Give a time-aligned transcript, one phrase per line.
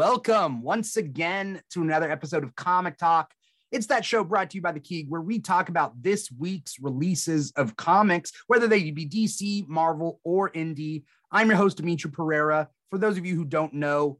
[0.00, 3.34] welcome once again to another episode of Comic Talk.
[3.70, 6.80] It's that show brought to you by The Key, where we talk about this week's
[6.80, 11.02] releases of comics, whether they be DC, Marvel, or indie.
[11.30, 12.70] I'm your host, Dimitri Pereira.
[12.90, 14.18] For those of you who don't know,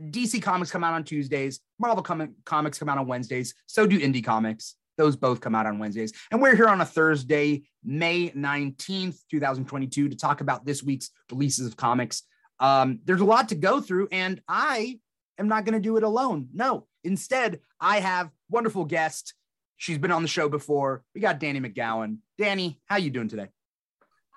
[0.00, 3.98] DC comics come out on Tuesdays, Marvel com- comics come out on Wednesdays, so do
[3.98, 4.76] indie comics.
[4.96, 6.12] Those both come out on Wednesdays.
[6.30, 11.66] And we're here on a Thursday, May 19th, 2022, to talk about this week's releases
[11.66, 12.22] of comics.
[12.60, 15.00] Um, there's a lot to go through, and I
[15.38, 16.48] am not going to do it alone.
[16.52, 19.34] No, instead, I have wonderful guest.
[19.76, 21.04] She's been on the show before.
[21.14, 22.18] We got Danni McGowan.
[22.40, 23.48] Danni, how you doing today?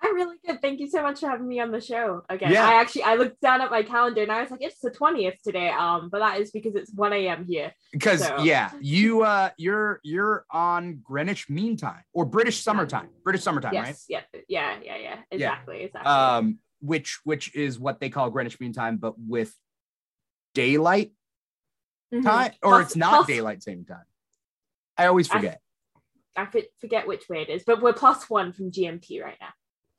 [0.01, 0.61] I'm really good.
[0.61, 2.53] Thank you so much for having me on the show again.
[2.53, 2.65] Yeah.
[2.65, 5.41] I actually I looked down at my calendar and I was like, it's the 20th
[5.43, 5.69] today.
[5.69, 7.45] Um, but that is because it's 1 a.m.
[7.45, 7.73] here.
[7.91, 13.09] Because So- yeah, you uh you're you're on Greenwich Mean Time or British Summertime.
[13.25, 13.87] British Summertime, right?
[13.87, 15.15] yes, yeah, yeah, yeah, yeah.
[15.31, 16.09] Exactly, exactly.
[16.09, 19.53] um, which which is what they call Greenwich Mean Time, but with
[20.53, 21.11] daylight
[22.13, 22.23] Mhm.
[22.23, 24.05] time, or Plus- it's not plus- daylight saving time.
[24.97, 25.61] I always forget.
[26.35, 29.49] I fi- forget which way it is, but we're plus one from GMT right now.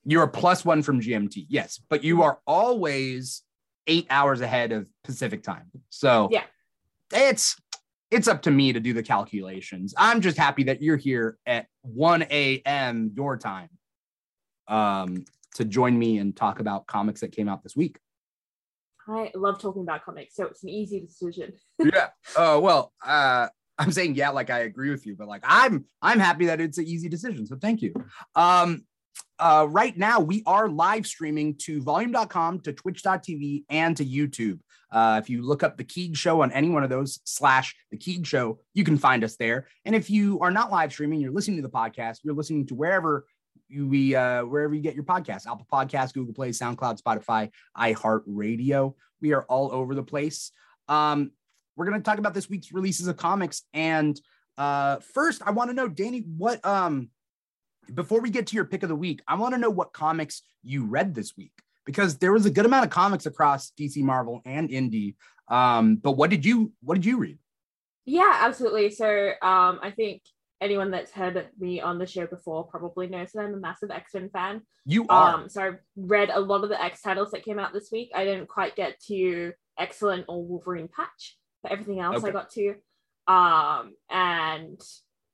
[0.05, 3.43] You're a plus one from GMT, yes, but you are always
[3.87, 5.71] eight hours ahead of Pacific time.
[5.89, 6.45] So Yeah.
[7.13, 7.57] it's
[8.11, 9.95] it's up to me to do the calculations.
[9.97, 13.13] I'm just happy that you're here at 1 a.m.
[13.15, 13.69] your time
[14.67, 18.01] um, to join me and talk about comics that came out this week.
[19.09, 21.53] I love talking about comics, so it's an easy decision.
[21.79, 22.09] yeah.
[22.37, 23.49] Oh well, uh,
[23.79, 26.79] I'm saying yeah, like I agree with you, but like I'm I'm happy that it's
[26.79, 27.47] an easy decision.
[27.47, 27.95] So thank you.
[28.35, 28.85] Um,
[29.39, 34.61] uh, right now we are live streaming to volume.com, to twitch.tv, and to YouTube.
[34.93, 37.97] Uh, if you look up the Keeg Show on any one of those slash the
[37.97, 39.67] Keeg Show, you can find us there.
[39.85, 42.75] And if you are not live streaming, you're listening to the podcast, you're listening to
[42.75, 43.25] wherever
[43.73, 48.95] we uh wherever you get your podcast, Apple Podcasts, Google Play, SoundCloud, Spotify, iHeartRadio.
[49.21, 50.53] We are all over the place.
[50.89, 51.33] Um,
[51.77, 54.21] we're going to talk about this week's releases of comics and
[54.59, 57.09] uh first i want to know danni what um
[57.95, 60.43] before we get to your pick of the week i want to know what comics
[60.65, 61.53] you read this week
[61.87, 65.15] because there was a good amount of comics across dc marvel and indie
[65.47, 67.39] um but what did you what did you read
[68.07, 68.91] Yeah, absolutely.
[68.91, 69.07] So
[69.43, 70.23] um, I think
[70.61, 74.31] anyone that's heard me on the show before probably knows that I'm a massive X-Men
[74.31, 74.63] fan.
[74.85, 77.73] you are Um, so I read a lot of the X titles that came out
[77.73, 78.11] this week.
[78.15, 82.29] I didn't quite get to X-Cellent or Wolverine Patch, but everything else Okay.
[82.29, 82.75] I got to.
[83.27, 84.81] Um, and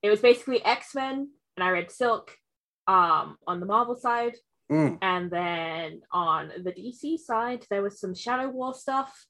[0.03, 2.37] it was basically X-Men, and I read Silk
[2.87, 4.37] um, on the Marvel side.
[4.71, 4.99] Mm.
[5.01, 9.27] And then on the DC side, there was some Shadow War stuff.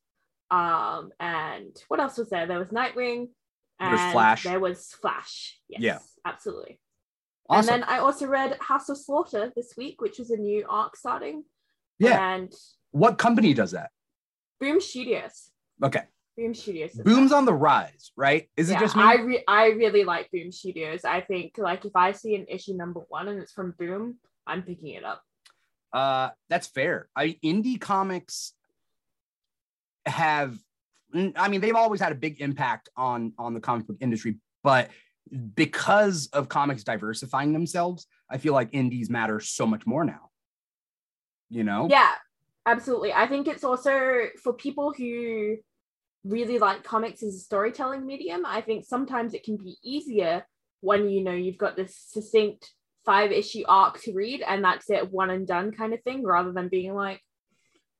[0.50, 2.46] Um, and what else was there?
[2.46, 3.28] There was Nightwing.
[3.80, 4.42] There was and Flash.
[4.44, 5.58] There was Flash.
[5.68, 5.98] Yes, Yeah.
[6.24, 6.80] absolutely.
[7.48, 10.64] awesome And then I also read House of Slaughter this week, which was a new
[10.68, 11.44] arc starting.
[11.98, 12.52] yeah And
[12.92, 13.90] what company does that
[14.60, 15.50] Boom Studios.
[15.82, 16.04] okay
[16.36, 16.92] Boom Studios.
[16.94, 17.36] boom's that.
[17.36, 21.04] on the rise right is it just me I re- I really like Boom Studios.
[21.04, 24.16] I think like if I see an issue number one and it's from Boom,
[24.46, 25.22] I'm picking it up.
[25.92, 27.08] Uh, that's fair.
[27.16, 28.52] I indie comics
[30.04, 30.58] have,
[31.14, 34.90] I mean, they've always had a big impact on on the comic book industry, but
[35.54, 40.30] because of comics diversifying themselves, I feel like indies matter so much more now.
[41.48, 41.88] You know?
[41.90, 42.12] Yeah,
[42.64, 43.12] absolutely.
[43.12, 45.56] I think it's also for people who
[46.24, 48.44] really like comics as a storytelling medium.
[48.44, 50.44] I think sometimes it can be easier
[50.80, 52.72] when you know you've got this succinct
[53.04, 56.52] five issue arc to read and that's it, one and done kind of thing, rather
[56.52, 57.20] than being like,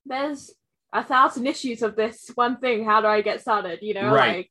[0.04, 0.52] there's
[0.92, 2.84] a thousand issues of this one thing.
[2.84, 3.80] How do I get started?
[3.82, 4.48] You know, Right.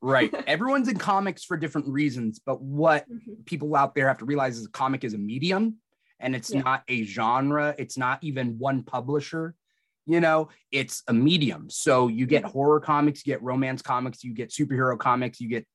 [0.00, 0.32] Right.
[0.46, 3.46] Everyone's in comics for different reasons, but what like Mhm.
[3.46, 5.76] people out there have to realize is a comic is a medium
[6.20, 6.62] and it's Yeah.
[6.62, 9.54] not a genre it's not even one publisher
[10.06, 12.50] you know it's a medium so you get Mhm.
[12.50, 15.66] horror comics you get romance comics you get superhero comics you get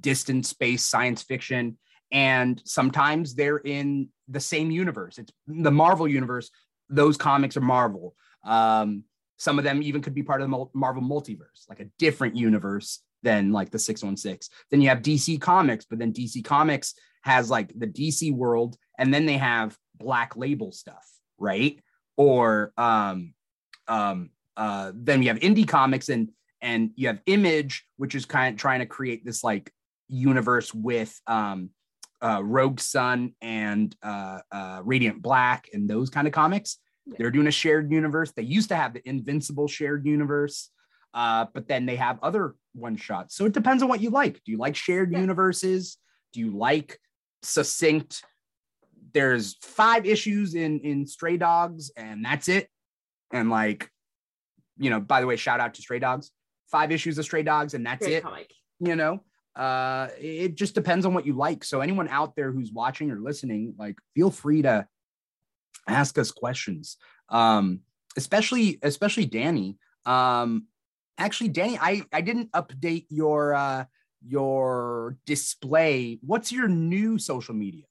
[0.00, 1.76] distant space science fiction
[2.12, 6.50] and sometimes they're in the same universe it's the marvel universe
[6.88, 8.14] those comics are marvel
[8.44, 9.04] um,
[9.36, 13.02] some of them even could be part of the marvel multiverse like a different universe
[13.22, 16.94] than like the 616 then you have dc comics but then dc comics
[17.26, 21.04] has like the DC world, and then they have black label stuff,
[21.38, 21.78] right?
[22.16, 23.34] Or um,
[23.88, 26.30] um, uh, then you have indie comics and
[26.62, 29.70] and you have Image, which is kind of trying to create this like
[30.08, 31.70] universe with um,
[32.22, 36.78] uh, Rogue Sun and uh, uh, Radiant Black and those kind of comics.
[37.06, 37.14] Yeah.
[37.18, 38.32] They're doing a shared universe.
[38.32, 40.70] They used to have the Invincible shared universe,
[41.14, 43.36] uh, but then they have other one shots.
[43.36, 44.34] So it depends on what you like.
[44.44, 45.20] Do you like shared Yeah.
[45.20, 45.98] universes?
[46.32, 46.98] Do you like
[47.42, 48.24] succinct?
[49.12, 52.68] There's five issues in in Stray Dogs, and that's it.
[53.32, 53.90] And like,
[54.78, 56.30] you know, by the way, shout out to Stray Dogs.
[56.68, 58.22] five issues of Stray Dogs, and that's Great it.
[58.24, 58.52] comic.
[58.80, 59.22] You know,
[59.54, 61.62] uh, it just depends on what you like.
[61.62, 64.86] So anyone out there who's watching or listening, like, feel free to
[65.86, 66.96] ask us questions.
[67.28, 67.80] Um,
[68.16, 69.76] especially especially Danni.
[70.04, 70.66] Um,
[71.18, 73.84] actually, Danni, I I didn't update your uh
[74.26, 76.18] your display.
[76.22, 77.84] What's your new social media?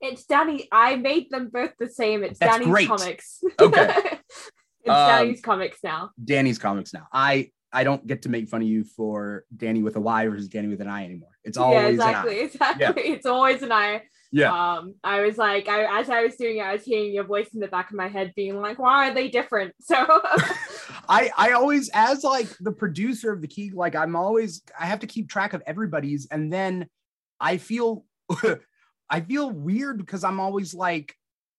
[0.00, 0.66] It's Danni.
[0.70, 2.24] I made them both the same.
[2.24, 2.88] It's That's Danni's great.
[2.88, 3.40] comics.
[3.60, 3.94] Okay.
[4.82, 6.10] it's Um, Danni's comics now.
[6.22, 7.06] Danni's comics now.
[7.12, 10.48] I I don't get to make fun of you for Danny with a Y versus
[10.48, 11.30] Danni with an I anymore.
[11.42, 13.02] It's always yeah, an exactly, exactly.
[13.02, 14.02] It's always an I.
[14.34, 14.52] Yeah.
[14.52, 17.50] Um, I was like, I as I was doing it, I was hearing your voice
[17.54, 19.94] in the back of my head, being like, "Why are they different?" So
[21.08, 24.98] I I always as like the producer of the key, like I'm always I have
[25.00, 26.88] to keep track of everybody's, and then
[27.38, 28.06] I feel
[29.08, 31.14] I feel weird because I'm always like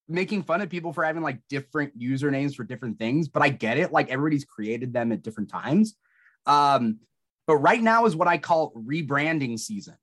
[0.10, 3.78] making fun of people for having like different usernames for different things, but I get
[3.78, 3.94] it.
[3.94, 5.96] Like everybody's created them at different times.
[6.46, 7.00] Um,
[7.48, 9.96] but right now is what I call rebranding season.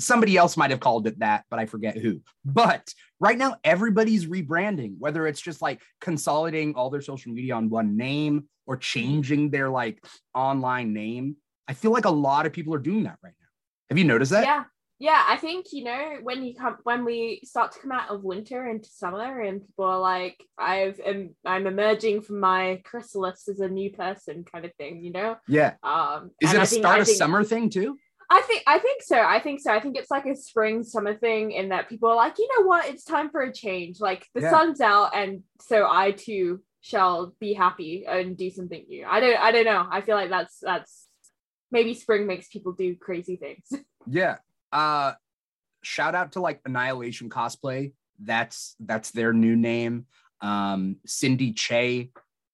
[0.00, 2.20] Somebody else might have called it that, but I forget who.
[2.44, 7.70] But right now, everybody's rebranding, whether it's just like consolidating all their social media on
[7.70, 10.02] one name or changing their like
[10.34, 11.36] online name.
[11.68, 13.46] I feel like a lot of people are doing that right now.
[13.90, 14.44] Have you noticed that?
[14.44, 14.64] yeah,
[14.98, 15.24] yeah.
[15.28, 18.66] I think you know when you come when we start to come out of winter
[18.66, 23.68] into summer, and people are like, "I've am, I'm emerging from my chrysalis as a
[23.68, 25.04] new person," kind of thing.
[25.04, 25.36] You know.
[25.48, 25.74] Yeah.
[25.82, 27.98] Um, Is it a think- start I of think- summer thing too?
[28.32, 29.18] I think I think so.
[29.20, 29.72] I think so.
[29.72, 32.64] I think it's like a spring summer thing in that people are like, you know
[32.66, 34.00] what, it's time for a change.
[34.00, 34.50] Like the Yeah.
[34.50, 39.04] sun's out, and so I too shall be happy and do something new.
[39.04, 39.86] I don't I don't know.
[39.90, 41.08] I feel like that's that's
[41.72, 43.66] maybe spring makes people do crazy things.
[44.06, 44.38] Yeah.
[44.72, 45.12] Uh
[45.82, 47.92] shout out to like Annihilation cosplay.
[48.18, 50.06] That's that's their new name.
[50.40, 52.10] Um Cindy Che,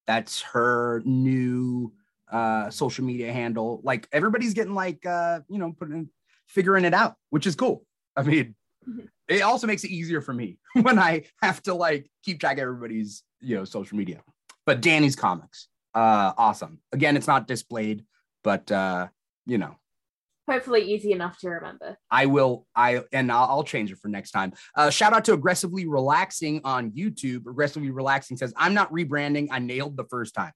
[0.07, 1.93] that's her new
[2.31, 3.81] uh social media handle.
[3.85, 6.09] Like everybody's getting like uh, you know, putting
[6.49, 7.85] figuring it out, which is cool.
[8.17, 8.55] I mean,
[8.89, 9.09] Mhm.
[9.29, 12.63] it also makes it easier for me when I have to like keep track of
[12.63, 14.23] everybody's, you know, social media.
[14.65, 16.81] But Danni's comics, uh awesome.
[16.93, 18.05] Again, it's not displayed,
[18.45, 19.09] but uh,
[19.47, 19.77] you know,
[20.49, 21.99] Hopefully easy enough to remember.
[22.09, 22.69] I will.
[22.77, 24.53] I and I'll, I'll change it for next time.
[24.77, 27.49] Uh, shout out to aggressively relaxing on YouTube.
[27.49, 29.49] Aggressively relaxing says, "I'm not rebranding.
[29.51, 30.53] I nailed the first time."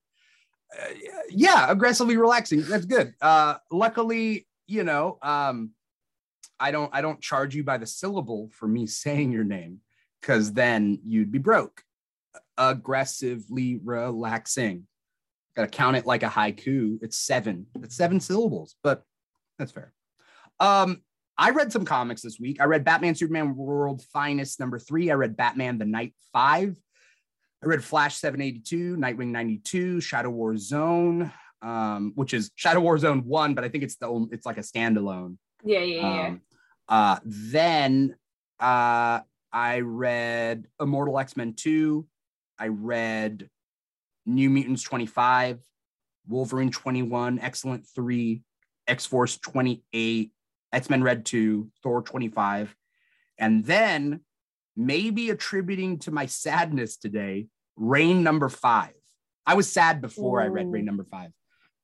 [1.31, 2.63] Yeah, aggressively relaxing.
[2.63, 3.15] That's good.
[3.21, 5.71] Uh, luckily, you know, um,
[6.59, 6.91] I don't.
[6.95, 9.81] I don't charge you by the syllable for me saying your name,
[10.21, 11.83] because then you'd be broke.
[12.57, 14.87] Aggressively relaxing.
[15.57, 16.99] Got to count it like a haiku.
[17.03, 17.67] It's seven.
[17.83, 19.03] It's seven syllables, but
[19.59, 19.93] that's fair.
[20.61, 21.03] Um,
[21.37, 22.61] I read some comics this week.
[22.61, 25.11] I read Batman Superman World Finest number three.
[25.11, 26.77] I read Batman the Knight Five.
[27.63, 31.31] I read Flash 782, Nightwing 92, Shadow War Zone,
[31.61, 34.57] um, which is Shadow War Zone one, but I think it's the only, it's like
[34.57, 35.37] a standalone.
[35.63, 36.27] Yeah, yeah, yeah.
[36.27, 36.41] Um,
[36.89, 38.17] uh, then
[38.59, 39.21] uh,
[39.53, 42.07] I read Immortal X Men 2.
[42.59, 43.49] I read
[44.27, 45.61] New Mutants 25,
[46.29, 48.43] Wolverine 21, X-Cellent 3,
[48.87, 50.31] X Force 28,
[50.73, 52.75] X Men Red 2, Thor 25.
[53.39, 54.21] And then,
[54.77, 57.47] maybe attributing to my sadness today,
[57.77, 58.93] Rain number five.
[59.47, 61.31] I was sad before I read Rain number five,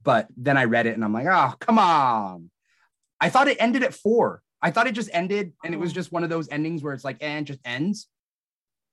[0.02, 2.50] but then I read it and I'm like, oh, come on.
[3.20, 4.42] I thought it ended at four.
[4.60, 5.94] I thought it just ended and it was Oh.
[5.94, 8.08] just one of those endings where it's like, eh, and just ends.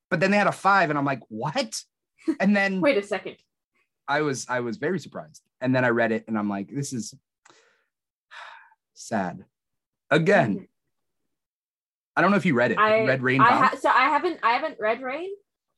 [0.10, 1.82] But then they had a five, and I'm like, what?
[2.40, 3.38] And then Wait a second.
[4.08, 5.42] I was I was very surprised.
[5.60, 7.14] And then I read it and I'm like, this is
[8.94, 9.44] sad.
[10.10, 10.64] Again, mm-hmm.
[12.16, 12.78] I don't know if you read it.
[12.78, 15.30] I read Rain I ha- so I haven't I haven't read Rain.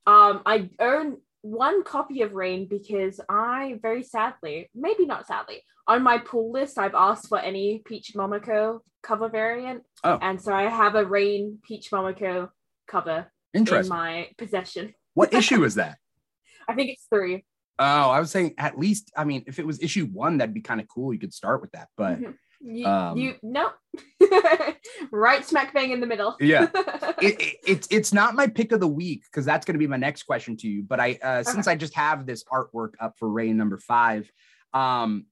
[0.08, 6.04] Um, I own one copy of Rain because I very sadly, maybe not sadly, on
[6.04, 10.18] my pull list I've asked for any Peach Momoko cover variant, Oh.
[10.22, 12.50] and so I have a Rain Peach Momoko
[12.88, 14.94] cover in my possession.
[15.14, 15.98] what issue is that?
[16.68, 17.46] I think it's three.
[17.78, 20.62] Oh, I was saying at least, I mean, if it was issue one, that'd be
[20.62, 21.14] kind of cool.
[21.14, 21.90] You could start with that.
[21.98, 22.36] But Mhm.
[22.62, 23.70] You, um, you no,
[25.12, 26.36] right smack bang in the middle.
[26.40, 26.68] Yeah.
[27.22, 29.88] it, it, it's it's not my pick of the week because that's going to be
[29.88, 30.84] my next question to you.
[30.84, 34.32] But I uh, since I just have this artwork up for Rain number five,
[34.74, 35.26] um,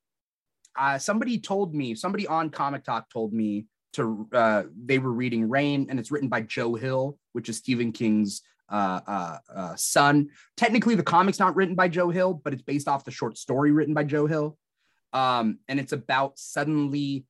[0.77, 5.49] uh, somebody told me somebody on Comic Talk told me to uh, they were reading
[5.49, 10.29] Rain and it's written by Joe Hill, which is Stephen King's uh, uh, uh, son.
[10.57, 13.71] Technically, the comic's not written by Joe Hill, but it's based off the short story
[13.71, 14.57] written by Joe Hill.
[15.13, 17.25] Um, and it's about suddenly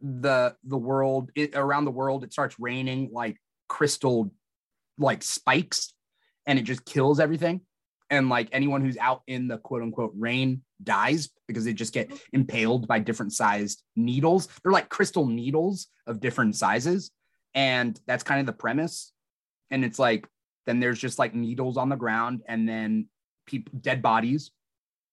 [0.00, 3.36] the the world it, around the world it starts raining like
[3.68, 4.32] crystal
[4.96, 5.92] like spikes
[6.46, 7.60] and it just kills everything
[8.10, 12.12] and like anyone who's out in the quote unquote rain dies because they just get
[12.32, 14.48] impaled by different sized needles.
[14.62, 17.12] They're like crystal needles of different sizes.
[17.54, 19.12] And that's kind of the premise.
[19.70, 20.26] And it's like,
[20.66, 23.08] then there's just like needles on the ground and then
[23.46, 24.50] people, dead bodies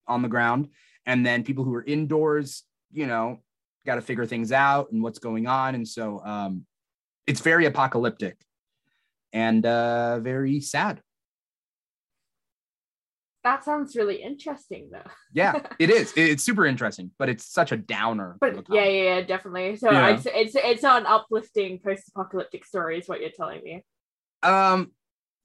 [0.08, 0.70] on the ground.
[1.08, 3.40] And then people who are indoors, you know,
[3.86, 5.74] got to figure things out and what's going on.
[5.74, 6.66] And so um,
[7.26, 8.38] it's very apocalyptic
[9.34, 11.02] and uh, very sad.
[13.44, 15.10] That sounds really interesting, though.
[15.32, 16.12] Yeah, it is.
[16.18, 18.36] It's super interesting, but it's such a downer.
[18.42, 19.78] But yeah, yeah, yeah, definitely.
[19.78, 20.10] So Yeah.
[20.10, 23.86] it's it's it's not an uplifting post-apocalyptic story, is what you're telling me.
[24.44, 24.92] um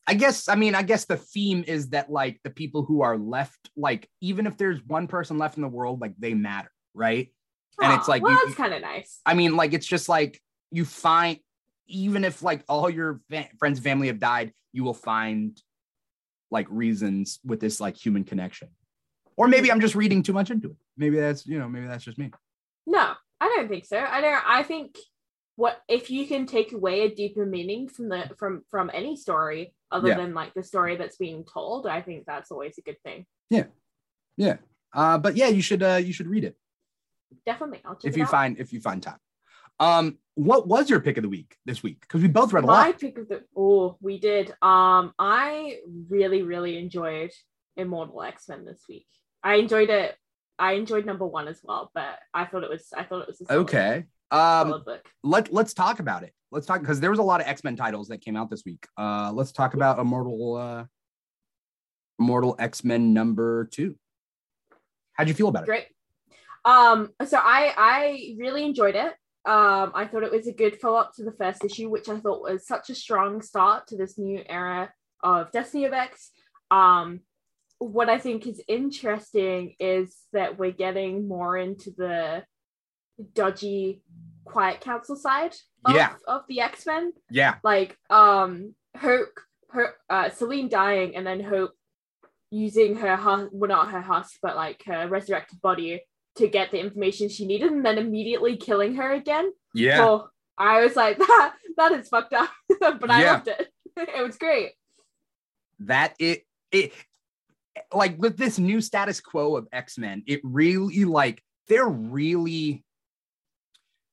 [0.07, 3.17] i guess i mean i guess the theme is that like the people who are
[3.17, 7.33] left like even if there's one person left in the world like they matter right
[7.81, 9.21] And it's like well, you- that's kind of nice.
[9.27, 10.41] i mean like it's just like
[10.71, 11.39] you find
[11.87, 15.61] even if like all your fa- friends and family have died you will find
[16.51, 18.69] like reasons with this like human connection
[19.37, 22.05] or maybe i'm just reading too much into it maybe that's you know maybe that's
[22.05, 22.31] just me
[22.87, 23.99] No, I don't think so.
[23.99, 24.43] I don't.
[24.47, 24.97] I think
[25.57, 29.73] what if you can take away a deeper meaning from the from from any story
[29.93, 30.17] other Yeah.
[30.17, 31.87] than like the story that's being told.
[31.87, 33.27] I think that's always a good thing.
[33.51, 33.67] yeah
[34.37, 34.57] yeah.
[34.95, 36.57] uh but yeah you should uh you should read it
[37.47, 38.31] Definitely, I'll check if you out.
[38.31, 39.19] find if you find time
[39.81, 42.67] um what was your pick of the week this week because we both read a
[42.67, 42.81] lot.
[42.81, 44.51] My lot pick of the oh, we did.
[44.63, 47.33] Um, I really, really enjoyed
[47.77, 49.07] Immortal X Men this week.
[49.43, 50.15] I enjoyed it.
[50.59, 52.87] I enjoyed number one as well, but I thought it was.
[52.97, 54.05] I thought it was Okay.
[54.33, 54.83] Um,
[55.23, 56.33] let let's talk about it.
[56.51, 58.63] Let's talk because there was a lot of X Men titles that came out this
[58.65, 58.87] week.
[58.99, 60.85] Uh, let's talk about Immortal, uh,
[62.19, 63.97] Immortal X Men number two.
[65.13, 65.67] How'd you feel about it?
[65.67, 65.87] Great.
[66.65, 69.15] Um, so I I really enjoyed it.
[69.45, 72.19] Um, I thought it was a good follow up to the first issue, which I
[72.19, 76.31] thought was such a strong start to this new era of Destiny of X.
[76.71, 77.21] Um,
[77.79, 82.45] what I think is interesting is that we're getting more into the
[83.35, 84.03] dodgy
[84.45, 86.15] Quiet Council side of, Yeah.
[86.27, 87.13] of the X Men.
[87.31, 89.29] Yeah, Like um, Hope,
[89.71, 91.73] her, uh, Selene dying, and then Hope
[92.51, 96.03] using her husk, well, not her husk, but like her resurrected body
[96.37, 99.53] to get the information she needed, and then immediately killing her again.
[99.75, 102.51] yeah, So I was like, that that is fucked up,
[102.81, 103.33] but I Yeah.
[103.35, 103.69] loved it.
[103.97, 104.73] it was great.
[105.81, 106.93] that it it
[107.93, 112.85] like with this new status quo of X Men, it really like they're really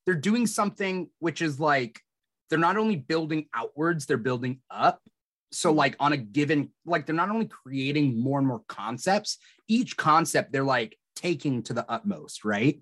[0.09, 2.01] they're doing something which is like
[2.49, 5.03] they're not only building outwards, they're building up.
[5.51, 9.37] So like on a given like they're not only creating more and more concepts,
[9.67, 12.81] each concept they're like taking to the utmost, right?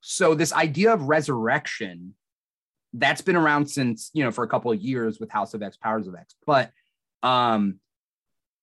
[0.00, 2.16] So this idea of resurrection
[2.92, 5.76] that's been around since, you know, for a couple of years with House of X,
[5.76, 6.72] Powers of X, but
[7.22, 7.78] um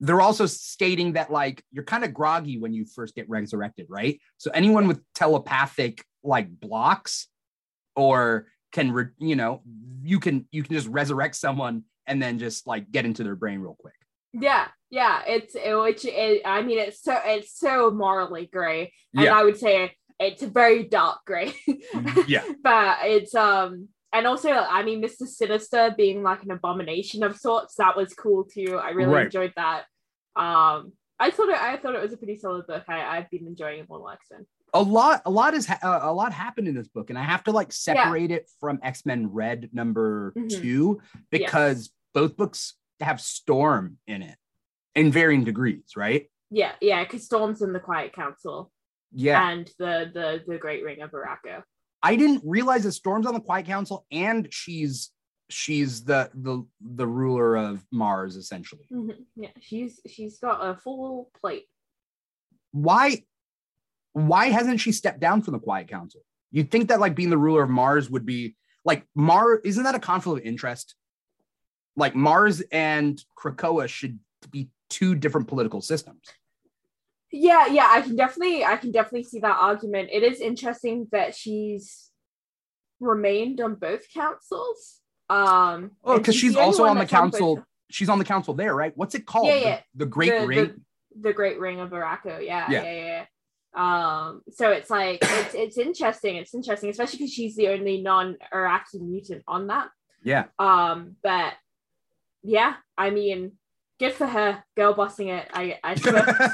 [0.01, 4.19] they're also stating that like you're kind of groggy when you first get resurrected, right?
[4.35, 7.29] So anyone with telepathic like blocks
[7.95, 9.61] or can re- you know
[10.03, 13.59] you can you can just resurrect someone and then just like get into their brain
[13.59, 13.93] real quick.
[14.33, 15.21] Yeah, yeah.
[15.27, 19.37] It's it, which it, I mean, it's so it's so morally gray, and Yeah.
[19.37, 21.53] I would say it's a very dark gray.
[22.27, 22.43] Yeah.
[22.63, 25.27] but it's um and also I mean Mr.
[25.27, 28.77] Sinister being like an abomination of sorts that was cool too.
[28.77, 29.25] I really Right.
[29.25, 29.83] enjoyed that.
[30.35, 32.83] Um I thought it I thought it was a pretty solid book.
[32.87, 34.45] I, I've been enjoying it more X-Men.
[34.73, 37.43] A lot a lot is ha- a lot happened in this book and I have
[37.45, 40.49] to like separate it from X-Men Red number Mhm.
[40.61, 44.37] 2 because both books have Storm in it
[44.95, 46.29] in varying degrees, right?
[46.49, 48.71] Yeah, yeah, because Storm's in the Quiet Council
[49.11, 49.49] Yeah.
[49.49, 51.63] and the the the Great Ring of Arakko.
[52.03, 55.11] I didn't realize that Storm's on the Quiet Council and she's
[55.49, 58.87] she's the the the ruler of Mars essentially.
[58.89, 59.25] Mhm.
[59.35, 61.67] Yeah, she's she's got a full plate.
[62.71, 63.25] Why
[64.13, 66.21] why hasn't she stepped down from the Quiet Council?
[66.51, 69.95] You'd think that like being the ruler of Mars would be like Mars isn't that
[69.95, 70.95] a conflict of interest?
[71.95, 76.21] Like Mars and Krakoa should be two different political systems.
[77.31, 80.09] Yeah, yeah, I can definitely I can definitely see that argument.
[80.11, 82.09] It is interesting that she's
[82.99, 84.99] remained on both councils.
[85.29, 87.63] Um Oh, because she's the also on the council.
[87.89, 88.91] She's on the council there, right?
[88.95, 89.47] What's it called?
[89.47, 89.79] Yeah, The- yeah.
[89.95, 90.65] The, Great The- Ring.
[90.65, 90.81] the-
[91.21, 92.45] the Great Ring of Arakko.
[92.45, 92.83] Yeah, Yeah.
[92.83, 93.25] yeah, yeah.
[93.73, 96.35] Um, so it's like it's it's interesting.
[96.35, 99.89] It's interesting, especially because she's the only non-Arakkii mutant on that.
[100.23, 100.45] yeah.
[100.59, 101.53] Um, but
[102.43, 103.53] yeah, I mean,
[103.99, 105.47] good for her, girl bossing it.
[105.53, 105.95] I I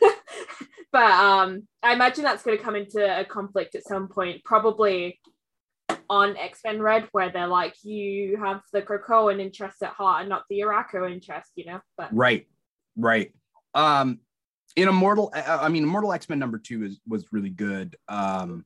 [0.92, 5.20] but um, I imagine that's going to come into a conflict at some point, probably
[6.08, 10.28] on X Men Red, where they're like, you have the Krakoan interest at heart and
[10.28, 11.80] not the Arakko interest, you know.
[11.96, 12.46] But Right.
[12.96, 13.32] Right.
[13.74, 14.20] Um
[14.76, 17.96] in Immortal, I mean, Immortal X Men number two is was really good.
[18.08, 18.64] Um,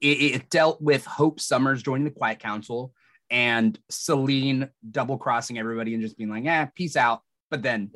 [0.00, 2.92] it, it dealt with Hope Summers joining the Quiet Council
[3.30, 7.90] and Selene double crossing everybody and just being like, "Yeah, peace out." But then,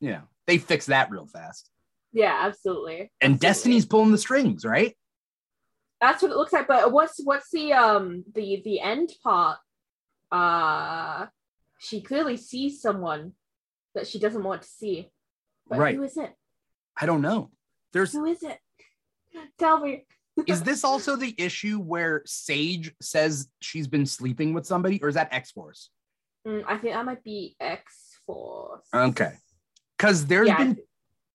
[0.00, 1.70] you know, they fix that real fast.
[2.12, 3.12] Yeah, absolutely.
[3.20, 3.38] And Absolutely.
[3.38, 4.96] Destiny's pulling the strings, right?
[6.00, 6.66] That's what it looks like.
[6.66, 9.58] But what's what's the um the the end part?
[10.32, 11.26] Uh,
[11.78, 13.32] she clearly sees someone
[13.94, 15.10] that she doesn't want to see.
[15.68, 15.94] But Right.
[15.96, 16.32] who is it?
[17.00, 17.50] I don't know.
[17.92, 18.58] There's Who is it?
[19.58, 20.04] Tell me.
[20.46, 25.14] is this also the issue where Sage says she's been sleeping with somebody, or is
[25.14, 25.90] that X Force?
[26.46, 28.86] Mm, I think that might be X Force.
[28.94, 29.32] Okay.
[29.96, 30.58] Because there's Yeah.
[30.58, 30.78] been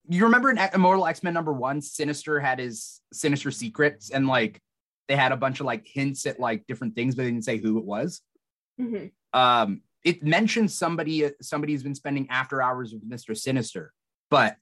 [0.06, 4.60] you remember in Immortal X Men number one, Sinister had his sinister secrets, and like
[5.08, 7.56] they had a bunch of like hints at like different things, but they didn't say
[7.58, 8.20] who it was.
[8.78, 9.12] Mhm.
[9.32, 13.92] Um, it mentions somebody somebody's been spending after hours with Mister Sinister,
[14.30, 14.56] but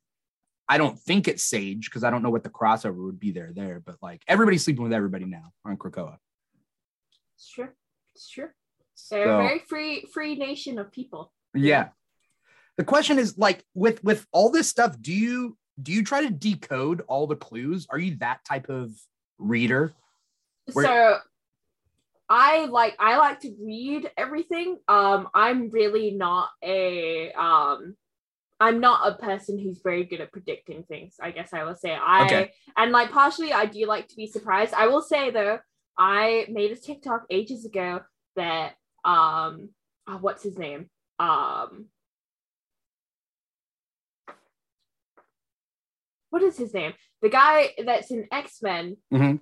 [0.72, 3.52] I don't think it's Sage because I don't know what the crossover would be there
[3.52, 3.78] there.
[3.84, 6.16] But like everybody's sleeping with everybody now on Krakoa.
[7.36, 7.68] It's true.
[8.14, 8.48] It's true.
[9.10, 11.30] They're So- a very free free nation of people.
[11.54, 11.90] Yeah.
[12.78, 16.30] The question is like with with all this stuff, do you do you try to
[16.30, 17.86] decode all the clues?
[17.90, 18.92] Are you that type of
[19.36, 19.92] reader?
[20.72, 21.18] Where- so
[22.30, 24.78] I like I like to read everything.
[24.88, 27.94] Um I'm really not a um
[28.62, 31.16] I'm not a person who's very good at predicting things.
[31.20, 32.52] I guess I will say I Okay.
[32.76, 34.72] and like partially I do like to be surprised.
[34.72, 35.58] I will say though,
[35.98, 38.02] I made a TikTok ages ago
[38.36, 39.70] that um
[40.06, 40.88] oh, what's his name?
[41.18, 41.86] Um
[46.30, 46.92] what is his name?
[47.20, 49.40] The guy that's in X-Men Mhm.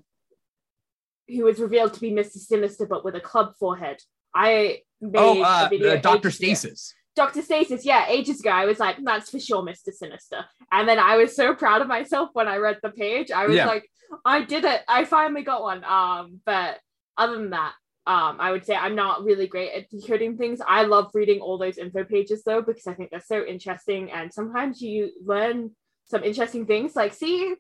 [1.29, 2.39] who was revealed to be Mr.
[2.39, 3.99] Sinister but with a club forehead.
[4.35, 6.93] I made Oh, a uh, video uh, Doctor Stasis.
[6.93, 7.00] ago.
[7.17, 7.43] Dr.
[7.43, 9.93] Stasis, yeah, ages ago, I was like, that's for sure Mr.
[9.93, 10.45] Sinister.
[10.73, 13.31] And then I was so proud of myself when I read the page.
[13.31, 13.67] I was Yeah.
[13.67, 13.91] like,
[14.25, 14.83] I did it.
[14.89, 15.85] I finally got one.
[15.85, 16.79] Um, but
[17.17, 17.75] other than that,
[18.07, 20.61] um, I would say I'm not really great at decoding things.
[20.67, 24.11] I love reading all those info pages though, because I think they're so interesting.
[24.11, 26.97] And sometimes you learn some interesting things.
[26.97, 27.55] Like, see,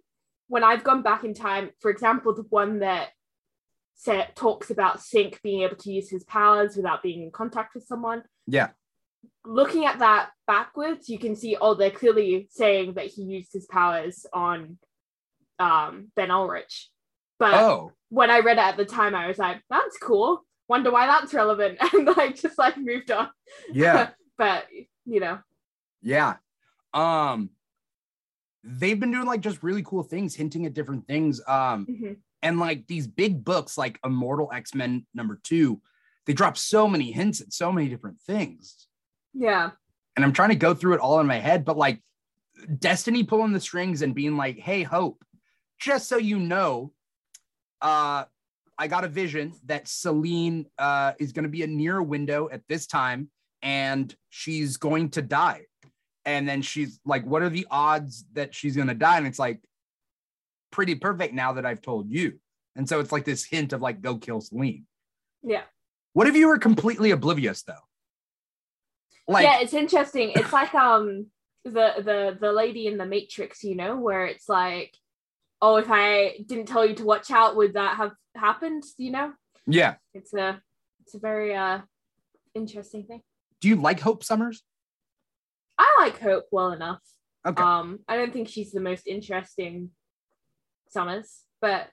[0.48, 3.10] when I've gone back in time, for example, the one that
[3.94, 7.84] set, talks about Synch being able to use his powers without being in contact with
[7.84, 8.70] someone Yeah.
[9.44, 13.66] Looking at that backwards, you can see, oh, they're clearly saying that he used his
[13.66, 14.78] powers on
[15.58, 16.88] um, Ben Ulrich.
[17.38, 20.44] But Oh, when I read it at the time, I was like, that's cool.
[20.68, 21.78] Wonder why that's relevant.
[21.94, 23.28] And like just like moved on.
[23.72, 24.10] yeah.
[24.38, 24.66] but
[25.06, 25.38] you know,
[26.02, 26.36] Yeah.
[26.92, 27.50] Um
[28.62, 31.40] they've been doing like just really cool things, hinting at different things.
[31.48, 32.16] Um mhm.
[32.42, 35.80] and like these big books like Immortal X-Men number 2,
[36.26, 38.86] they drop so many hints at so many different things.
[39.34, 39.70] Yeah.
[40.16, 42.02] And I'm trying to go through it all in my head, but like
[42.78, 45.24] Destiny pulling the strings and being like, "Hey, Hope,
[45.78, 46.92] just so you know,
[47.80, 48.24] uh
[48.78, 52.62] I got a vision that Selene uh is going to be a near window at
[52.68, 53.30] this time
[53.62, 55.66] and she's going to die."
[56.26, 59.38] And then she's like, "What are the odds that she's going to die?" And it's
[59.38, 59.60] like
[60.70, 62.38] pretty perfect now that I've told you.
[62.76, 64.86] And so it's like this hint of like go kill Selene.
[65.42, 65.62] Yeah.
[66.12, 67.74] What if you were completely oblivious though?
[69.30, 70.32] Like yeah, it's interesting.
[70.34, 71.26] It's like um
[71.64, 74.94] the the the lady in the Matrix, you know, where it's like,
[75.62, 78.82] oh, if I didn't tell you to watch out, would that have happened?
[78.98, 79.32] You know?
[79.66, 79.94] yeah.
[80.14, 80.60] It's a
[81.02, 81.80] it's a very uh
[82.54, 83.22] interesting thing.
[83.60, 84.62] Do you like Hope Summers?
[85.78, 87.00] I like Hope well enough.
[87.46, 87.62] Okay.
[87.62, 89.90] Um, I don't think she's the most interesting
[90.88, 91.88] Summers, but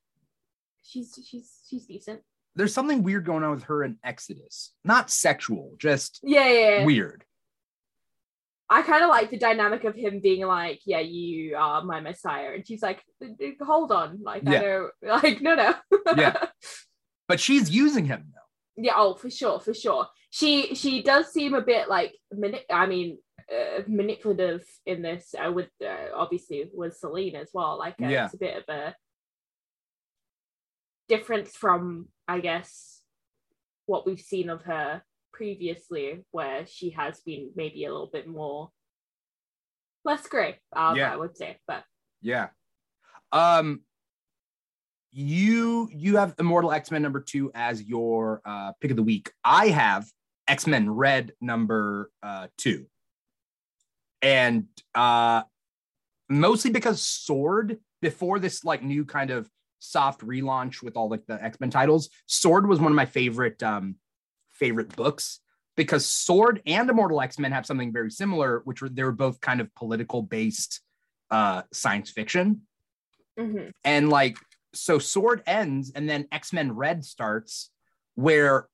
[0.83, 2.21] she's she's she's decent.
[2.55, 4.73] There's something weird going on with her in Exodus.
[4.83, 6.69] Not sexual, just Yeah, yeah.
[6.79, 6.85] yeah.
[6.85, 7.23] weird.
[8.69, 12.51] I kind of like the dynamic of him being like, "Yeah, you are my messiah,"
[12.53, 13.01] and she's like,
[13.61, 14.61] "Hold on, like I Yeah.
[14.61, 14.91] don't
[15.23, 15.73] like, no, no."
[16.17, 16.47] Yeah.
[17.29, 18.83] But she's using him though.
[18.83, 18.93] yeah.
[18.95, 20.07] Oh, for sure, for sure.
[20.29, 23.17] She she does seem a bit like mani- I mean,
[23.53, 25.33] uh, manipulative in this.
[25.37, 27.77] Uh, with uh, obviously with Selene as well.
[27.77, 28.25] Like, uh, Yeah.
[28.25, 28.95] it's a bit of a
[31.09, 33.01] difference from, I guess,
[33.85, 35.01] what we've seen of her
[35.37, 38.71] previously, where she has been maybe a little bit more
[40.03, 40.59] less grey.
[40.75, 41.13] Um, Yeah.
[41.13, 41.83] I would say, but
[42.21, 42.47] Yeah.
[43.31, 43.81] Um
[45.11, 49.31] you you have Immortal X-Men number 2 as your uh pick of the week.
[49.43, 50.05] I have
[50.47, 52.85] X-Men Red number uh 2.
[54.21, 55.43] And uh
[56.29, 61.41] mostly because Sword before this like new kind of soft relaunch with all like the
[61.43, 63.95] X-Men titles, Sword was one of my favorite um
[64.59, 65.39] favorite books
[65.75, 69.61] because Sword and Immortal X-Men have something very similar which were they were both kind
[69.61, 70.81] of political based
[71.29, 72.61] uh science fiction.
[73.39, 73.71] Mhm.
[73.83, 74.37] and like
[74.73, 77.69] so sword ends and then x-men red starts
[78.15, 78.67] where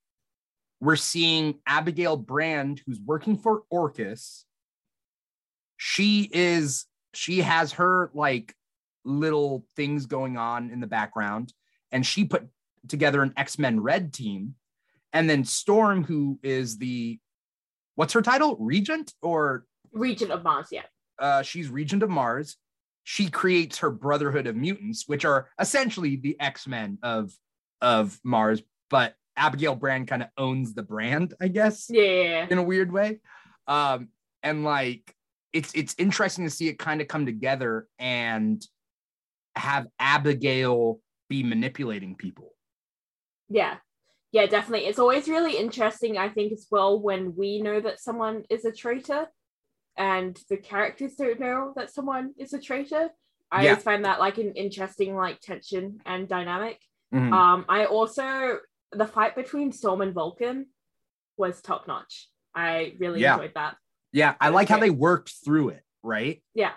[0.80, 4.43] we're seeing abigail brand who's working for orchis.
[5.78, 8.54] She is she has her like
[9.06, 11.54] little things going on in the background
[11.91, 12.48] and she put
[12.88, 14.56] together an x-men red team
[15.13, 17.19] and then storm who is the
[17.95, 20.82] what's her title regent or Regent of Mars, yeah.
[21.19, 22.58] uh, she's regent of Mars.
[23.04, 27.32] She creates her Brotherhood of Mutants, which are essentially the X Men of
[27.82, 28.63] of Mars.
[28.89, 32.47] But Abigail Brand kind of owns the brand, I guess, yeah.
[32.49, 33.19] in a weird way.
[33.67, 34.10] Um,
[34.41, 35.13] and like,
[35.54, 38.65] it's it's interesting to see it kind of come together and
[39.56, 40.99] have Abigail
[41.30, 42.52] be manipulating people.
[43.49, 43.76] Yeah.
[44.34, 44.88] Yeah, definitely.
[44.88, 48.72] It's always really interesting, I think, as well, when we know that someone is a
[48.72, 49.28] traitor
[49.96, 53.12] and the characters don't know that someone is a traitor.
[53.52, 53.69] I Yeah.
[53.72, 56.82] always find that like an interesting like tension and dynamic.
[57.13, 57.32] Mhm.
[57.32, 58.60] Um, I also
[58.91, 60.67] the fight between Storm and Vulcan
[61.38, 62.30] was top notch.
[62.56, 63.36] I really Yeah.
[63.36, 63.78] enjoyed that.
[64.12, 66.43] Yeah, I like how they worked through it, right?
[66.56, 66.74] Yeah.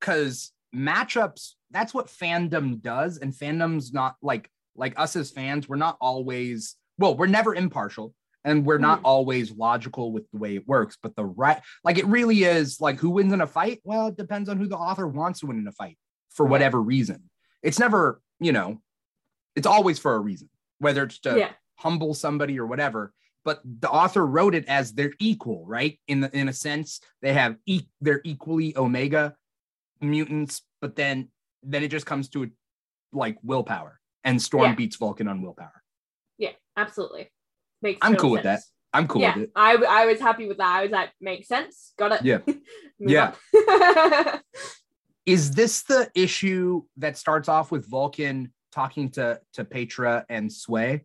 [0.00, 3.18] Because matchups, that's what fandom does.
[3.18, 8.14] And fandom's not like like us as fans, we're not always well, we're never impartial
[8.44, 9.04] and we're not Mhm.
[9.04, 10.96] always logical with the way it works.
[11.02, 13.80] But the right like it really is like who wins in a fight?
[13.84, 15.98] Well, it depends on who the author wants to win in a fight
[16.30, 17.30] for whatever reason.
[17.62, 18.80] It's never, you know,
[19.56, 21.52] it's always for a reason, whether it's to yeah.
[21.76, 23.12] humble somebody or whatever
[23.44, 27.32] but the author wrote it as they're equal right in the, in a sense they
[27.32, 29.34] have e- they're equally omega
[30.00, 31.28] mutants but then
[31.64, 32.48] then it just comes to
[33.12, 34.74] like willpower and storm Yeah.
[34.74, 35.82] beats vulcan on willpower
[36.38, 37.30] Yeah, absolutely.
[37.80, 38.60] Makes I'm cool with that.
[38.92, 40.68] i'm cool yeah, with it I, I was happy with that.
[40.68, 41.92] I was like, makes sense.
[41.98, 42.22] Got it.
[42.24, 42.38] Yeah.
[42.98, 43.34] Yeah.
[45.26, 51.04] is this the issue that starts off with vulcan talking to to petra and sway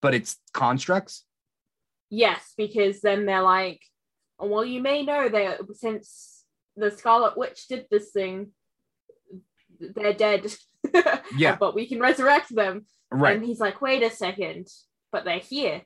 [0.00, 1.24] but it's constructs
[2.14, 3.80] yes, because then they're like,
[4.38, 6.44] oh, well, you may know that since
[6.76, 8.52] the Scarlet Witch did this thing,
[9.80, 10.46] they're dead.
[11.36, 11.56] Yeah.
[11.60, 12.86] but we can resurrect them.
[13.10, 14.68] right And he's like, wait a second,
[15.10, 15.82] but they're here.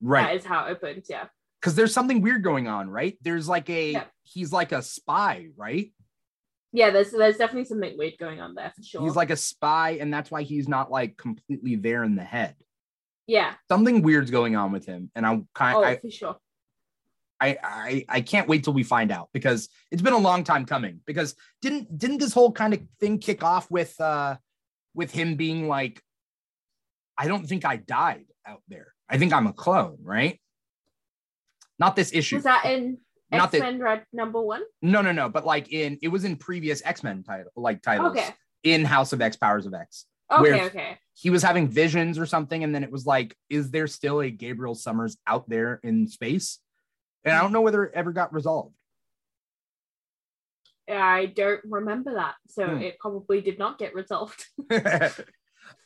[0.00, 1.06] right That is how it opens.
[1.10, 1.26] Yeah.
[1.60, 4.04] because there's something weird going on right there's like a Yeah.
[4.22, 5.92] he's like a spy right
[6.72, 9.02] Yeah, there's there's definitely something weird going on there for sure.
[9.02, 12.54] He's like a spy, and that's why he's not like completely there in the head.
[13.26, 13.54] yeah.
[13.68, 15.76] Something weird's going on with him, and I'm kind.
[15.76, 16.36] Oh, I, for sure.
[17.40, 20.66] I I I can't wait till we find out because it's been a long time
[20.66, 21.00] coming.
[21.06, 24.36] Because didn't didn't this whole kind of thing kick off with uh
[24.94, 26.02] with him being like,
[27.16, 28.94] I don't think I died out there.
[29.08, 30.40] I think I'm a clone, right?
[31.78, 32.36] Not this issue.
[32.36, 32.98] Was that in
[33.32, 34.62] X Men Red number one?
[34.82, 35.28] no, no, no.
[35.28, 38.28] But like in it was in previous X Men title like titles Okay.
[38.64, 40.06] in House of X, Powers of X.
[40.32, 40.64] Okay.
[40.66, 40.98] Okay.
[41.14, 44.30] he was having visions or something and then it was like is there still a
[44.30, 46.60] gabriel summers out there in space
[47.24, 48.74] and i don't know whether it ever got resolved
[50.92, 52.82] I don't remember that, so Hmm.
[52.82, 54.44] it probably did not get resolved.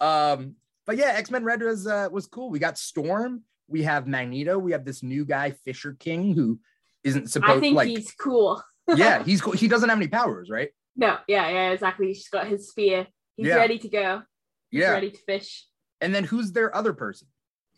[0.00, 0.54] um
[0.86, 4.72] but yeah x-men red was uh, was cool we got storm we have magneto we
[4.72, 6.58] have this new guy fisher king who
[7.02, 7.58] isn't supposed.
[7.58, 8.62] I think like he's cool.
[8.96, 12.06] yeah he's cool he doesn't have any powers right No, yeah, yeah, exactly.
[12.08, 13.06] He's got his spear.
[13.36, 13.56] He's Yeah.
[13.56, 14.22] ready to go.
[14.70, 15.66] He's yeah ready to fish.
[16.00, 17.28] and then who's their other person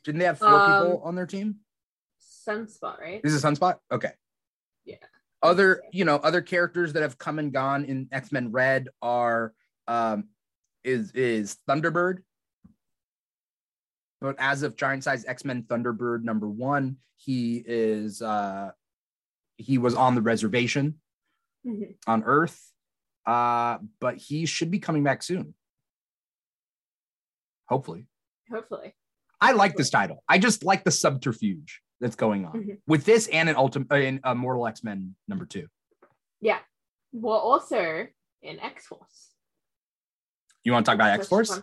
[0.04, 1.56] didn't they have four Um, people on their team
[2.46, 3.22] Sunspot, right?
[3.22, 3.76] This is Sunspot?
[3.90, 4.10] Okay.
[4.84, 4.96] Yeah.
[5.42, 9.52] Other, you know, other characters that have come and gone in X-Men Red are
[9.88, 10.24] um
[10.84, 12.18] is is Thunderbird.
[14.20, 18.70] But as of Giant Size X-Men Thunderbird number one, he is uh
[19.56, 21.00] he was on the reservation
[21.66, 21.96] Mhm.
[22.06, 22.72] on Earth.
[23.26, 25.54] Uh, but he should be coming back soon.
[27.68, 28.06] Hopefully.
[28.52, 28.94] Hopefully.
[29.40, 30.22] I like this title.
[30.28, 32.78] I just like the subterfuge that's going on Mhm.
[32.86, 35.68] with this and an ultimate in uh, Mortal X Men number two.
[36.40, 36.58] Yeah,
[37.12, 38.06] well, also
[38.42, 39.32] in X Force.
[40.62, 41.60] You want to talk about X Force?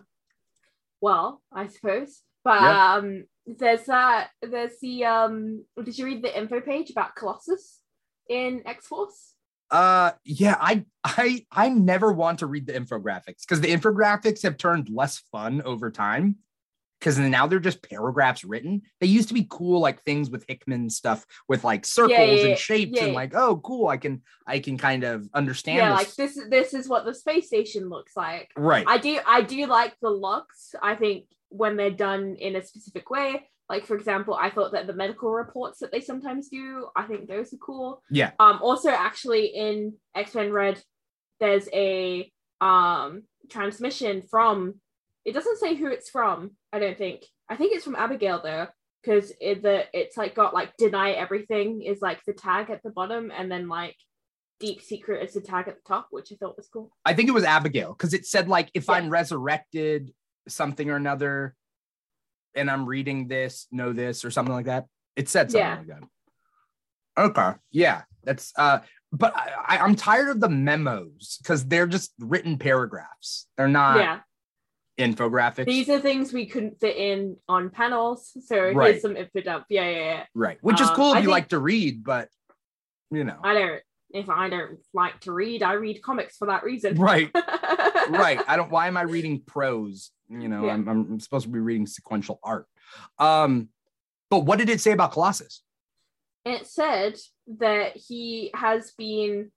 [1.01, 2.21] Well, I suppose.
[2.43, 2.93] But Yeah.
[2.95, 7.81] um there's that there's the um did you read the info page about Colossus
[8.29, 9.35] in X Force?
[9.69, 10.55] Uh, yeah.
[10.59, 15.19] I I I never want to read the infographics because the infographics have turned less
[15.31, 16.37] fun over time.
[17.03, 18.83] Because now they're just paragraphs written.
[19.01, 22.47] They used to be cool, like things with Hickman stuff with like circles yeah, yeah,
[22.47, 23.89] and shapes, yeah, and like, oh, cool.
[23.89, 25.79] I can I can kind of understand.
[25.79, 25.97] yeah, this.
[25.97, 28.51] like this this is what the space station looks like.
[28.55, 28.85] right.
[28.87, 30.75] I do I do like the locks.
[30.81, 34.87] I think when they're done in a specific way, like for example, I thought that
[34.87, 38.01] the medical reports that they sometimes do, I think those are cool.
[38.09, 38.31] Yeah.
[38.39, 40.81] Um also actually in X-Men Red
[41.41, 44.75] there's a um transmission from
[45.25, 48.67] it doesn't say who it's from i don't think i think it's from abigail though
[49.01, 52.89] because it, the it's like got like deny everything is like the tag at the
[52.89, 53.95] bottom and then like
[54.59, 57.27] deep secret is the tag at the top which i thought was cool I think
[57.27, 58.93] it was Abigail because it said like if Yeah.
[58.95, 60.13] I'm resurrected,
[60.47, 61.53] something or another,
[62.55, 64.85] and I'm reading this, know this or something like that.
[65.15, 65.77] It said something Yeah.
[65.77, 66.03] like that.
[67.15, 68.79] Okay, yeah, that's uh,
[69.11, 73.47] but I, I'm tired of the memos because they're just written paragraphs.
[73.57, 74.19] They're not yeah
[74.97, 78.91] infographics, these are things we couldn't fit in on panels so Right.
[78.91, 80.57] here's some info dump yeah yeah yeah right?
[80.61, 82.29] Which is Um, cool if I you think- like to read, but
[83.11, 86.63] you know, i don't if i don't like to read i read comics for that
[86.63, 87.29] reason right,
[88.09, 88.39] right.
[88.47, 88.69] I don't.
[88.71, 90.11] Why am I reading prose?
[90.29, 90.73] You know, Yeah.
[90.73, 92.67] I'm, I'm supposed to be reading sequential art.
[93.19, 93.69] Um,
[94.29, 95.63] but what did it say about Colossus?
[96.45, 97.15] it said
[97.59, 99.49] that he has been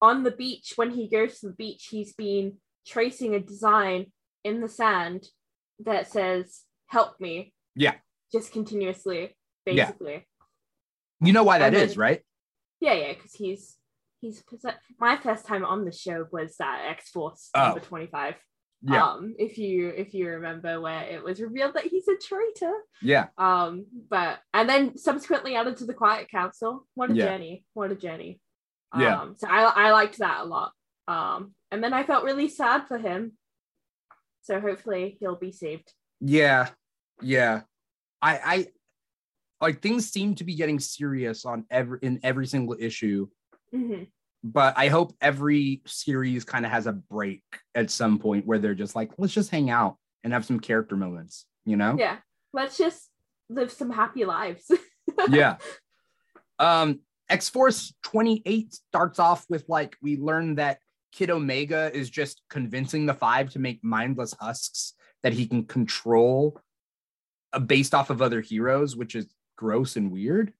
[0.00, 2.54] on the beach when he goes to the beach he's been
[2.86, 4.06] tracing a design
[4.44, 5.26] in the sand
[5.84, 7.94] that says help me Yeah.
[8.32, 9.86] just continuously Yeah.
[9.86, 10.26] basically
[11.20, 12.22] You know why that is, right?
[12.80, 13.76] yeah yeah because he's
[14.20, 14.42] he's
[14.98, 17.64] my first time on the show was that x-force Oh.
[17.66, 18.34] number 25
[18.82, 22.74] Yeah, um if you if you remember where it was revealed that he's a traitor
[23.00, 27.26] yeah, um but and then subsequently added to the quiet council what a Yeah.
[27.26, 28.40] journey what a journey
[28.96, 29.20] Yeah.
[29.20, 30.72] um so i i liked that a lot
[31.08, 33.32] um and then i felt really sad for him
[34.42, 35.92] so hopefully he'll be saved
[36.24, 36.68] yeah,
[37.20, 37.62] yeah.
[38.22, 38.66] I, I
[39.60, 43.26] like things seem to be getting serious on every in every single issue,
[43.74, 44.06] Mhm.
[44.44, 47.42] but I hope every series kind of has a break
[47.74, 50.94] at some point where they're just like, let's just hang out and have some character
[50.96, 51.96] moments, you know?
[51.98, 52.18] yeah
[52.52, 53.10] let's just
[53.48, 54.70] live some happy lives
[55.28, 55.56] yeah.
[56.60, 60.78] Um, X Force 28 starts off with like we learn that
[61.12, 66.58] Kid Omega is just convincing the five to make mindless husks that he can control
[67.52, 70.52] uh, based off of other heroes, which is gross and weird.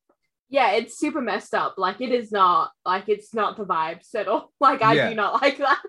[0.51, 1.75] yeah it's super messed up.
[1.79, 4.53] Like it is not like it's not the vibes at all.
[4.61, 5.09] Like i Yeah.
[5.09, 5.81] do not like that.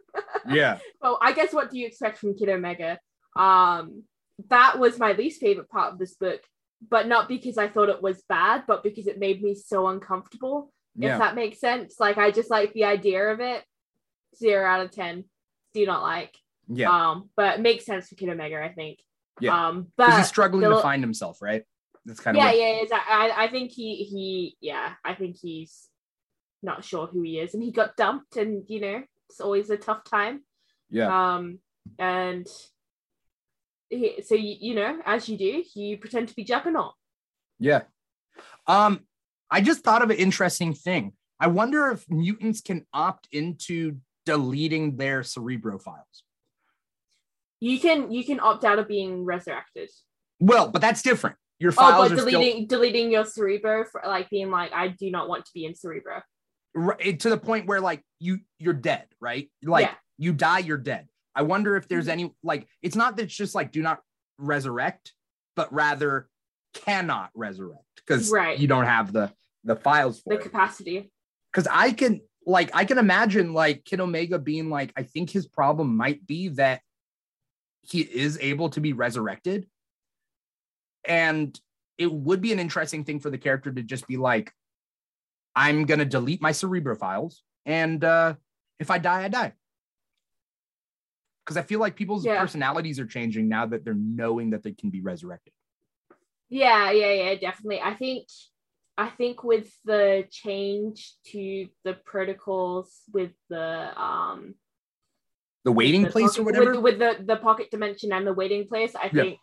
[0.48, 0.78] Yeah.
[1.02, 2.98] well i guess what do you expect from kid omega?
[3.36, 4.04] Um
[4.50, 6.42] that was my least favorite part of this book
[6.90, 10.72] but not because i thought it was bad but because it made me so uncomfortable
[11.00, 12.00] if that makes sense.
[12.00, 13.62] Like i just like the idea of it
[14.38, 15.24] zero out of ten
[15.74, 16.90] do not like Yeah.
[16.90, 19.00] um but it makes sense for kid omega i think
[19.40, 19.68] Yeah.
[19.70, 21.64] um but he's struggling the- to find himself, right?
[22.06, 23.14] That's kind of yeah what, yeah exactly.
[23.16, 25.88] I, I think he he yeah i think he's
[26.62, 29.78] not sure who he is and he got dumped and you know it's always a
[29.78, 30.42] tough time
[30.90, 31.36] yeah.
[31.36, 31.60] um
[32.00, 32.46] and
[33.90, 36.94] he, so you, you know as you do you pretend to be juggernaut
[37.60, 37.84] Yeah.
[38.68, 39.02] Um,
[39.52, 41.14] I just thought of an interesting thing.
[41.40, 46.24] I wonder if mutants can opt into deleting their cerebro files.
[47.60, 49.90] you can you can opt out of being resurrected
[50.40, 51.38] Well, but that's different.
[51.60, 55.10] Your oh files but are deleting deleting your cerebro for like being like i do
[55.12, 56.22] not want to be in cerebro
[56.74, 59.50] right, to the point where like you you're dead, right?
[59.64, 59.94] Like Yeah.
[60.18, 61.08] you die, you're dead.
[61.36, 62.12] I wonder if there's Mhm.
[62.12, 64.00] any like it's not that it's just like do not
[64.38, 65.14] resurrect,
[65.56, 66.28] but rather
[66.74, 68.58] cannot resurrect because Right.
[68.60, 69.32] you don't have the
[69.64, 70.44] the files for the it.
[70.44, 71.12] capacity
[71.52, 75.48] because I can like I can imagine like Kid Omega being like I think his
[75.48, 76.82] problem might be that
[77.82, 79.68] he is able to be resurrected,
[81.08, 81.60] and
[81.98, 84.52] it would be an interesting thing for the character to just be like,
[85.56, 88.36] I'm gonna delete my cerebro files, and uh,
[88.80, 89.54] if I die, I die.
[91.46, 92.40] Because I feel like people's Yeah.
[92.40, 95.54] personalities are changing now that they're knowing that they can be resurrected.
[96.50, 98.28] yeah yeah yeah definitely i think
[98.98, 104.56] i think with the change to the protocols with the um
[105.66, 106.72] The waiting the place or whatever.
[106.74, 109.24] with, with the the pocket dimension and the waiting place i Yeah.
[109.24, 109.40] think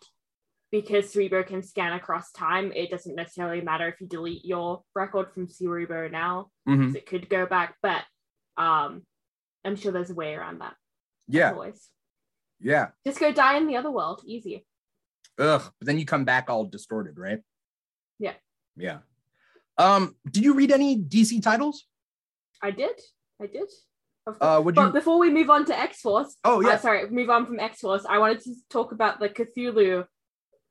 [0.71, 5.33] because cerebro can scan across time it doesn't necessarily matter if you delete your record
[5.33, 6.87] from cerebro now Mhm.
[6.87, 8.03] 'cause it could go back but
[8.57, 9.05] um
[9.65, 10.75] i'm sure there's a way around that
[11.27, 11.89] Yeah, always
[12.59, 12.91] yeah.
[13.05, 14.65] just go die in the other world easy
[15.37, 17.41] Ugh, but then you come back all distorted, right?
[18.19, 18.35] Yeah.
[18.75, 18.99] Yeah.
[19.81, 21.85] Um, did you read any DC titles?
[22.63, 22.97] i did
[23.41, 23.69] i did
[24.27, 24.37] of course.
[24.41, 26.77] Uh, but before we move on to x-force Oh Uh, yeah.
[26.77, 28.05] sorry, move on from X Force.
[28.07, 30.05] I wanted to talk about the Cthulhu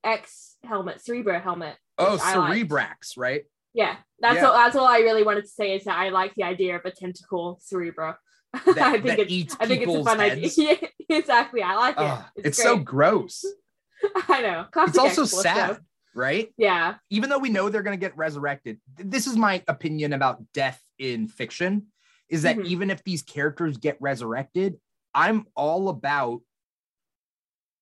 [0.04, 1.76] X helmet, Cerebro helmet.
[1.98, 2.70] oh, which I liked.
[2.70, 3.42] Cerebrax, right?
[3.74, 4.46] Yeah, that's Yeah.
[4.46, 4.54] all.
[4.54, 6.92] That's all I really wanted to say is that I like the idea of a
[6.92, 8.14] tentacle Cerebro.
[8.66, 9.56] That, I think that it's.
[9.60, 10.58] I think it's a fun heads.
[10.58, 10.76] idea.
[11.08, 11.62] Yeah, exactly.
[11.62, 12.02] I like it.
[12.02, 13.44] Ugh, it's it's so gross.
[14.28, 14.66] I know.
[14.72, 15.78] Classic It's also X-Force, sad.
[16.14, 16.52] Right?
[16.56, 16.96] Yeah.
[17.10, 21.28] Even though we know they're gonna get resurrected, this is my opinion about death in
[21.28, 21.86] fiction.
[22.28, 22.66] is that Mhm.
[22.66, 24.80] even if these characters get resurrected,
[25.12, 26.42] I'm all about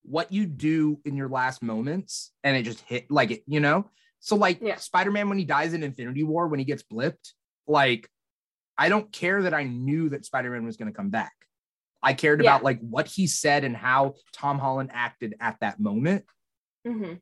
[0.03, 3.91] what you do in your last moments and it just hit like it, you know?
[4.21, 4.77] So like Yeah.
[4.77, 7.35] Spider-Man when he dies in Infinity War when he gets blipped,
[7.67, 8.09] like
[8.79, 11.35] I don't care that I knew that Spider-Man was going to come back.
[12.03, 12.53] I cared Yeah.
[12.55, 16.25] about like what he said and how Tom Holland acted at that moment.
[16.87, 17.15] hmm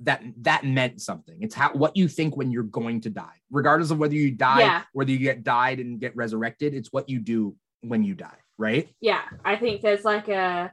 [0.00, 1.40] That that meant something.
[1.40, 4.60] It's how what you think when you're going to die, regardless of whether you die,
[4.60, 4.82] Yeah.
[4.92, 6.74] whether you get died and get resurrected.
[6.74, 8.88] It's what you do when you die, right?
[9.00, 10.72] Yeah, I think there's like a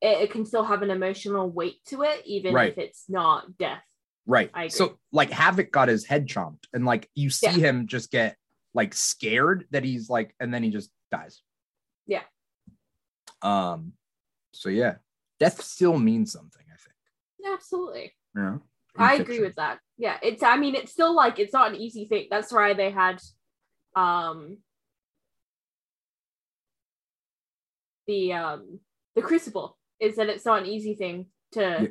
[0.00, 2.72] it, it can still have an emotional weight to it, even Right.
[2.72, 3.84] if it's not death.
[4.26, 4.50] Right.
[4.72, 7.70] So like Havoc got his head chomped, and like you see Yeah.
[7.70, 8.36] him just get
[8.74, 11.42] like scared that he's like, and then he just dies.
[12.06, 12.22] Yeah.
[13.40, 13.92] Um.
[14.52, 14.96] So yeah,
[15.38, 16.64] death still means something.
[16.66, 17.54] I think.
[17.54, 18.12] Absolutely.
[18.36, 18.60] In
[18.96, 19.78] I agree with that.
[19.98, 22.28] Yeah, it's I mean it's still like it's not an easy thing.
[22.30, 23.20] That's why they had
[23.96, 24.58] um
[28.06, 28.80] the um
[29.14, 31.86] the crucible is that it's not an easy thing to Yeah.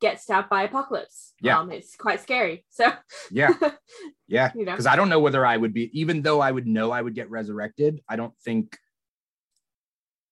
[0.00, 1.34] get stabbed by apocalypse.
[1.40, 1.58] Yeah.
[1.58, 2.64] Um it's quite scary.
[2.70, 2.92] So
[3.30, 3.52] Yeah.
[4.28, 4.52] Yeah.
[4.54, 4.72] you know.
[4.72, 7.14] Because I don't know whether I would be, even though I would know I would
[7.14, 8.00] get resurrected.
[8.08, 8.78] I don't think.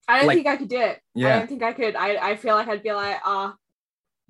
[0.08, 1.00] I don't like- think I could do it.
[1.14, 1.34] Yeah.
[1.36, 1.94] I don't think I could.
[1.96, 3.54] I, I feel like I'd be like, ah,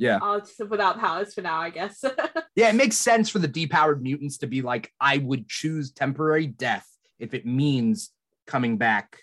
[0.02, 0.18] Yeah.
[0.20, 2.04] I'll just live without powers for now, I guess.
[2.54, 2.68] Yeah.
[2.68, 6.86] It makes sense for the depowered mutants to be like, I would choose temporary death
[7.18, 8.10] if it means
[8.46, 9.20] coming back.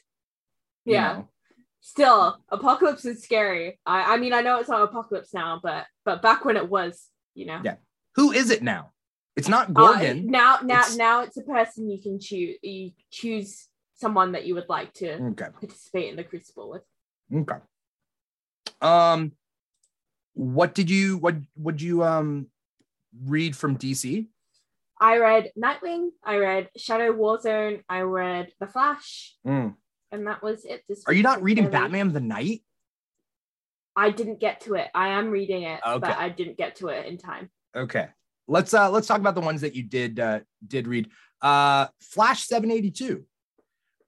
[0.85, 1.13] yeah.
[1.13, 1.27] know.
[1.81, 3.79] Still, apocalypse is scary.
[3.85, 7.07] I, I mean, I know it's not apocalypse now, but but back when it was,
[7.35, 7.61] you know.
[7.63, 7.75] Yeah.
[8.15, 8.91] Who is it now?
[9.35, 10.27] It's not Uh, Gorgon.
[10.27, 14.55] now now It's- now it's a person you can choose you choose someone that you
[14.55, 15.47] would like to okay.
[15.59, 16.83] participate in the crucible with.
[17.33, 17.59] Okay.
[18.81, 19.33] Um,
[20.39, 22.47] what did you what would you um
[23.25, 24.28] read from DC?
[25.02, 29.75] I read Nightwing, I read Shadow Warzone, I read The Flash, and
[30.12, 30.84] that was it.
[30.88, 32.63] This Are you not reading Really- Batman the Night?
[33.95, 34.88] I didn't get to it.
[34.95, 35.99] I am reading it, Okay.
[35.99, 37.49] but I didn't get to it in time.
[37.75, 38.08] Okay.
[38.47, 41.10] Let's uh let's talk about the ones that you did uh did read.
[41.41, 43.25] Uh Flash 782.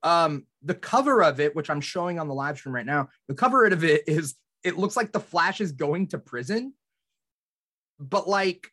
[0.02, 3.34] Um the cover of it, which I'm showing on the live stream right now, the
[3.34, 6.74] cover of it is it looks like the Flash is going to prison,
[7.98, 8.68] but like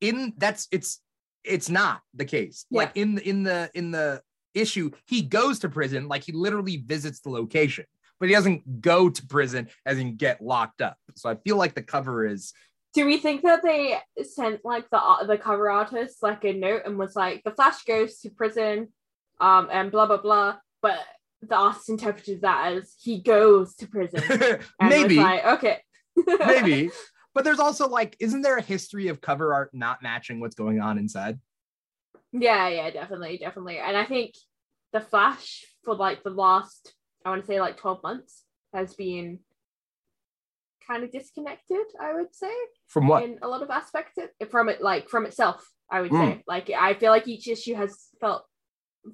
[0.00, 1.00] in that's it's
[1.44, 2.66] it's not the case.
[2.70, 2.82] Yeah.
[2.82, 4.22] Like in the in the in the
[4.54, 7.84] issue, he goes to prison, like he literally visits the location,
[8.18, 10.96] but he doesn't go to prison as in get locked up.
[11.14, 12.52] So I feel like the cover is
[12.94, 16.98] Do we think that they sent like the the cover artist like a note and
[16.98, 18.88] was like the Flash goes to prison,
[19.40, 20.98] um, and blah blah blah, but
[21.42, 24.22] the artist interpreted that as he goes to prison.
[24.80, 25.80] Maybe like, okay.
[26.46, 26.90] maybe
[27.34, 30.80] but there's also like isn't there a history of cover art not matching what's going
[30.80, 31.38] on inside
[32.32, 33.78] Yeah, yeah, definitely, definitely.
[33.78, 34.34] And I think
[34.94, 36.94] the Flash for like the last,
[37.24, 39.40] I want to say like 12 months has been
[40.86, 42.52] kind of disconnected, I would say,
[42.88, 46.12] from what in a lot of aspects it, from it, like from itself, I would
[46.12, 46.36] Mm.
[46.36, 46.44] say.
[46.46, 48.44] Like, I feel like each issue has felt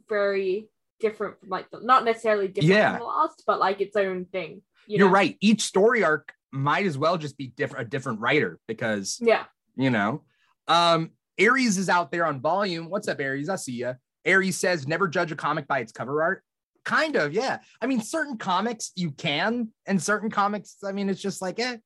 [0.08, 0.68] very
[1.02, 2.92] different from like, not necessarily different Yeah.
[2.92, 4.62] from the last, but like its own thing.
[4.86, 5.12] You you're know?
[5.12, 5.36] right.
[5.42, 9.44] Each story arc might as well just be different a different writer because Yeah.
[9.76, 10.24] you know?
[10.68, 12.88] Um aries is out there on volume.
[12.88, 13.94] What's up aries i see ya.
[14.24, 16.42] Aries says never judge a comic by its cover art.
[16.84, 17.58] Kind of yeah.
[17.80, 21.76] I mean certain comics you can and certain comics i mean it's just like eh.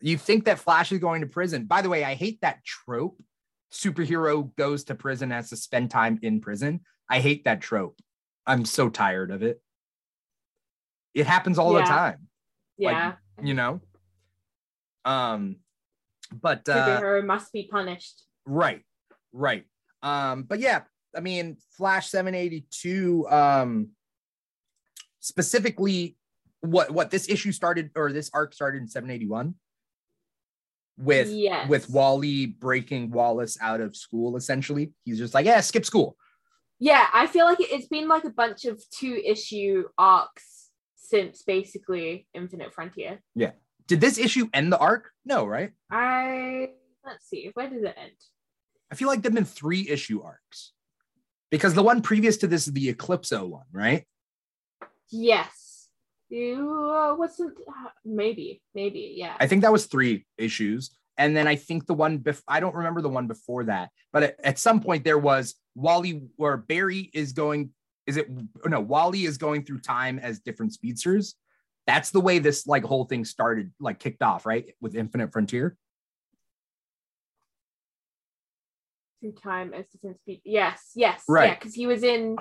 [0.00, 1.64] You think that flash is going to prison.
[1.64, 3.20] By the way i hate that trope.
[3.72, 6.80] Superhero goes to prison has to spend time in prison.
[7.10, 7.98] I hate that trope
[8.48, 9.62] i'm so tired of it
[11.14, 11.84] it happens all the Yeah.
[11.84, 12.28] time
[12.78, 13.12] Like, Yeah.
[13.42, 13.80] you know
[15.04, 15.56] um
[16.32, 18.24] but uh Superhero must be punished.
[18.46, 18.82] right
[19.32, 19.64] right
[20.02, 20.80] um but yeah
[21.16, 23.90] i mean flash 782 um
[25.20, 26.16] specifically
[26.60, 29.54] what what this issue started or this arc started in 781
[30.96, 31.68] with yes.
[31.68, 36.16] with wally breaking wallace out of school essentially he's just like yeah skip school
[36.78, 41.42] Yeah, I feel like it- it's been like a bunch of two issue arcs since
[41.42, 43.20] basically Infinite Frontier.
[43.34, 43.52] Yeah.
[43.86, 46.70] Did this issue end the arc no right I
[47.04, 48.12] let's see, where does it end?
[48.90, 50.72] i feel like there've been three issue arcs
[51.50, 54.04] because the one previous to this is the eclipso one right
[55.10, 55.88] Yes.
[56.28, 59.34] You uh, wasn't uh, maybe, maybe, yeah.
[59.40, 60.90] I think that was three issues.
[61.16, 64.22] And then I think the one bef- I don't remember the one before that, but
[64.22, 67.70] at, at some point there was Wally or Barry is going.
[68.06, 68.28] Is it
[68.64, 68.80] no?
[68.80, 71.34] Wally is going through time as different speedsters.
[71.86, 74.74] That's the way this like whole thing started, like kicked off, right?
[74.80, 75.76] With Infinite Frontier.
[79.20, 80.40] through time as different speed.
[80.44, 81.48] Yes, yes, Right.
[81.48, 82.36] Yeah, because he was in.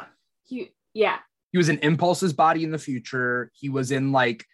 [0.45, 1.17] He yeah.
[1.51, 3.51] He was in Impulse's body in the future.
[3.53, 4.45] He was in like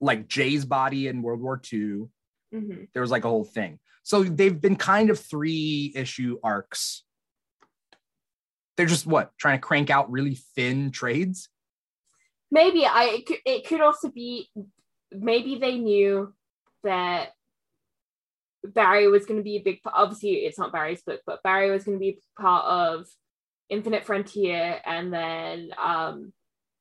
[0.00, 2.06] like Jay's body in World War II.
[2.52, 3.78] hmm There was like a whole thing.
[4.02, 7.04] So they've been kind of three issue arcs.
[8.80, 11.50] They're just what trying to crank out really thin trades.
[12.50, 13.16] Maybe I.
[13.18, 14.48] It could, it could also be.
[15.12, 16.32] Maybe they knew
[16.82, 17.32] that
[18.64, 19.82] Barry was going to be a big.
[19.82, 19.96] part.
[19.98, 23.06] Obviously, it's not Barry's book, but Barry was going to be part of
[23.68, 26.32] Infinite Frontier, and then um,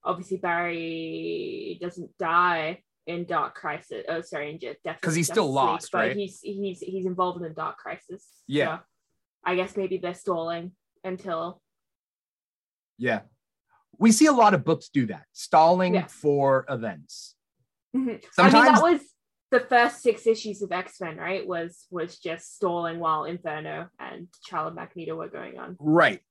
[0.01, 4.05] obviously Barry doesn't die in Dark Crisis.
[4.07, 6.15] Oh, sorry, in Death 'Cause he's still League, lost, but right?
[6.15, 8.25] He's he's he's involved in Dark Crisis.
[8.47, 8.77] Yeah.
[8.77, 8.83] So
[9.43, 10.71] I guess maybe they're stalling
[11.03, 11.61] until
[12.99, 13.21] Yeah.
[13.97, 16.07] We see a lot of books do that, stalling Yeah.
[16.07, 17.35] for events.
[17.95, 18.23] Mhm.
[18.33, 19.01] Sometimes I mean, that was
[19.51, 21.45] the first six issues of X Men, right?
[21.47, 25.75] Was was just stalling while Inferno and Child Magneto were going on.
[25.79, 26.21] right.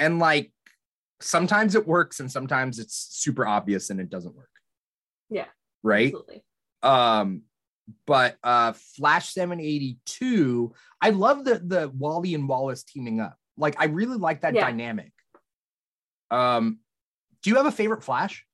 [0.00, 0.52] And like
[1.20, 4.50] sometimes it works and sometimes it's super obvious and it doesn't work.
[5.30, 5.46] Yeah.
[5.82, 6.08] Right.
[6.08, 6.44] Absolutely.
[6.82, 7.42] Um,
[8.06, 13.38] but uh Flash 782, I love the the Wally and Wallace teaming up.
[13.56, 14.62] Like I really like that Yeah.
[14.62, 15.12] dynamic.
[16.30, 16.80] Um,
[17.42, 18.44] do you have a favorite Flash?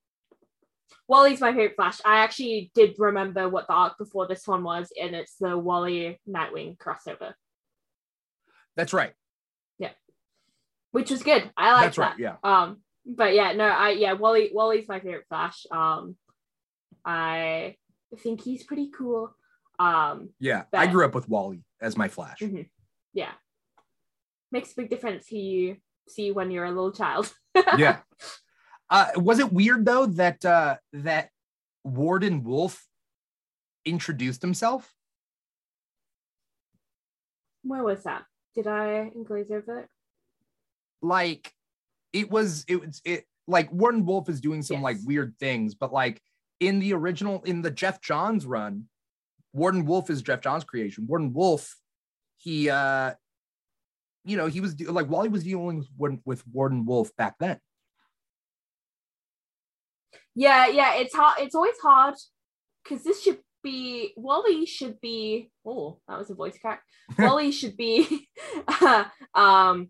[1.08, 2.00] Wally's my favorite Flash.
[2.04, 6.20] I actually did remember what the arc before this one was, and it's the Wally
[6.28, 7.34] Nightwing crossover,
[8.76, 9.12] That's right.
[9.78, 9.90] Yeah,
[10.92, 11.50] which was good.
[11.56, 12.16] I like That's right.
[12.16, 12.18] that.
[12.18, 12.36] Yeah.
[12.44, 15.66] Um, but yeah, no, I yeah, Wally Wally's my favorite Flash.
[15.70, 16.16] Um,
[17.04, 17.76] I
[18.18, 19.34] think he's pretty cool.
[19.78, 20.64] Um, Yeah.
[20.72, 22.38] I grew up with Wally as my Flash.
[22.40, 22.68] Mhm.
[23.12, 23.32] yeah,
[24.52, 25.76] makes a big difference who you
[26.08, 27.32] see when you're a little child.
[27.78, 27.98] yeah.
[28.90, 31.30] Uh, was it weird though that uh, that
[31.84, 32.86] Warden Wolfe
[33.84, 34.92] introduced himself?
[37.62, 38.24] Where was that?
[38.54, 39.88] Did I glaze over it?
[41.00, 41.52] Like,
[42.12, 44.82] it was it was it like Warden Wolfe is doing some Yes.
[44.84, 46.20] like weird things, but like
[46.60, 48.84] in the original in the Geoff Johns run,
[49.52, 51.06] Warden Wolfe is Geoff Johns' creation.
[51.06, 51.76] Warden Wolfe,
[52.36, 53.14] he uh,
[54.24, 57.36] you know, he was de- like Wally was dealing with Warden, with Warden Wolfe back
[57.38, 57.58] then.
[60.34, 61.40] Yeah, yeah, it's hard.
[61.40, 62.14] It's always hard
[62.82, 65.50] because this should be Wally should be.
[65.66, 66.82] Oh, that was a voice crack.
[67.18, 68.28] Wally should be.
[69.34, 69.88] um,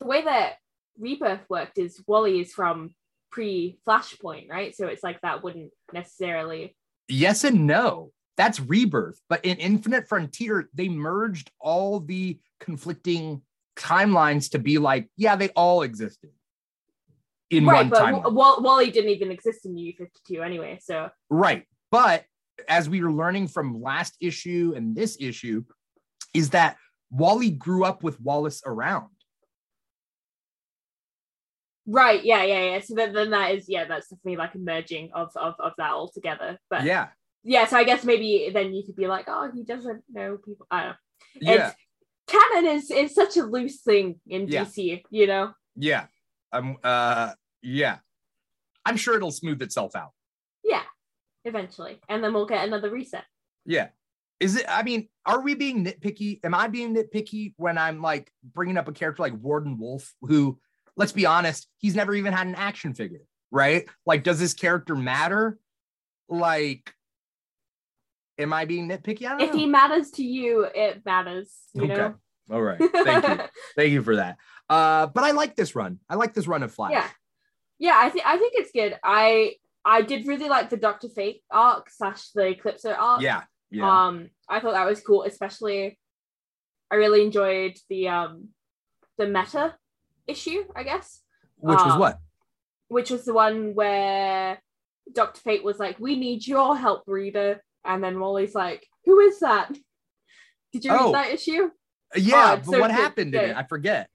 [0.00, 0.54] the way that
[0.98, 2.94] Rebirth worked is Wally is from
[3.30, 4.76] pre Flashpoint, right?
[4.76, 6.76] So it's like that wouldn't necessarily.
[7.08, 8.12] yes and no.
[8.42, 9.20] That's rebirth.
[9.28, 13.42] But in Infinite Frontier, they merged all the conflicting
[13.76, 16.30] timelines to be like, yeah, they all existed
[17.50, 18.22] in right, one but timeline.
[18.24, 20.80] W- Wa- Wally didn't even exist in New fifty two anyway.
[20.82, 21.66] So right.
[21.92, 22.24] But
[22.66, 25.62] as we were learning from last issue and this issue,
[26.34, 26.78] is that
[27.12, 29.06] Wally grew up with Wallace around.
[31.86, 32.80] right, yeah, yeah, yeah.
[32.80, 35.92] So then, then that is yeah, that's definitely like a merging of of of that
[35.92, 36.58] all together.
[36.68, 37.10] But Yeah.
[37.44, 40.66] Yeah, so I guess maybe then you could be like, oh, he doesn't know people.
[40.70, 40.96] I don't know.
[41.54, 41.68] Yeah.
[41.68, 41.76] It's,
[42.28, 44.64] canon is is such a loose thing in Yeah.
[44.64, 45.52] DC, you know.
[45.76, 46.06] Yeah.
[46.52, 47.32] Um uh
[47.62, 47.98] yeah.
[48.84, 50.10] I'm sure it'll smooth itself out.
[50.64, 50.82] Yeah,
[51.44, 53.24] eventually, and then we'll get another reset.
[53.64, 53.88] Yeah.
[54.40, 56.40] Is it, I mean, are we being nitpicky?
[56.42, 60.58] Am I being nitpicky when I'm like bringing up a character like Warden Wolfe, who,
[60.96, 63.22] let's be honest, he's never even had an action figure,
[63.52, 63.88] right?
[64.04, 65.58] Like, does this character matter?
[66.28, 66.92] Like,
[68.42, 69.26] am I being nitpicky?
[69.26, 69.58] I If know.
[69.58, 71.52] he matters to you, it matters.
[71.74, 71.94] You Okay.
[71.94, 72.14] know.
[72.50, 72.78] All right.
[72.78, 73.44] Thank you.
[73.76, 74.36] Thank you for that.
[74.68, 75.98] Uh, but I like this run.
[76.08, 76.92] I like this run of Flash.
[76.92, 77.08] yeah,
[77.78, 77.96] yeah.
[77.98, 78.98] I think I think it's good.
[79.02, 83.22] I I did really like the Doctor Fate arc slash the Eclipso arc.
[83.22, 83.42] Yeah.
[83.70, 84.06] Yeah.
[84.06, 85.98] Um, I thought that was cool, especially.
[86.90, 88.48] I really enjoyed the um,
[89.18, 89.74] the meta
[90.26, 91.20] issue, I guess,
[91.58, 92.18] Which was um, what?
[92.88, 94.60] which was the one where
[95.14, 99.40] Doctor Fate was like, "We need your help, reader," and then Wally's like, "Who is
[99.40, 99.72] that?"
[100.72, 101.12] Did you read Oh.
[101.12, 101.70] that issue?
[102.16, 102.54] Yeah.
[102.54, 102.96] it's but so what good.
[102.96, 103.56] happened in it?
[103.56, 104.08] I forget.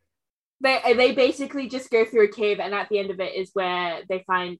[0.62, 3.52] They they basically just go through a cave, and at the end of it is
[3.54, 4.58] where they find.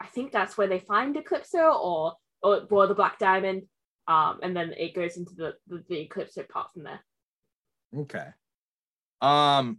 [0.00, 3.64] I think that's where they find Eclipso or or, or the Black Diamond,
[4.06, 7.00] um, and then it goes into the the, the part from there.
[7.96, 8.26] Okay.
[9.20, 9.78] Um.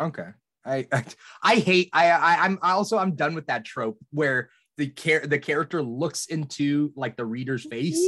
[0.00, 0.28] Okay.
[0.64, 1.04] I I,
[1.42, 5.20] I hate I, I I'm I also I'm done with that trope where the care
[5.26, 7.98] the character looks into like the reader's face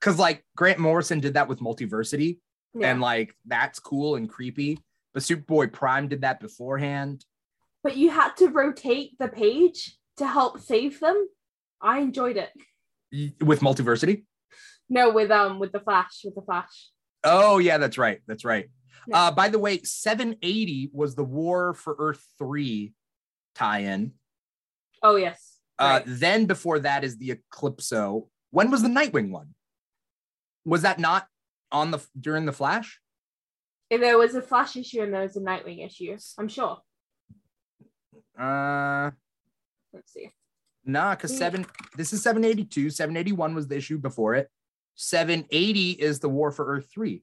[0.00, 2.38] because like Grant Morrison did that with Multiversity
[2.74, 2.90] Yeah.
[2.90, 4.78] and like that's cool and creepy.
[5.14, 7.24] But Superboy Prime did that beforehand.
[7.84, 11.28] but you had to rotate the page to help save them.
[11.80, 12.50] I enjoyed it.
[13.44, 14.24] With Multiversity,
[14.88, 16.90] No, with um with the Flash, with the Flash.
[17.24, 18.20] Oh yeah, that's right.
[18.26, 18.68] That's right.
[19.06, 19.24] Yeah.
[19.26, 22.92] Uh, by the way, 780 was the War for Earth 3
[23.54, 24.12] tie-in.
[25.02, 25.51] Oh yes.
[25.78, 28.28] Uh, then before that is the Eclipso.
[28.50, 29.54] When was the Nightwing one?
[30.64, 31.26] Was that not
[31.72, 32.98] on the during the Flash?
[33.90, 36.78] if there was a Flash issue and there was a Nightwing issue, I'm sure.
[38.38, 39.10] Uh
[39.92, 40.30] Let's see.
[40.84, 41.38] nah, because Mm.
[41.38, 41.66] seven
[41.96, 42.88] this is 782.
[42.90, 44.48] 781 was the issue before it.
[44.94, 47.22] 780 is the War for Earth 3.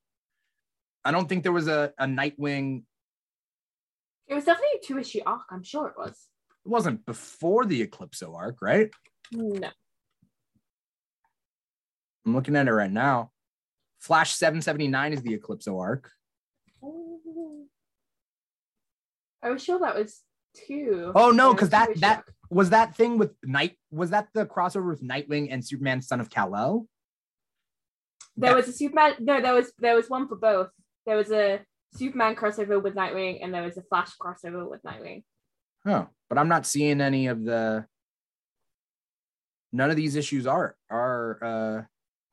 [1.05, 2.83] I don't think there was a, a Nightwing.
[4.27, 5.41] It was definitely a two issue arc.
[5.49, 6.27] I'm sure it was.
[6.66, 8.89] It wasn't before the Eclipso arc, right?
[9.32, 9.70] No.
[12.26, 13.32] I'm looking at it right now.
[13.99, 16.12] Flash 779 is the Eclipso arc.
[16.84, 17.66] Oh.
[19.41, 20.22] I was sure that was
[20.55, 21.12] two.
[21.16, 22.24] Oh, no, because that- that-.
[22.51, 23.78] Was that thing with Night?
[23.91, 26.88] Was that the crossover with Nightwing and Superman, Son of Kal El?
[28.36, 29.18] There was a Superman.
[29.20, 30.70] No, there was there was one for both.
[31.05, 31.60] There was a
[31.93, 35.24] Superman crossover with Nightwing, and there was a Flash crossover with Nightwing.
[35.86, 37.86] Oh, but I'm not seeing any of the.
[39.71, 41.82] None of these issues are are uh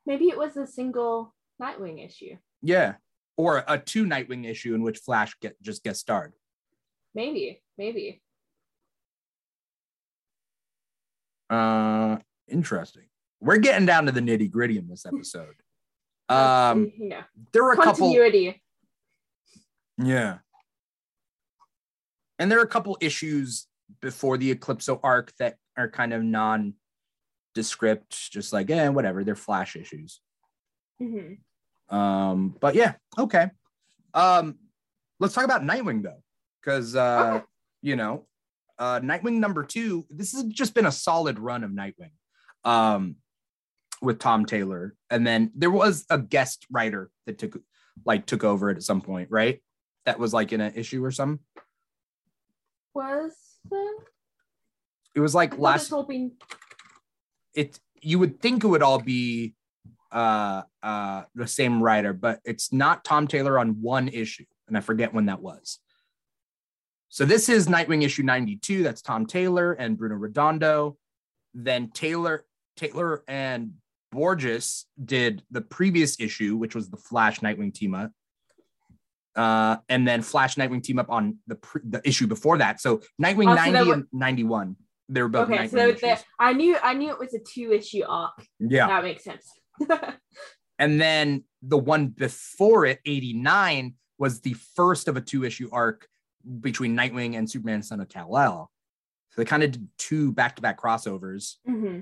[0.06, 2.36] Maybe it was a single Nightwing issue.
[2.62, 2.94] yeah,
[3.36, 6.32] or a two Nightwing issue in which Flash get just gets starred.
[7.14, 8.20] Maybe, maybe.
[11.48, 12.16] Uh,
[12.48, 13.04] interesting.
[13.40, 15.54] We're getting down to the nitty gritty in this episode.
[16.28, 17.20] Um, know,
[17.52, 18.08] there were a couple.
[18.08, 18.60] continuity.
[19.96, 20.38] Yeah.
[22.40, 23.68] And there are a couple issues
[24.00, 29.76] before the Eclipso arc that are kind of non-descript, just like, eh, whatever, they're flash
[29.76, 30.20] issues.
[31.00, 31.38] Mhm.
[31.88, 33.50] Um, but yeah, okay.
[34.14, 34.58] Um,
[35.20, 36.22] let's talk about Nightwing though,
[36.60, 37.44] because uh, Okay.
[37.82, 38.26] you know,
[38.78, 40.06] uh, Nightwing number two.
[40.10, 42.12] This has just been a solid run of Nightwing,
[42.64, 43.16] um,
[44.02, 47.58] with Tom Taylor, and then there was a guest writer that took
[48.04, 49.62] like took over it at some point, right?
[50.04, 51.44] That was like in an issue or something.
[52.94, 53.34] Was
[55.14, 55.90] It was like thought last.
[56.08, 56.32] been
[57.54, 59.54] It you would think it would all be
[60.12, 64.80] uh uh the same writer, but it's not Tom Taylor on one issue, and I
[64.80, 65.78] forget when that was.
[67.08, 68.82] So this is Nightwing issue 92.
[68.82, 70.98] That's Tom Taylor and Bruno Redondo.
[71.54, 72.44] Then Taylor,
[72.76, 73.72] Taylor and
[74.12, 78.10] Borges did the previous issue, which was the Flash Nightwing team up.
[79.36, 82.80] Uh, and then Flash Nightwing team up on the pre- the issue before that.
[82.80, 84.76] So Nightwing Oh, so 90 were- and 91.
[85.08, 85.58] They were both okay.
[85.68, 88.44] Nightwing So there, I knew I knew it was a two issue arc.
[88.58, 88.86] Yeah.
[88.88, 89.46] That makes sense.
[90.78, 96.06] And then the one before it, 89, was the first of a two issue arc
[96.60, 98.70] between Nightwing and Superman Son of Kal-El.
[99.30, 101.54] So they kind of did two back to back crossovers.
[101.66, 102.00] hmm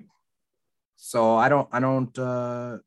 [0.97, 2.79] So I don't, I don't, uh,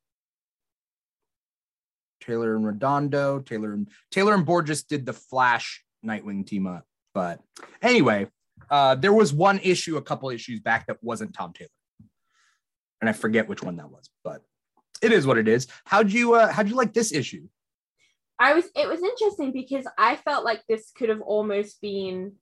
[2.27, 6.83] Taylor and Redondo, Taylor and Taylor and Borges did the Flash Nightwing team up.
[7.13, 7.39] But
[7.81, 8.27] anyway,
[8.69, 11.69] uh, there was one issue a couple issues back that wasn't Tom Taylor.
[13.01, 14.41] And I forget which one that was, but
[15.01, 15.67] it is what it is.
[15.85, 17.47] How'd you, uh, how'd you like this issue?
[18.39, 22.33] I was it was interesting because I felt like this could have almost been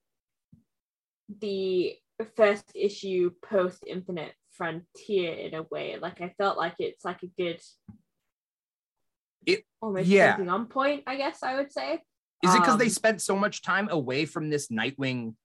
[1.39, 1.95] the
[2.35, 5.97] first issue post Infinite Frontier in a way.
[5.97, 7.61] Like I felt like it's like a good
[9.45, 10.31] It- almost yeah.
[10.31, 12.01] jumping on point, I guess I would say.
[12.43, 15.35] Is it because they Um, spent so much time away from this Nightwing,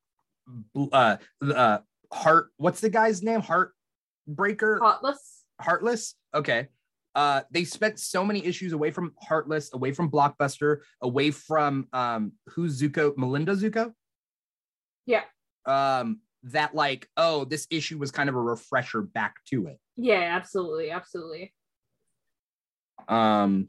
[0.92, 1.78] uh, uh,
[2.12, 2.50] heart?
[2.56, 3.40] What's the guy's name?
[3.40, 5.44] Heartbreaker, Heartless.
[5.60, 6.14] Heartless.
[6.34, 6.68] Okay.
[7.14, 12.32] Uh, they spent so many issues away from Heartless, away from Blockbuster, away from um,
[12.50, 13.16] who's Zucco?
[13.16, 13.92] Melinda Zucco.
[15.06, 15.24] Yeah.
[15.66, 19.78] Um, that like, oh, this issue was kind of a refresher back to it.
[19.96, 21.52] Yeah, absolutely, absolutely.
[23.08, 23.68] Um,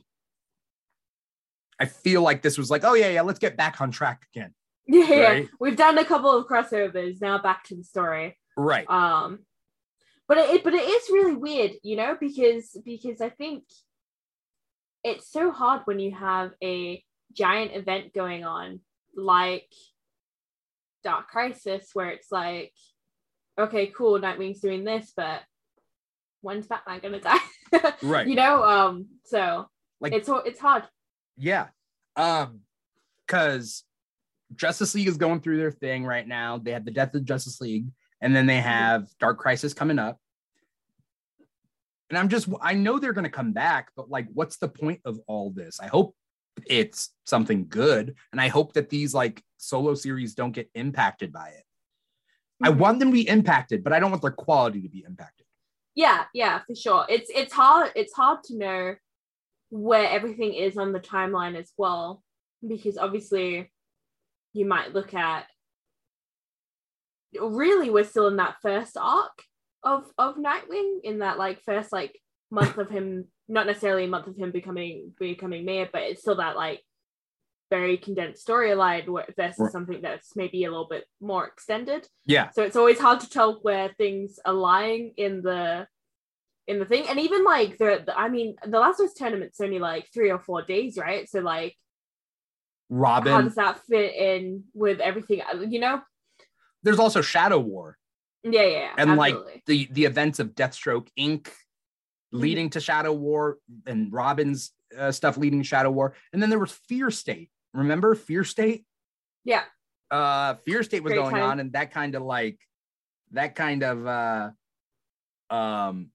[1.81, 4.53] I feel like this was like, oh yeah, yeah, let's get back on track again.
[4.87, 5.43] Yeah, yeah.
[5.59, 7.21] We've done a couple of crossovers.
[7.21, 8.37] Now back to the story.
[8.57, 8.89] Right.
[8.89, 9.39] um
[10.27, 13.63] but it but it is really weird you know because because i think
[15.03, 17.03] it's so hard when you have a
[17.33, 18.79] giant event going on
[19.15, 19.67] like
[21.03, 22.73] dark crisis where it's like
[23.59, 25.41] okay cool nightwing's doing this but
[26.41, 28.27] when's batman gonna die Right.
[28.27, 29.67] you know um so
[29.99, 30.83] Like- it's it's hard
[31.37, 31.67] Yeah.
[32.15, 32.61] Um,
[33.25, 33.83] because
[34.55, 36.57] Justice League is going through their thing right now.
[36.57, 37.87] They have the death of Justice League,
[38.19, 40.17] and then they have Dark Crisis coming up.
[42.09, 45.19] And I'm just I know they're gonna come back, but like, what's the point of
[45.27, 45.79] all this?
[45.79, 46.13] I hope
[46.67, 51.49] it's something good, and I hope that these like solo series don't get impacted by
[51.49, 51.63] it.
[52.63, 52.77] I Mhm.
[52.77, 55.45] want them to be impacted, but I don't want their quality to be impacted.
[55.93, 58.95] yeah yeah for sure it's it's hard it's hard to know
[59.71, 62.21] where everything is on the timeline as well,
[62.67, 63.71] because obviously
[64.53, 65.45] you might look at
[67.39, 69.43] really we're still in that first arc
[69.83, 72.19] of of Nightwing in that like first like
[72.51, 76.35] month of him not necessarily a month of him becoming becoming mayor but it's still
[76.35, 76.81] that like
[77.69, 79.05] very condensed storyline
[79.37, 79.71] versus Right.
[79.71, 82.49] something that's maybe a little bit more extended Yeah.
[82.49, 85.87] so it's always hard to tell where things are lying in the
[86.67, 90.07] in the thing and even like the, the i mean the Lazarus tournament's only like
[90.13, 91.75] three or four days right so like
[92.89, 93.31] Robin.
[93.31, 96.01] how does that fit in with everything you know
[96.83, 97.97] There's also Shadow War
[98.43, 99.35] yeah yeah, yeah and like
[99.65, 101.47] the the events of Deathstroke Inc.
[102.31, 106.59] leading to Shadow War and Robin's uh, stuff leading to Shadow War, and then there
[106.59, 107.49] was Fear State.
[107.73, 108.85] Remember Fear State?
[109.45, 109.63] yeah
[110.09, 111.49] Uh, Fear State was Great going time.
[111.51, 112.59] on, and that kind of like
[113.31, 114.49] that kind of uh,
[115.49, 116.09] um,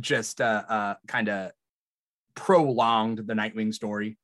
[0.00, 1.52] just uh, uh, kind of
[2.34, 4.18] prolonged the Nightwing story.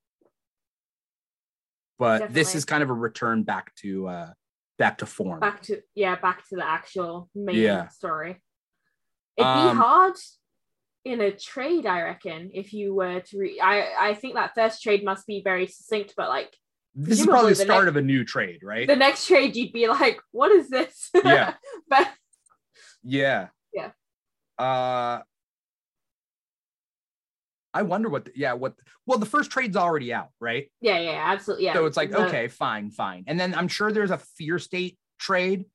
[1.98, 4.30] But this is kind of a return back to uh,
[4.78, 5.40] back to form.
[5.40, 7.88] back to yeah back to the actual main Yeah.
[7.88, 8.40] story
[9.36, 10.14] it'd Um, be hard
[11.04, 14.82] in a trade i reckon if you were to re- i i think that first
[14.82, 16.54] trade must be very succinct but like
[16.94, 18.86] This is probably the the start next- of a new trade, right?
[18.86, 21.54] the next trade you'd be like what is this Yeah.
[21.88, 22.08] but
[23.02, 23.48] Yeah.
[23.72, 23.90] Yeah.
[24.58, 25.22] Uh
[27.74, 28.74] I wonder what the, yeah, what
[29.06, 30.70] well the first trade's already out, right?
[30.80, 33.24] yeah yeah absolutely yeah so it's like, okay, fine, fine.
[33.26, 35.66] And then I'm sure there's a fear state trade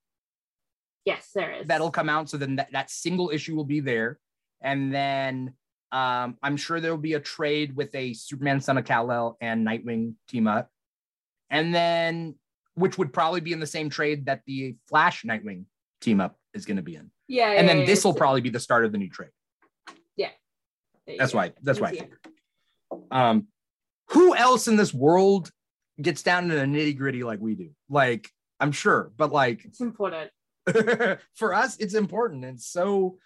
[1.06, 2.30] yes there is that'll come out.
[2.30, 4.20] So then that, that single issue will be there.
[4.62, 5.54] And then
[5.92, 10.14] um I'm sure there'll be a trade with a Superman Son of Kal-El and Nightwing
[10.28, 10.70] team up.
[11.50, 12.36] And then
[12.76, 15.66] which would probably be in the same trade that the Flash Nightwing
[16.02, 17.12] team up is going to be in.
[17.28, 19.30] yeah And yeah, then yeah, this will probably be the start of the new trade.
[21.08, 21.54] That's why.
[21.62, 21.90] That's why.
[21.90, 22.04] I Easier.
[22.04, 22.20] figured.
[23.12, 23.48] Um,
[24.10, 25.52] who else in this world
[26.02, 27.70] gets down to the nitty gritty like we do?
[27.90, 28.30] Like,
[28.60, 30.32] I'm sure, but like it's important
[31.36, 32.46] for us, it's important.
[32.46, 33.18] It's so.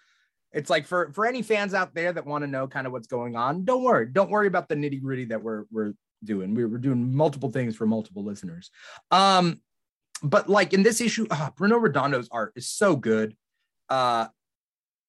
[0.50, 3.06] It's like for for any fans out there that want to know kind of what's
[3.06, 3.66] going on.
[3.66, 4.06] Don't worry.
[4.06, 5.92] Don't worry about the nitty gritty that we're we're
[6.24, 6.54] doing.
[6.54, 8.70] We we're doing multiple things for multiple listeners.
[9.10, 9.60] Um,
[10.22, 13.36] but like in this issue, ah, Bruno Redondo's art is so good.
[13.90, 14.28] Uh,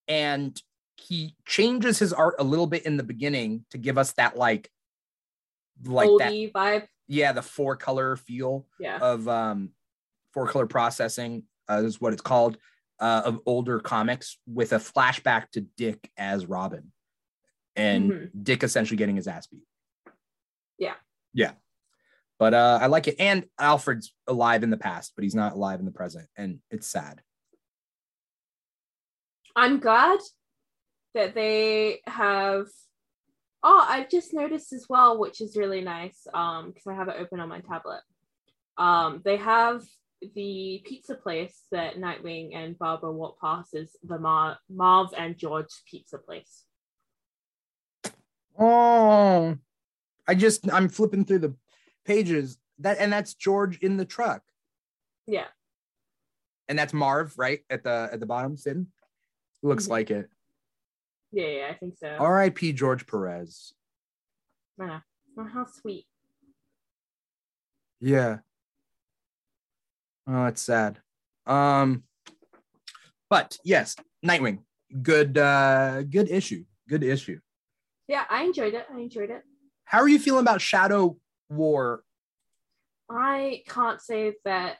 [0.09, 0.61] and
[0.99, 4.69] he changes his art a little bit in the beginning to give us that like
[5.85, 6.87] like that vibe.
[7.07, 8.97] Yeah the four color feel yeah.
[8.99, 9.69] of um
[10.33, 12.57] four color processing uh, is what it's called
[12.99, 16.91] uh, of older comics with a flashback to dick as robin.
[17.75, 18.29] And Mhm.
[18.43, 19.63] dick essentially getting his ass beat.
[20.77, 20.95] Yeah.
[21.33, 21.53] yeah.
[22.37, 23.15] But uh i like it.
[23.19, 26.87] And alfred's alive in the past but he's not alive in the present and it's
[26.87, 27.21] sad.
[29.55, 30.19] I'm glad
[31.15, 32.67] that they have.
[33.61, 36.25] Oh, I've just noticed as well, which is really nice.
[36.33, 38.01] Um, because I have it open on my tablet.
[38.77, 39.83] Um, they have
[40.35, 45.69] the pizza place that Nightwing and Barbara walk past is the Mar- Marv and George
[45.89, 46.65] pizza place.
[48.61, 49.57] oh
[50.27, 51.55] i just i'm flipping through the
[52.05, 54.41] pages that and that's george in the truck
[55.27, 55.45] Yeah,
[56.67, 58.87] and that's marv right at the at the bottom sitting
[59.63, 59.89] looks Mhm.
[59.91, 60.29] like it
[61.31, 62.07] yeah, yeah, I think so.
[62.07, 62.73] R.I.P.
[62.73, 63.73] George Perez.
[64.81, 64.99] Oh,
[65.53, 66.05] how sweet.
[67.99, 68.37] Yeah.
[70.27, 70.99] Oh, it's sad.
[71.45, 72.03] Um,
[73.29, 74.59] but yes, Nightwing.
[75.01, 76.65] Good, uh, good issue.
[76.87, 77.39] Good issue.
[78.07, 78.85] Yeah, I enjoyed it.
[78.93, 79.43] I enjoyed it.
[79.85, 81.17] How are you feeling about Shadow
[81.49, 82.03] War?
[83.09, 84.77] I can't say that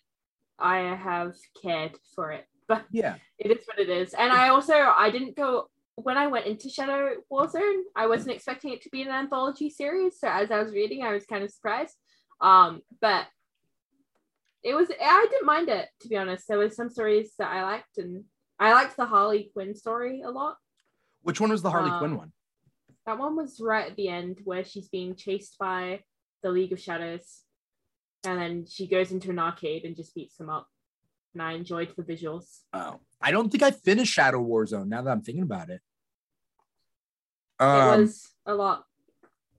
[0.58, 3.16] I have cared for it, but Yeah.
[3.38, 4.14] it is what it is.
[4.14, 5.70] And I also I didn't go
[6.04, 10.20] when I went into Shadow Warzone, I wasn't expecting it to be an anthology series.
[10.20, 11.95] So as I was reading, I was kind of surprised.
[12.41, 13.26] Um, but
[14.64, 16.47] it was I didn't mind it to be honest.
[16.47, 18.24] There was some stories that I liked, and
[18.60, 20.58] I liked the Harley Quinn story a lot.
[21.22, 22.32] Which one was the Harley Um, Quinn one?
[23.06, 26.02] That one was right at the end where she's being chased by
[26.43, 27.43] the League of Shadows,
[28.26, 30.68] and then she goes into an arcade and just beats them up.
[31.34, 32.62] And I enjoyed the visuals.
[32.74, 34.88] Oh, I don't think I finished Shadow Warzone.
[34.88, 35.82] Now that I'm thinking about it.
[37.60, 38.86] It Um, was a lot.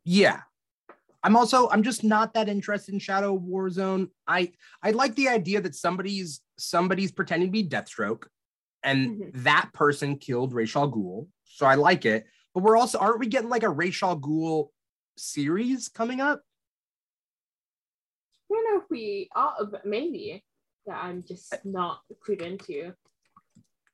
[0.05, 0.41] yeah
[1.23, 4.51] i'm also i'm just not that interested in shadow warzone i
[4.83, 8.25] i like the idea that somebody's somebody's pretending to be deathstroke
[8.83, 9.31] and Mhm.
[9.45, 11.29] that person killed Ra's al Ghul.
[11.45, 12.25] So I like it.
[12.55, 14.71] But we're also aren't we getting like a Ra's al Ghul
[15.19, 16.41] series coming up?
[18.51, 20.43] I don't know if we are, but maybe
[20.87, 22.95] that I'm just not clued into.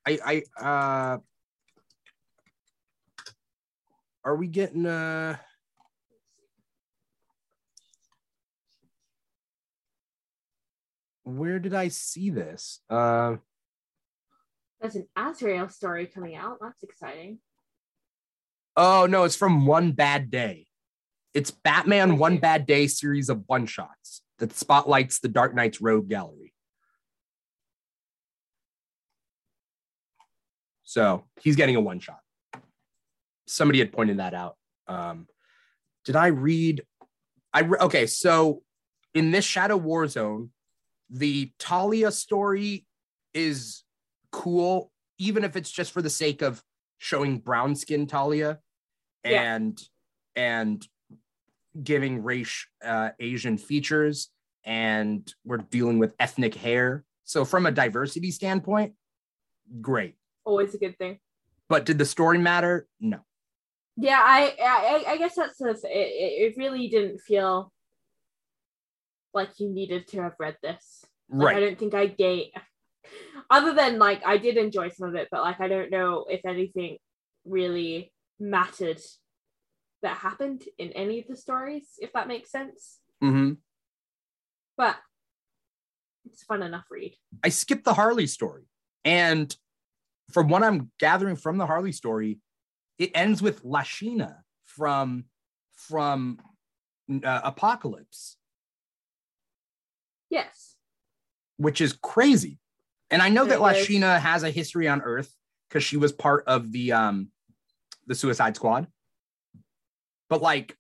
[0.07, 1.18] I I uh
[4.27, 5.37] are we getting uh
[11.22, 12.81] where did I see this?
[12.91, 13.37] Uh,
[14.81, 16.59] There's an Azrael story coming out.
[16.61, 17.39] That's exciting.
[18.77, 20.66] Oh no, it's from One Bad Day.
[21.33, 26.09] It's Batman One Bad Day series of one shots that spotlights the Dark Knight's Rogue
[26.09, 26.53] Gallery.
[30.85, 32.20] So he's getting a one shot.
[33.47, 34.57] Somebody had pointed that out.
[34.88, 35.26] Um,
[36.05, 36.82] did I read?
[37.53, 38.07] I re- okay.
[38.07, 38.62] So
[39.14, 40.51] in this Shadow War Zone,
[41.11, 42.86] the Talia story
[43.34, 43.84] is
[44.32, 46.62] cool, even if it's just for the sake of
[46.99, 48.59] showing brown skin Talia
[49.24, 49.55] Yeah.
[49.55, 49.80] and
[50.34, 50.86] and
[51.82, 54.30] giving race uh, Asian features,
[54.64, 57.05] and we're dealing with ethnic hair.
[57.24, 58.94] So from a diversity standpoint,
[59.80, 60.16] great.
[60.44, 61.18] Always a good thing.
[61.68, 62.86] But did the story matter?
[63.01, 63.20] No.
[63.97, 65.80] Yeah, I I, I guess that's the, it.
[65.84, 67.72] It it really didn't feel
[69.32, 71.05] like you needed to have read this.
[71.28, 72.47] Like, I don't think I gave.
[73.51, 76.44] Other than like, I did enjoy some of it, but like, I don't know if
[76.44, 76.99] anything
[77.44, 79.01] really mattered
[80.03, 82.99] that happened in any of the stories, if that makes sense.
[83.20, 83.53] hmm
[84.76, 84.97] But
[86.24, 87.14] it's a fun enough read.
[87.44, 88.64] I skipped the Harley story.
[89.05, 89.55] And
[90.32, 92.40] from what I'm gathering from the Harley story,
[92.99, 95.24] it ends with Lashina from
[95.74, 96.38] from
[97.11, 98.36] uh, Apokolips,
[100.30, 100.76] Yes.
[101.57, 102.59] which is crazy.
[103.11, 103.61] And I know that is.
[103.88, 105.32] Lashina has a history on Earth
[105.68, 107.28] because she was part of the um
[108.07, 108.86] the Suicide Squad.
[110.28, 110.76] But like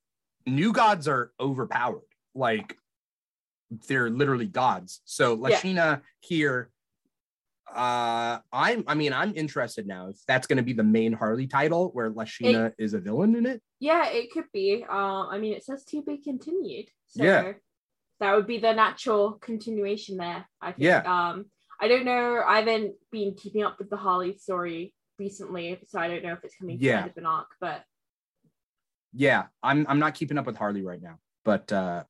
[0.46, 2.02] new gods are overpowered.
[2.34, 2.76] Like
[3.88, 5.00] they're literally gods.
[5.04, 5.56] So Yeah.
[5.58, 6.70] Lashina here
[7.76, 11.46] uh I'm I mean I'm interested now if that's going to be the main Harley
[11.46, 13.62] title where Lashina is a villain in it.
[13.80, 14.84] Yeah, it could be.
[14.88, 16.86] Um, I mean, it says to be continued.
[17.06, 17.52] So Yeah.
[18.20, 20.46] that would be the natural continuation there.
[20.60, 20.84] I think.
[20.84, 21.00] Yeah.
[21.00, 21.46] Um,
[21.78, 22.42] I don't know.
[22.46, 26.42] I haven't been keeping up with the Harley story recently, so I don't know if
[26.44, 27.00] it's coming to the Yeah.
[27.02, 27.48] end of an arc.
[27.60, 27.84] But
[29.12, 32.04] Yeah, I'm I'm not keeping up with Harley right now, but uh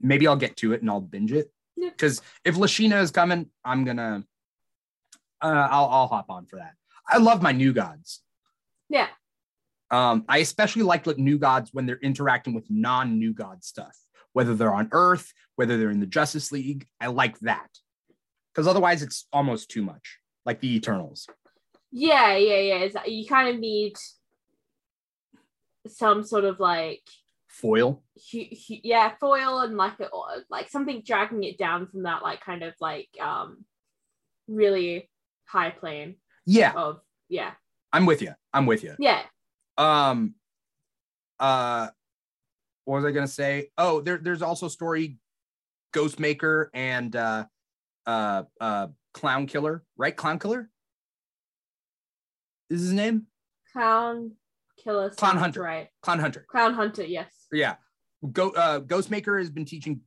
[0.00, 1.50] maybe I'll get to it and I'll binge it.
[1.76, 1.90] Yeah.
[1.90, 4.24] Because if Lashina is coming, I'm gonna
[5.42, 6.74] uh I'll I'll hop on for that.
[7.08, 8.20] I love my new gods.
[8.88, 9.08] yeah,
[9.90, 13.96] Um, I especially like new gods when they're interacting with non-new god stuff,
[14.32, 16.86] whether they're on Earth, whether they're in the Justice League.
[17.00, 17.68] I like that.
[18.54, 21.26] Because otherwise it's almost too much, like the Eternals.
[21.90, 22.78] yeah, yeah, yeah.
[22.84, 23.94] Is that you kind of need
[25.88, 27.02] some sort of like
[27.48, 28.02] Foil.
[28.30, 28.38] hu-
[28.68, 32.40] hu- yeah foil and like a, or, like something dragging it down from that like
[32.40, 33.64] kind of like um
[34.48, 35.10] really
[35.52, 37.52] high plane Yeah, of yeah.
[37.92, 38.32] I'm with you.
[38.54, 38.96] I'm with you.
[38.98, 39.20] yeah.
[39.76, 40.34] Um
[41.38, 41.88] uh
[42.84, 43.68] what was i gonna say?
[43.76, 45.18] Oh there, there's also story
[45.92, 47.44] ghostmaker and uh
[48.06, 50.16] uh uh clown killer right?
[50.16, 50.70] Clown killer?
[52.70, 53.26] Is his name?
[53.72, 54.32] Clown
[54.82, 55.60] killer Clown hunter.
[55.62, 55.88] right.
[56.02, 56.46] Clown hunter.
[56.48, 57.46] Clown hunter yes.
[57.52, 57.76] Yeah.
[58.32, 60.00] Go uh ghostmaker has been teaching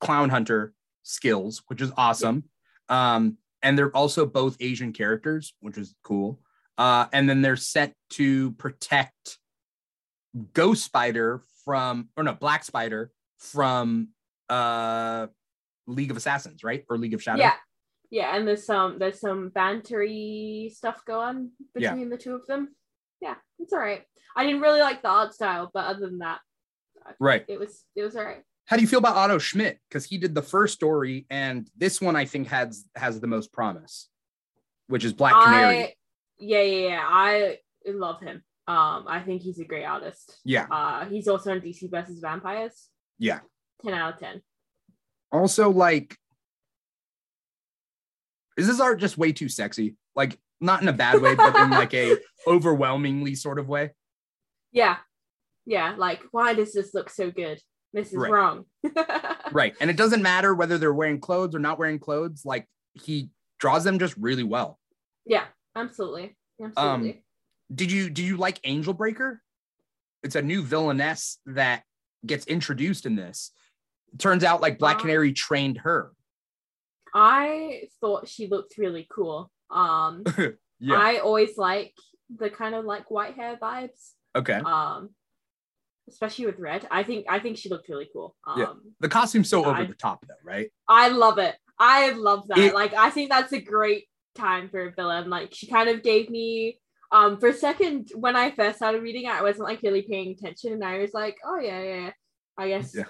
[0.00, 0.72] clown hunter
[1.02, 2.44] skills which is awesome.
[2.88, 6.40] Um and they're also both asian characters which is cool.
[6.78, 9.38] Uh and then they're set to protect
[10.52, 14.08] ghost spider from or no black spider from
[14.48, 15.26] uh
[15.86, 16.84] league of assassins right?
[16.88, 17.54] Or league of shadows yeah.
[18.10, 21.90] Yeah and there's some there's some bantery stuff going Yeah.
[21.90, 22.74] between the two of them.
[23.20, 24.02] Yeah it's all right.
[24.36, 26.40] I didn't really like the art style but other than that
[27.18, 27.44] right.
[27.48, 29.78] it was it was all right how do you feel about otto schmidt?
[29.88, 33.52] Because he did the first story and this one i think has has the most
[33.52, 34.08] promise
[34.90, 35.82] which is black canary.
[35.84, 35.94] I,
[36.38, 37.06] yeah yeah yeah.
[37.08, 38.42] I love him.
[38.66, 40.38] Um i think he's a great artist.
[40.44, 40.66] Yeah.
[40.70, 42.88] Uh he's also in dc versus vampires.
[43.18, 43.40] Yeah.
[43.84, 44.42] 10 out of 10
[45.32, 46.16] also like
[48.56, 49.96] is this art just way too sexy?
[50.14, 53.90] Like not in a bad way but in like a overwhelmingly sort of way?
[54.72, 54.96] Yeah.
[55.66, 57.60] Yeah like why does this look so good
[57.92, 58.30] this is Right.
[58.30, 58.64] wrong.
[59.52, 59.74] Right.
[59.80, 62.44] And it doesn't matter whether they're wearing clothes or not wearing clothes.
[62.44, 64.78] Like he draws them just really well.
[65.26, 66.36] Yeah absolutely.
[66.62, 67.24] Absolutely.
[67.74, 69.42] Did you do you like angel breaker?
[70.22, 71.82] It's a new villainess that
[72.24, 73.50] gets introduced in this.
[74.18, 76.12] Turns out like black Uh, canary trained her.
[77.14, 79.50] I thought she looked really cool.
[79.70, 80.22] Um
[80.78, 80.96] yeah.
[80.96, 81.94] I always like
[82.36, 84.12] the kind of like white hair vibes.
[84.36, 84.60] Okay.
[84.64, 85.10] Um
[86.10, 88.72] especially with red i think i think she looked really cool um Yeah.
[89.00, 91.56] the costume's so over I- the top though right I love it.
[91.78, 92.58] I love that.
[92.58, 94.04] It- like I think that's a great
[94.34, 95.30] time for a villain.
[95.30, 96.78] Like she kind of gave me
[97.12, 100.32] um for a second when I first started reading it, I wasn't like really paying
[100.32, 102.10] attention and I was like, oh yeah, yeah, yeah.
[102.58, 103.04] I guess Yeah.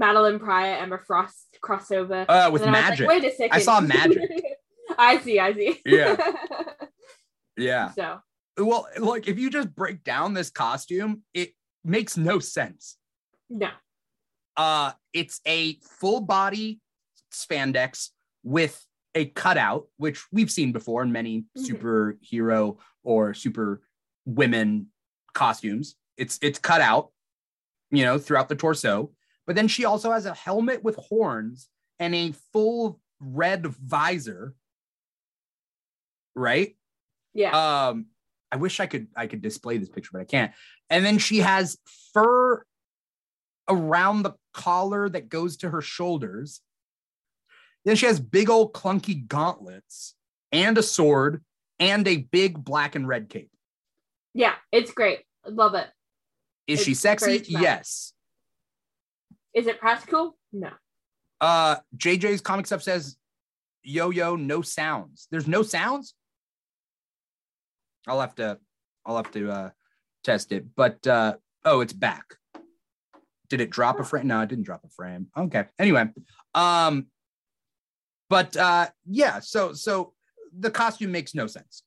[0.00, 2.24] Madelyne Pryor, Emma Frost crossover.
[2.28, 3.06] Uh, with then I was Magik.
[3.06, 3.52] like, Wait a second.
[3.56, 4.40] I saw Magik.
[4.98, 5.38] I see.
[5.40, 5.80] I see.
[5.84, 6.16] Yeah.
[7.56, 7.90] yeah.
[7.92, 8.18] so
[8.58, 11.50] Well, like if you just break down this costume, it
[11.84, 12.96] makes no sense.
[13.50, 13.68] no.
[14.56, 16.80] Uh, it's a full body
[17.32, 18.10] spandex
[18.44, 21.66] with a cutout, which we've seen before in many Mhm.
[22.22, 23.82] superhero or super
[24.24, 24.92] women
[25.32, 25.96] costumes.
[26.16, 27.10] It's it's cut out,
[27.90, 29.12] you know, throughout the torso.
[29.46, 31.68] But then she also has a helmet with horns
[31.98, 34.54] and a full red visor.
[36.36, 36.76] Right?
[37.34, 37.88] Yeah.
[37.88, 38.06] Um,
[38.54, 40.52] I wish I could I could display this picture, but I can't.
[40.88, 41.76] And then she has
[42.12, 42.62] fur
[43.68, 46.60] around the collar that goes to her shoulders.
[47.84, 50.14] Then she has big old clunky gauntlets
[50.52, 51.42] and a sword
[51.80, 53.50] and a big black and red cape.
[54.34, 54.54] yeah.
[54.70, 55.22] It's great.
[55.44, 55.88] I Love it.
[56.68, 57.42] Is she sexy?
[57.48, 58.12] Yes.
[59.52, 60.36] Is it practical?
[60.52, 60.70] No.
[61.40, 63.16] Uh JJ's comic stuff says
[63.82, 65.26] yo yo no sounds.
[65.32, 66.14] There's no sounds.
[68.06, 68.58] I'll have to
[69.06, 69.70] I'll have to uh
[70.22, 70.64] test it.
[70.76, 72.24] But uh oh, it's back.
[73.48, 74.26] Did it drop a frame?
[74.26, 75.28] No, it didn't drop a frame.
[75.36, 75.64] Okay.
[75.78, 76.08] Anyway,
[76.54, 77.06] um
[78.30, 80.12] but uh yeah, so so
[80.56, 81.82] the costume makes no sense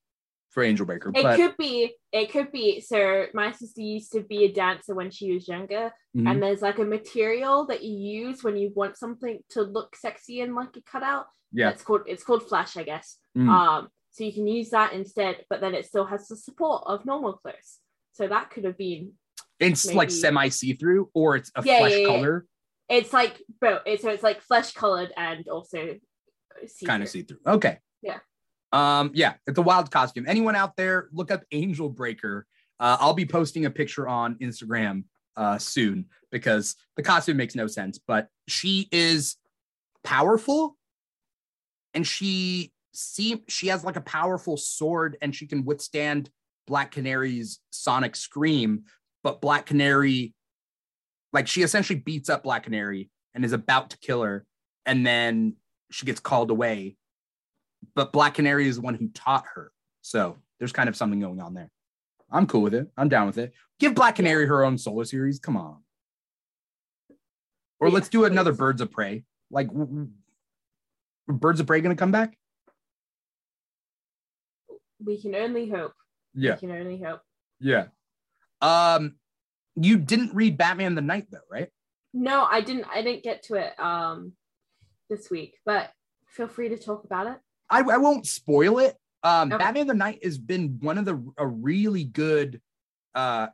[0.49, 1.93] for Angel Breaker, It but could be.
[2.11, 2.81] It could be.
[2.81, 6.29] So my sister used to be a dancer when she was younger, Mhm.
[6.31, 7.95] and there's like a material that you
[8.27, 11.27] use when you want something to look sexy and like a cutout.
[11.51, 11.69] yeah.
[11.69, 13.17] It's called it's called flash, I guess.
[13.37, 13.49] Mm.
[13.49, 17.05] Um, so you can use that instead, but then it still has the support of
[17.05, 17.77] normal clothes.
[18.13, 19.11] So that could have been.
[19.59, 22.05] it's like semi see-through or it's a Yeah, flesh yeah, yeah.
[22.07, 22.45] color
[22.89, 23.81] It's like both.
[23.85, 25.97] It's, so it's like flesh colored and also.
[26.83, 27.37] kind of see through.
[27.45, 27.77] Okay.
[28.01, 28.17] Yeah.
[28.73, 30.25] Um, yeah, it's a wild costume.
[30.27, 32.47] Anyone out there, look up Angel Breaker.
[32.79, 35.03] Uh, I'll be posting a picture on Instagram
[35.35, 39.35] uh soon because the costume makes no sense, but she is
[40.03, 40.75] powerful
[41.93, 46.31] and she see she has like a powerful sword and she can withstand
[46.65, 48.85] Black Canary's sonic scream,
[49.23, 50.33] but Black Canary
[51.31, 54.45] like she essentially beats up Black Canary and is about to kill her
[54.85, 55.55] and then
[55.91, 56.97] she gets called away.
[57.93, 59.71] But Black Canary is the one who taught her.
[60.01, 61.69] So there's kind of something going on there.
[62.31, 62.87] I'm cool with it.
[62.97, 63.53] I'm down with it.
[63.79, 65.39] Give Black Canary her own solo series.
[65.39, 65.77] Come on.
[67.79, 68.57] Or Yeah, let's do another please.
[68.57, 69.23] Birds of Prey.
[69.51, 69.69] Like,
[71.27, 72.37] Birds of Prey going to come back?
[75.03, 75.93] We can only hope.
[76.33, 76.53] Yeah.
[76.53, 77.21] We can only hope.
[77.59, 77.85] Yeah.
[78.61, 79.15] Um,
[79.75, 81.69] you didn't read Batman the Night though, right?
[82.13, 82.85] No, I didn't.
[82.91, 84.33] I didn't get to it um
[85.09, 85.91] this week, but
[86.27, 87.37] feel free to talk about it.
[87.69, 88.95] I, I won't spoil it.
[89.23, 89.63] Um, Okay.
[89.63, 92.61] Batman the Night has been one of the a really good
[93.13, 93.47] uh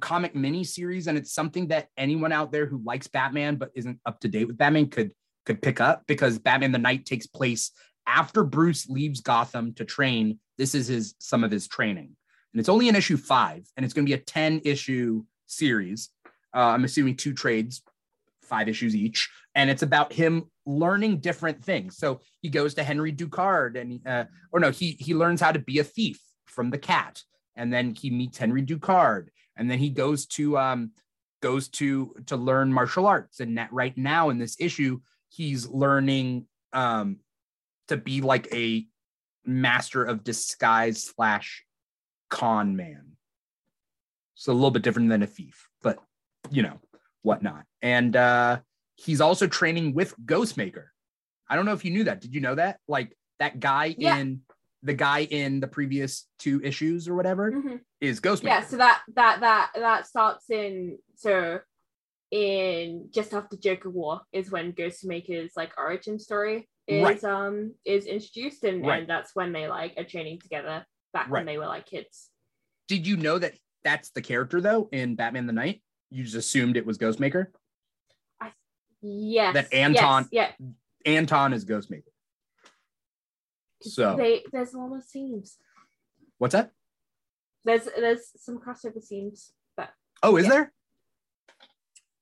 [0.00, 4.00] comic mini series, and it's something that anyone out there who likes Batman but isn't
[4.06, 5.10] up to date with Batman could
[5.44, 7.72] could pick up because Batman the Night takes place
[8.06, 10.38] after Bruce leaves Gotham to train.
[10.62, 12.14] This is his some of his training,
[12.52, 16.10] and it's only an issue five, and it's going to be a ten issue series.
[16.54, 17.82] Uh, I'm assuming two trades,
[18.42, 21.96] five issues each, and it's about him learning different things.
[21.96, 25.58] So he goes to Henry Ducard, and uh, or no, he he learns how to
[25.58, 27.20] be a thief from the cat,
[27.56, 30.92] and then he meets Henry Ducard, and then he goes to um
[31.40, 36.46] goes to to learn martial arts, and that right now in this issue he's learning
[36.72, 37.18] um
[37.88, 38.86] to be like a
[39.44, 41.64] master of disguise slash
[42.30, 43.12] con man.
[44.34, 45.98] So a little bit different than a thief, but
[46.50, 46.80] you know
[47.22, 47.64] whatnot.
[47.80, 48.60] And uh
[48.96, 50.86] he's also training with Ghostmaker.
[51.48, 52.20] I don't know if you knew that.
[52.20, 52.78] Did you know that?
[52.88, 54.16] Like that guy Yeah.
[54.18, 54.42] in
[54.82, 57.80] the guy in the previous two issues or whatever Mhm.
[58.00, 58.44] is Ghostmaker.
[58.44, 61.60] Yeah, so that that that that starts in so
[62.30, 67.24] in just after Joker War is when Ghostmaker's like origin story is Right.
[67.24, 69.00] um is introduced and, Right.
[69.00, 71.40] and that's when they like are training together back Right.
[71.40, 72.30] when they were like kids.
[72.88, 73.54] Did you know that
[73.84, 75.82] that's the character though in Batman the Night?
[76.10, 77.46] You just assumed it was Ghostmaker.
[78.40, 78.52] I
[79.00, 79.54] Yes.
[79.54, 80.66] That Anton- Yes, yeah.
[81.16, 82.04] Anton is Ghostmaker.
[83.82, 85.58] So They there's a lot of scenes.
[86.38, 86.72] what's that?
[87.64, 89.90] There's there's some crossover scenes, but
[90.22, 90.50] Oh, is Yeah.
[90.50, 90.72] there?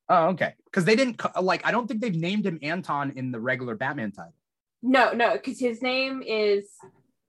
[0.09, 0.55] Oh, okay.
[0.65, 1.65] Because they didn't like.
[1.65, 4.35] I don't think they've named him Anton in the regular Batman title.
[4.83, 6.69] No, no, because his name is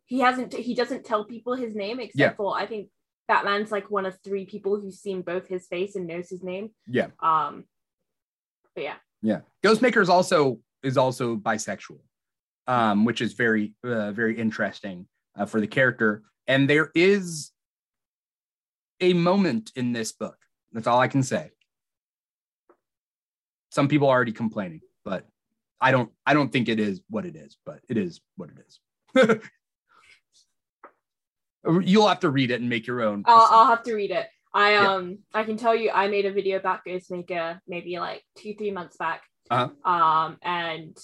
[0.05, 2.33] he hasn't he doesn't tell people his name except Yeah.
[2.35, 2.89] for I think
[3.27, 6.71] Batman's like one of three people who's seen both his face and knows his name.
[6.87, 7.07] Yeah.
[7.21, 7.65] Um,
[8.75, 11.99] but yeah, Yeah, Ghostmaker is also is also bisexual,
[12.67, 16.23] um, which is very uh, very interesting uh, for the character.
[16.47, 17.51] And there is
[18.99, 20.37] a moment in this book.
[20.73, 21.51] That's all I can say.
[23.69, 25.25] some people are already complaining, but
[25.81, 28.65] I don't I don't think it is what it is, but it is what it
[28.67, 28.79] is.
[31.83, 33.23] You'll have to read it and make your own.
[33.27, 34.27] I'll, I'll have to read it.
[34.53, 34.93] I Yeah.
[34.93, 38.71] um I can tell you I made a video about Ghostmaker maybe like two three
[38.71, 39.23] months back.
[39.49, 39.69] Uh-huh.
[39.89, 40.97] Um and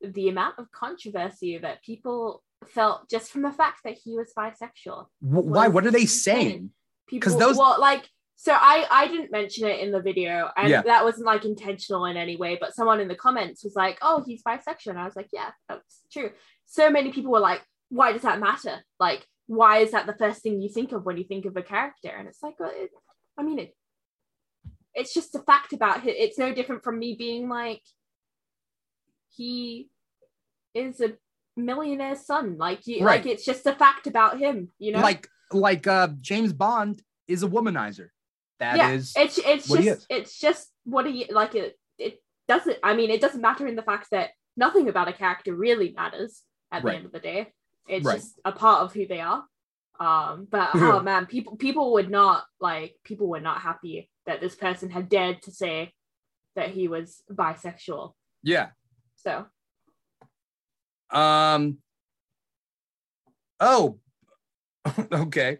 [0.00, 5.06] the amount of controversy that people felt just from the fact that he was bisexual.
[5.20, 5.68] Why?
[5.68, 6.36] What are they insane.
[6.40, 6.70] saying?
[7.08, 8.08] People those- well like
[8.44, 10.82] so I I didn't mention it in the video and Yeah.
[10.82, 14.24] that wasn't like intentional in any way but someone in the comments was like oh
[14.26, 16.30] he's bisexual and I was like yeah that's true.
[16.66, 18.76] So many people were like why does that matter?
[18.98, 21.62] Like why is that the first thing you think of when you think of a
[21.62, 22.08] character?
[22.08, 22.90] And it's like, well, it,
[23.38, 23.76] I mean, it,
[24.94, 26.16] it's just a fact about it.
[26.16, 27.82] It's no different from me being like,
[29.36, 29.88] he
[30.74, 31.12] is a
[31.56, 32.56] millionaire's son.
[32.58, 33.22] Like, you, Right.
[33.24, 34.70] like it's just a fact about him.
[34.78, 38.08] You know, Like like uh James Bond is a womanizer.
[38.62, 41.54] That is yeah, it's it's what just it's just what he like.
[41.54, 42.78] It it doesn't.
[42.82, 46.42] I mean, it doesn't matter in the fact that nothing about a character really matters
[46.70, 47.52] at the end of the day.
[47.88, 48.14] It's Right.
[48.20, 49.44] just a part of who they are.
[49.98, 54.54] Um, but oh man, people people would not like people were not happy that this
[54.54, 55.92] person had dared to say
[56.54, 58.12] that he was bisexual.
[58.44, 58.68] yeah.
[59.16, 59.46] So
[61.10, 61.78] Um.
[63.60, 63.98] Oh,
[65.12, 65.58] okay.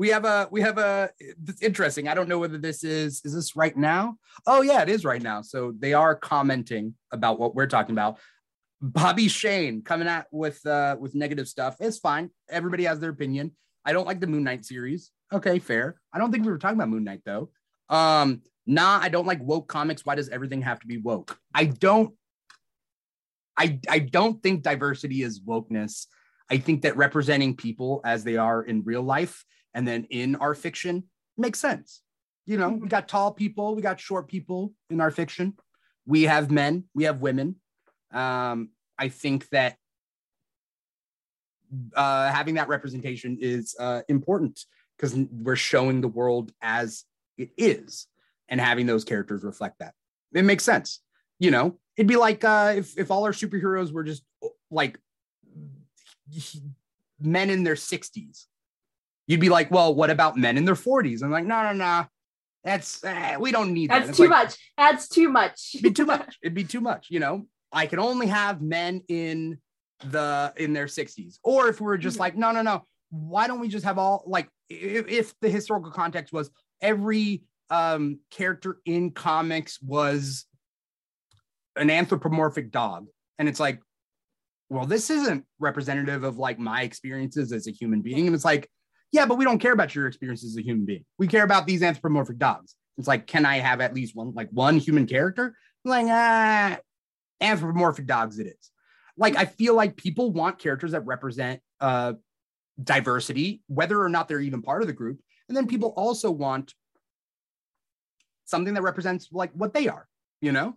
[0.00, 1.10] We have a we have a.
[1.18, 2.08] It's interesting.
[2.08, 4.16] I don't know whether this is is this right now.
[4.46, 5.42] Oh yeah, it is right now.
[5.42, 8.18] So they are commenting about what we're talking about.
[8.80, 11.76] Bobby Shane coming out with uh with negative stuff.
[11.80, 12.30] It's fine.
[12.48, 13.54] Everybody has their opinion.
[13.84, 15.10] I don't like the Moon Knight series.
[15.34, 16.00] Okay, fair.
[16.14, 17.50] I don't think we were talking about Moon Knight though.
[17.90, 20.06] Um, nah, I don't like woke comics.
[20.06, 21.38] Why does everything have to be woke?
[21.54, 22.14] I don't
[23.54, 26.06] I, I don't think diversity is wokeness.
[26.48, 29.44] I think that representing people as they are in real life
[29.74, 31.04] and then in our fiction
[31.36, 32.02] makes sense.
[32.46, 35.54] You know, we got tall people, we got short people in our fiction.
[36.06, 37.56] We have men, we have women.
[38.12, 39.76] Um, I think that
[41.94, 44.64] uh, having that representation is uh, important
[44.96, 47.04] because we're showing the world as
[47.38, 48.06] it is
[48.48, 49.94] and having those characters reflect that.
[50.34, 51.00] It makes sense.
[51.38, 54.24] You know, it'd be like uh, if if all our superheroes were just
[54.70, 54.98] like
[57.20, 58.46] men in their 60s.
[59.30, 61.22] You'd be like, well, what about men in their 40s?
[61.22, 62.04] I'm like, no, no, no.
[62.64, 64.06] That's uh, we don't need that.
[64.06, 64.72] that's too like- much.
[64.76, 65.70] That's too much.
[65.76, 66.36] It'd be too much.
[66.42, 67.06] It'd be too much.
[67.10, 69.58] You know, I can only have men in
[70.04, 71.36] the in their 60s.
[71.44, 72.20] Or if we were just Mhm.
[72.20, 72.82] like, no, no, no.
[73.10, 76.50] Why don't we just have all like if, if the historical context was
[76.82, 80.44] every um character in comics was
[81.76, 83.06] an anthropomorphic dog,
[83.38, 83.80] and it's like,
[84.70, 88.26] well, this isn't representative of like my experiences as a human being.
[88.26, 88.68] And it's like,
[89.12, 91.04] yeah, but we don't care about your experiences as a human being.
[91.18, 92.74] We care about these anthropomorphic dogs.
[92.98, 95.56] It's like, can I have at least one, like one human character?
[95.84, 96.78] like, ah,
[97.40, 98.70] anthropomorphic dogs it is.
[99.16, 102.14] Like, I feel like people want characters that represent uh,
[102.82, 105.20] diversity, whether or not they're even part of the group.
[105.48, 106.74] And then people also want
[108.44, 110.06] something that represents like what they are,
[110.40, 110.76] you know?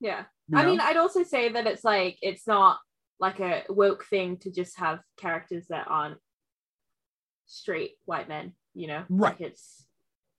[0.00, 0.24] yeah.
[0.48, 2.78] You I mean, I'd also say that it's like it's not
[3.18, 6.18] like a woke thing to just have characters that aren't
[7.54, 9.04] straight white men, you know?
[9.08, 9.38] Right.
[9.38, 9.86] Like it's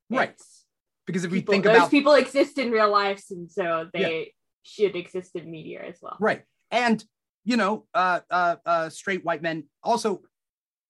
[0.10, 0.30] Right.
[0.30, 0.66] it's
[1.08, 4.34] because if we people, think those about people exist in real lives, and so they
[4.64, 6.18] should exist in media as well.
[6.20, 6.44] Right.
[6.72, 7.04] And
[7.44, 10.22] you know, uh uh uh straight white men also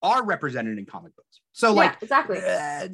[0.01, 1.41] are represented in comic books.
[1.51, 2.37] So like yeah, exactly.
[2.37, 2.87] uh,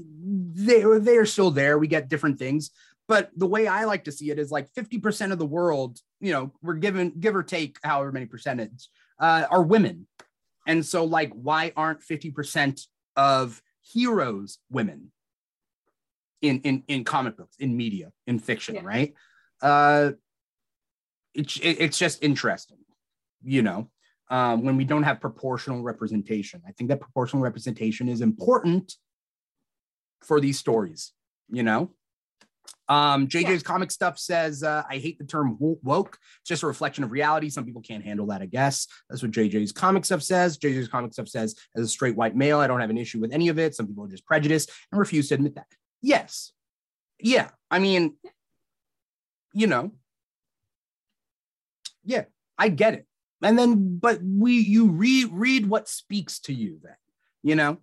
[0.54, 1.78] they they are still there.
[1.78, 2.72] We get different things.
[3.08, 6.32] But the way I like to see it is like 50% of the world, you
[6.32, 8.88] know, we're given give or take however many percentage
[9.20, 10.08] uh, are women.
[10.66, 15.12] And so like why aren't 50% of heroes women
[16.42, 18.82] in in in comic books, in media, in fiction, Yeah.
[18.84, 19.14] right?
[19.62, 20.12] Uh
[21.34, 22.80] it's it, it's just interesting,
[23.44, 23.90] you know,
[24.30, 26.62] um, when we don't have proportional representation.
[26.68, 28.96] I think that proportional representation is important
[30.22, 31.14] for these stories,
[31.50, 31.92] you know.
[32.92, 36.18] Um, JJ's comic stuff says, uh, I hate the term woke.
[36.42, 37.50] It's just a reflection of reality.
[37.50, 38.86] Some people can't handle that, I guess.
[39.10, 40.58] That's what JJ's comic stuff says.
[40.58, 43.32] JJ's comic stuff says, as a straight white male, I don't have an issue with
[43.32, 43.76] any of it.
[43.76, 45.68] Some people are just prejudiced and refuse to admit that.
[46.02, 46.52] Yes.
[47.18, 47.50] Yeah.
[47.70, 48.16] I mean,
[49.54, 49.92] you know,
[52.04, 52.24] yeah,
[52.58, 53.06] I get it.
[53.42, 56.96] And then, but we, you read, read what speaks to you then,
[57.42, 57.78] you know,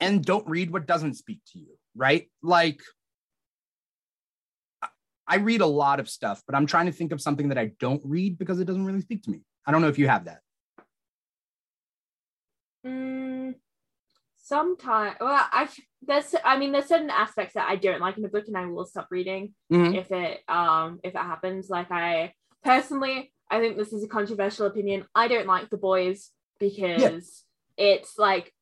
[0.00, 2.30] and don't read what doesn't speak to you, right?
[2.42, 2.80] Like,
[5.32, 7.72] I- read a lot of stuff, but I'm trying to think of something that I
[7.80, 9.40] don't read because it doesn't really speak to me.
[9.66, 10.40] I don't know if you have that.
[12.86, 13.54] Mm,
[14.36, 15.68] sometimes well i
[16.04, 18.66] there's i mean there's certain aspects that i don't like in a book and i
[18.66, 19.94] will stop reading Mhm.
[19.96, 24.66] if it um if it happens like i personally i think this is a controversial
[24.66, 27.44] opinion i don't like the boys because
[27.76, 28.52] it's like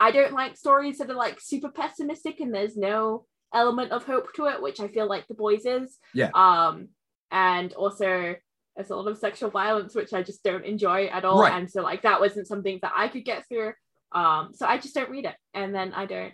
[0.00, 3.24] i don't like stories that are like super pessimistic and there's no
[3.54, 6.30] element of hope to it which i feel like the boys is Yeah.
[6.34, 6.88] um
[7.30, 8.34] and also
[8.76, 11.52] there's a lot of sexual violence which i just don't enjoy at all Right.
[11.54, 13.72] and so like that wasn't something that i could get through
[14.12, 16.32] um so i just don't read it and then i don't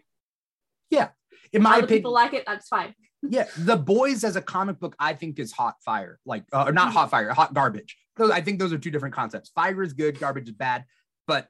[0.91, 1.09] Yeah,
[1.53, 2.95] In my other opinion, people like it that's fine
[3.29, 6.21] yeah, The Boys as a comic book, I think is hot fire.
[6.25, 7.97] Like, uh, or not hot fire, hot garbage.
[8.17, 9.49] Those, I think those are two different concepts.
[9.51, 10.85] Fire is good, garbage is bad,
[11.27, 11.49] but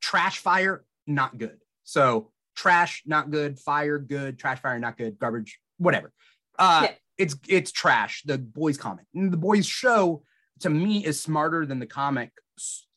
[0.00, 1.58] trash fire, not good.
[1.84, 3.58] So trash, not good.
[3.58, 4.38] Fire, good.
[4.38, 5.18] Trash fire, not good.
[5.18, 6.12] Garbage, whatever.
[6.58, 6.94] Uh, Yeah.
[7.18, 8.22] It's it's trash.
[8.24, 10.22] The Boys comic, and the Boys show
[10.60, 12.32] to me is smarter than the comic,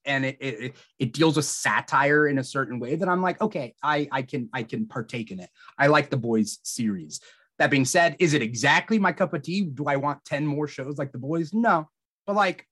[0.05, 3.75] and it it, it- deals with satire in a certain way that I'm like, okay,
[3.83, 5.49] I I can I can partake in it.
[5.77, 7.19] I like the Boys series.
[7.59, 9.61] That being said, is it exactly my cup of tea?
[9.65, 11.53] Do I want 10 more shows like The Boys?
[11.53, 11.89] No.
[12.25, 12.67] But like,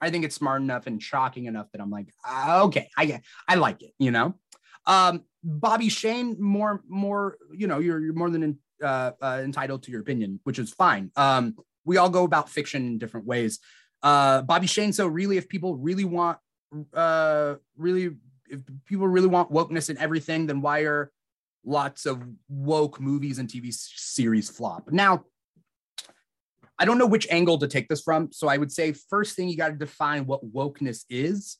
[0.00, 3.54] I think it's smart enough and shocking enough that I'm like, ah, okay, I I
[3.56, 4.34] like it, you know.
[4.86, 9.90] Um, Bobby Shane, more, more, you know, you're you're more than uh, uh, entitled to
[9.90, 11.10] your opinion, which is fine.
[11.16, 13.58] Um, we all go about fiction in different ways.
[14.02, 16.38] Uh, Bobby Shane, so really, if people really want,
[16.94, 18.16] uh, really,
[18.48, 21.10] if people really want wokeness in everything, then why are
[21.64, 24.90] lots of woke movies and TV series flop.
[24.90, 25.24] Now,
[26.78, 28.32] I don't know which angle to take this from.
[28.32, 31.58] So I would say first thing you got to define what wokeness is.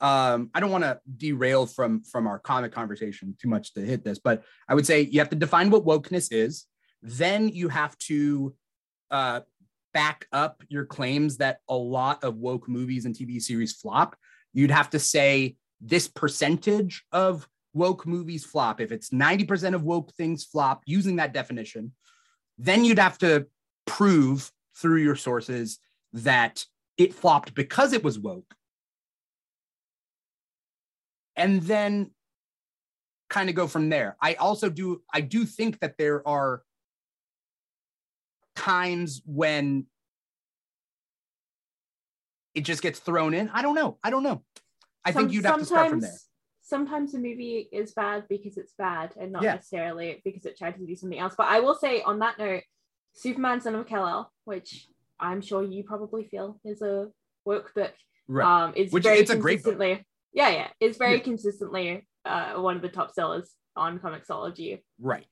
[0.00, 4.04] Um, I don't want to derail from from our comic conversation too much to hit
[4.04, 6.66] this, but I would say you have to define what wokeness is.
[7.02, 8.54] Then you have to
[9.10, 9.40] uh,
[9.92, 14.16] back up your claims that a lot of woke movies and TV series flop.
[14.52, 18.80] You'd have to say this percentage of woke movies flop.
[18.80, 21.92] If it's 90% of woke things flop using that definition,
[22.58, 23.46] then you'd have to
[23.86, 25.78] prove through your sources
[26.12, 26.64] that
[26.96, 28.54] it flopped because it was woke.
[31.38, 32.10] And then
[33.30, 34.16] kind of go from there.
[34.20, 36.62] I also do I do think that there are
[38.56, 39.86] times when
[42.54, 43.48] it just gets thrown in.
[43.50, 43.98] I don't know.
[44.02, 44.42] I don't know.
[45.04, 46.10] I think you'd have to start from there.
[46.60, 49.54] sometimes- a movie is bad because it's bad and not Yeah.
[49.54, 51.34] necessarily because it tried to do something else.
[51.36, 52.62] But I will say on that note,
[53.14, 57.10] Superman Son of Kal-El, which I'm sure you probably feel is a
[57.46, 57.94] woke book,
[58.26, 58.44] Right.
[58.64, 59.78] um, is Which- very it's a great book.
[60.32, 61.22] Yeah, yeah, it's very Yeah.
[61.22, 64.82] consistently uh, one of the top sellers on Comixology.
[65.00, 65.26] Right.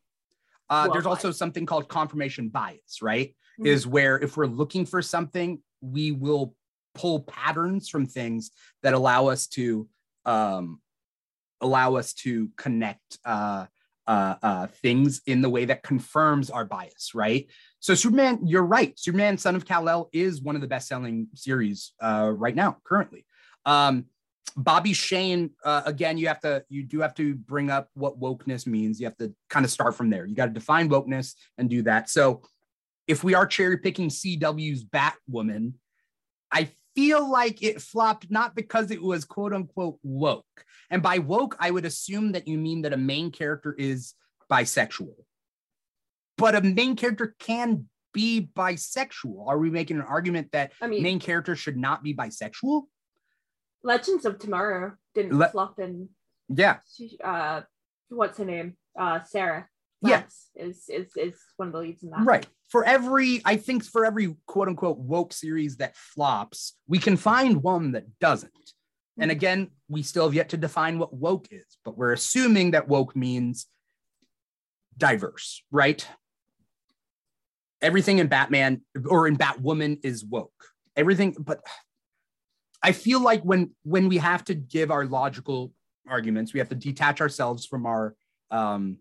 [0.68, 3.36] Uh, there's also something called confirmation bias, right?
[3.61, 3.66] Mhm.
[3.66, 6.55] Is where if we're looking for something, we will
[6.94, 8.51] pull patterns from things
[8.82, 9.88] that allow us to
[10.24, 10.80] um,
[11.61, 13.66] allow us to connect uh,
[14.07, 17.49] uh, uh, things in the way that confirms our bias, right?
[17.80, 18.99] So Superman, you're right.
[18.99, 23.24] Superman, Son of Kal-El is one of the best-selling series uh, right now, currently.
[23.64, 24.07] Um,
[24.57, 28.66] Bobby Shane, uh, again, you have to, you do have to bring up what wokeness
[28.66, 29.01] means.
[29.01, 30.26] You have to kind of start from there.
[30.26, 32.09] You got to define wokeness and do that.
[32.09, 32.42] So
[33.07, 35.74] if we are cherry picking CW's Batwoman,
[36.51, 40.44] I feel like it flopped not because it was quote unquote woke.
[40.90, 44.14] And by woke, I would assume that you mean that a main character is
[44.51, 45.14] bisexual.
[46.39, 49.47] But a main character can be bisexual.
[49.47, 52.85] Are we making an argument that I mean, main characters should not be bisexual?
[53.86, 56.08] Legends of Tomorrow didn't Le- flop and
[56.48, 56.80] Yeah.
[56.92, 57.62] she- uh,
[58.08, 58.76] what's her name?
[58.98, 59.68] Uh, Sarah.
[60.02, 60.24] Yeah.
[60.54, 62.24] Is is is one of the leads in that.
[62.24, 62.46] Right.
[62.68, 67.62] For every, I think for every quote unquote woke series that flops, we can find
[67.62, 68.72] one that doesn't.
[69.18, 69.34] And Mhm.
[69.34, 73.14] again, we still have yet to define what woke is, but we're assuming that woke
[73.16, 73.66] means
[74.98, 76.06] diverse, right?
[77.80, 80.64] Everything in Batman or in Batwoman is woke.
[80.96, 81.64] Everything, but
[82.82, 85.73] I feel like when when we have to give our logical
[86.09, 88.15] arguments, we have to detach ourselves from our
[88.51, 88.98] um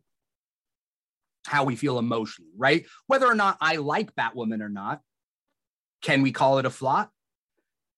[1.45, 2.85] how we feel emotionally, right?
[3.07, 5.01] Whether or not I like Batwoman or not,
[6.01, 7.11] can we call it a flop?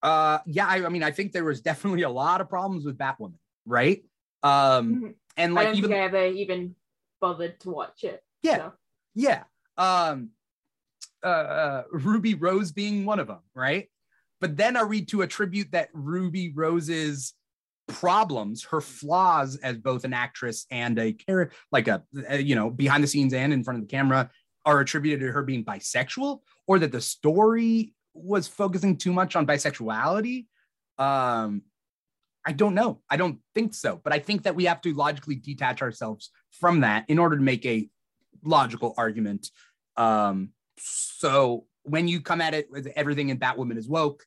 [0.03, 2.97] Uh, yeah, I, I mean, I think there was definitely a lot of problems with
[2.97, 4.03] Batwoman, right?
[4.43, 5.15] Um, Mhm.
[5.37, 6.75] and I like don't even think I ever even
[7.19, 8.23] bothered to watch it.
[8.43, 8.57] Yeah.
[8.57, 8.73] so.
[9.15, 9.43] yeah,
[9.77, 10.31] um,
[11.23, 13.89] uh, uh, Ruby Rose being one of them, right?
[14.39, 17.33] But then are we to attribute that Ruby Rose's
[17.87, 22.69] problems, her flaws as both an actress and a character, like a, a, you know,
[22.69, 24.29] behind the scenes and in front of the camera,
[24.65, 29.47] are attributed to her being bisexual, or that the story was focusing too much on
[29.47, 30.45] bisexuality?
[30.97, 31.61] Um,
[32.45, 33.01] I don't know.
[33.09, 34.01] I don't think so.
[34.03, 37.43] But I think that we have to logically detach ourselves from that in order to
[37.43, 37.89] make a
[38.43, 39.51] logical argument.
[39.95, 44.25] Um, so when you come at it with everything in Batwoman is woke,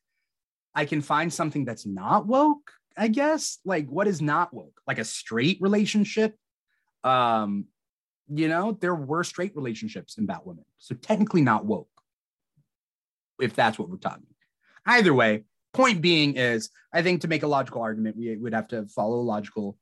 [0.73, 3.59] I can find something that's not woke, I guess.
[3.65, 4.81] Like what is not woke?
[4.87, 6.35] Like a straight relationship.
[7.03, 7.65] Um,
[8.33, 10.63] you know, there were straight relationships in Batwoman.
[10.79, 11.89] So technically not woke.
[13.39, 14.25] If that's what we're talking.
[14.85, 15.43] Either way,
[15.73, 19.17] point being is I think to make a logical argument, we would have to follow
[19.17, 19.77] a logical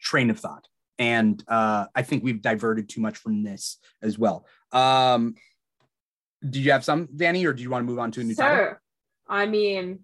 [0.00, 0.66] train of thought.
[1.00, 4.46] And uh, I think we've diverted too much from this as well.
[4.70, 5.34] Um,
[6.46, 8.34] do you have some, Danni, or do you want to move on to a new
[8.34, 8.78] Sir, topic?
[9.26, 10.00] I mean,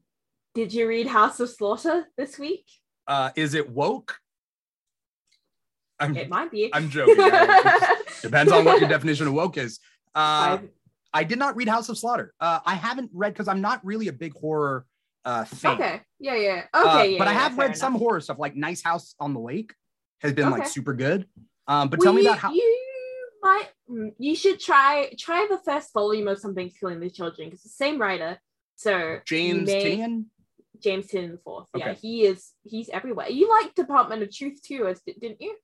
[0.55, 2.65] did you read House of Slaughter this week?
[3.07, 4.17] Uh, is it woke?
[6.01, 6.71] I'm, It might be.
[6.73, 7.17] I'm joking.
[8.23, 9.79] Depends on what your definition of woke is.
[10.15, 10.59] Uh,
[11.13, 12.33] I- did not read House of Slaughter.
[12.41, 14.87] Uh, I haven't read because I'm not really a big horror
[15.27, 15.75] uh, fan.
[15.75, 16.01] okay.
[16.21, 16.63] Yeah, yeah.
[16.73, 17.13] Uh, Okay.
[17.13, 19.75] yeah, but I have read some horror stuff, like Nice House on the Lake
[20.21, 21.27] has been like super good.
[21.69, 22.53] Um, but tell me Well, about how.
[22.53, 23.69] you might
[24.19, 28.01] you should try try the first volume of Something's Killing the Children because the same
[28.01, 28.39] writer.
[28.77, 30.25] So James may- Tynion.
[30.83, 31.69] James Tynion the fourth.
[31.75, 33.29] Yeah, he is he's everywhere.
[33.31, 35.57] You like Department of Truth too, as didn't you?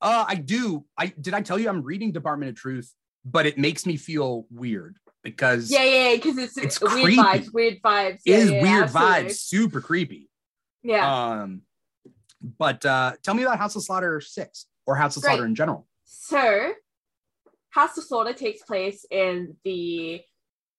[0.00, 0.84] Uh, I do.
[0.98, 2.92] I did I tell you I'm reading Department of Truth,
[3.24, 7.16] but it makes me feel weird because Yeah, yeah, because it's, It's weird creepy.
[7.16, 8.20] vibes, weird vibes.
[8.24, 9.24] Yeah, is yeah, weird absolutely.
[9.30, 10.30] vibes, super creepy.
[10.82, 11.40] Yeah.
[11.42, 11.62] Um,
[12.58, 15.32] but uh, tell me about House of Slaughter six or House of Great.
[15.32, 15.86] Slaughter in general.
[16.04, 16.72] So,
[17.70, 20.20] House of Slaughter takes place in the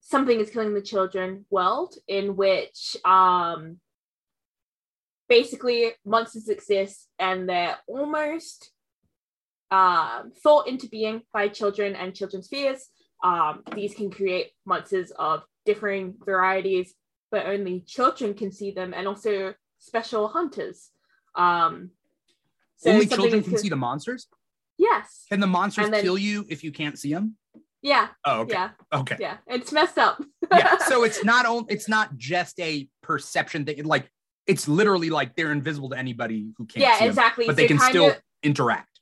[0.01, 3.77] Something is Killing the Children world, in which um,
[5.27, 8.71] basically monsters exist and they're almost
[9.71, 12.87] um, thought into being by children and children's fears.
[13.23, 16.93] Um, these can create monsters of differing varieties,
[17.31, 20.91] but only children can see them, and also special hunters.
[21.35, 21.91] Um,
[22.77, 24.27] so Only children can see the monsters.
[24.77, 25.25] Yes.
[25.29, 27.35] Can the monsters then- kill you if you can't see them?
[27.81, 28.07] Yeah.
[28.25, 28.53] Oh, okay.
[28.53, 28.69] Yeah.
[28.91, 29.17] Okay.
[29.19, 29.37] Yeah.
[29.47, 30.21] It's messed up.
[30.51, 30.77] yeah.
[30.87, 33.83] So it's not only it's not just a perception thing.
[33.85, 34.09] Like
[34.47, 37.45] it's literally like they're invisible to anybody who can't yeah, exactly.
[37.45, 38.99] but they can still of- interact.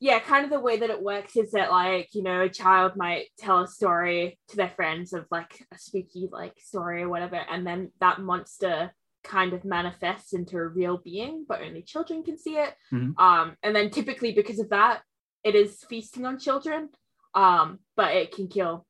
[0.00, 2.92] yeah, kind of the way that it works is that like, you know, a child
[2.96, 7.36] might tell a story to their friends of like a spooky like story or whatever,
[7.36, 8.92] and then that monster
[9.26, 12.74] kind of manifests into a real being, but only children can see it.
[12.92, 13.18] Mhm.
[13.18, 15.02] Um, and then typically because of that,
[15.44, 16.90] it is feasting on children.
[17.34, 18.86] Um, but it can kill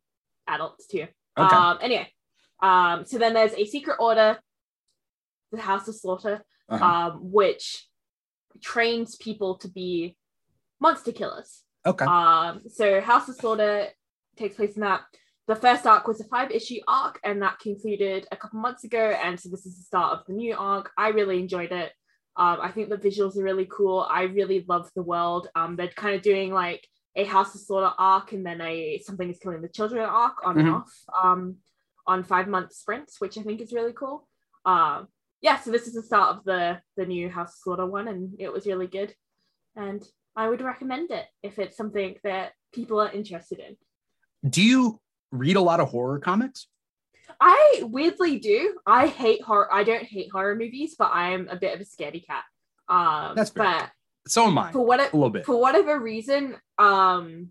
[0.46, 1.06] adults too.
[1.36, 1.56] Okay.
[1.56, 2.08] Um, anyway,
[2.62, 4.38] um, so then there's a secret order,
[5.50, 6.84] the House of Slaughter, Uh-huh.
[6.84, 7.88] um, which
[8.60, 10.16] trains people to be
[10.80, 11.62] monster killers.
[11.84, 12.04] okay.
[12.04, 13.88] Um, so House of Slaughter
[14.36, 15.02] takes place in that.
[15.48, 19.14] The first arc was a five issue arc, and that concluded a couple months ago.
[19.22, 20.90] And so this is the start of the new arc.
[20.98, 21.92] I really enjoyed it.
[22.36, 24.06] Um, I think the visuals are really cool.
[24.10, 25.48] I really love the world.
[25.54, 29.30] Um, they're kind of doing like a House of Slaughter arc and then a Something
[29.30, 30.74] is Killing the Children arc on and Mhm.
[30.74, 30.92] off
[31.22, 31.56] um,
[32.06, 34.28] on five month sprints, which I think is really cool.
[34.64, 35.08] Um,
[35.40, 38.34] yeah, so this is the start of the the new House of Slaughter one, and
[38.38, 39.14] it was really good.
[39.76, 40.02] And
[40.34, 43.76] I would recommend it if it's something that people are interested in.
[44.50, 45.00] Do you
[45.32, 46.66] read a lot of horror comics?
[47.40, 48.78] I weirdly do.
[48.86, 49.72] I hate horror.
[49.72, 52.44] I don't hate horror movies, but I am a bit of a scaredy cat.
[52.88, 53.64] Um, That's fair.
[53.64, 53.90] but
[54.30, 54.72] So am I.
[54.72, 55.44] for what A little bit.
[55.44, 57.50] for whatever reason, um,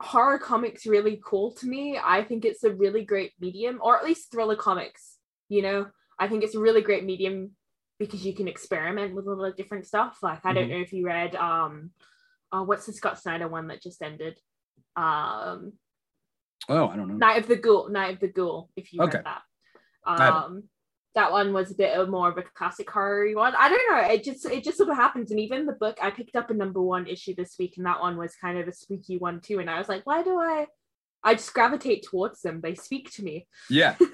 [0.00, 1.98] horror comics really cool to me.
[2.02, 5.16] I think it's a really great medium, or at least thriller comics.
[5.48, 5.86] You know,
[6.18, 7.52] I think it's a really great medium
[7.98, 10.18] because you can experiment with a lot of different stuff.
[10.22, 10.70] Like I don't Mhm.
[10.70, 11.90] know if you read um,
[12.52, 14.38] uh, what's the Scott Snyder one that just ended?
[14.96, 15.72] Um,
[16.68, 17.14] Oh, I don't know.
[17.14, 17.88] Night of the Ghoul.
[17.88, 18.70] Night of the Ghoul.
[18.76, 19.18] If you Okay.
[19.18, 19.42] read that.
[20.06, 20.64] Um,
[21.14, 23.54] that one was a bit of more of a classic horror one.
[23.58, 24.08] I don't know.
[24.12, 25.30] It just it just sort of happens.
[25.30, 28.00] And even the book I picked up a number one issue this week, and that
[28.00, 29.58] one was kind of a spooky one too.
[29.58, 30.66] And I was like, why do I?
[31.24, 32.60] I just gravitate towards them.
[32.60, 33.46] They speak to me.
[33.68, 33.96] Yeah.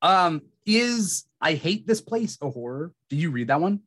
[0.00, 2.92] Um, is I hate this place a horror?
[3.10, 3.80] Did you read that one?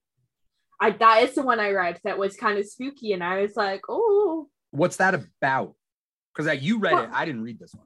[0.80, 3.56] I that is the one I read that was kind of spooky, and I was
[3.56, 5.76] like, oh What's that about?
[6.36, 7.86] Because you read it, I didn't read this one.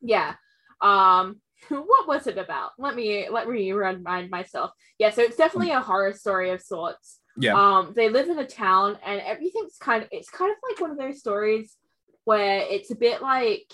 [0.00, 0.34] yeah.
[0.80, 2.72] Um, what was it about?
[2.78, 4.70] Let me let me remind myself.
[4.98, 7.20] Yeah, so it's definitely a horror story of sorts.
[7.38, 7.54] Yeah.
[7.54, 10.90] Um, they live in a town and everything's kind of it's kind of like one
[10.90, 11.76] of those stories
[12.24, 13.70] where it's a bit like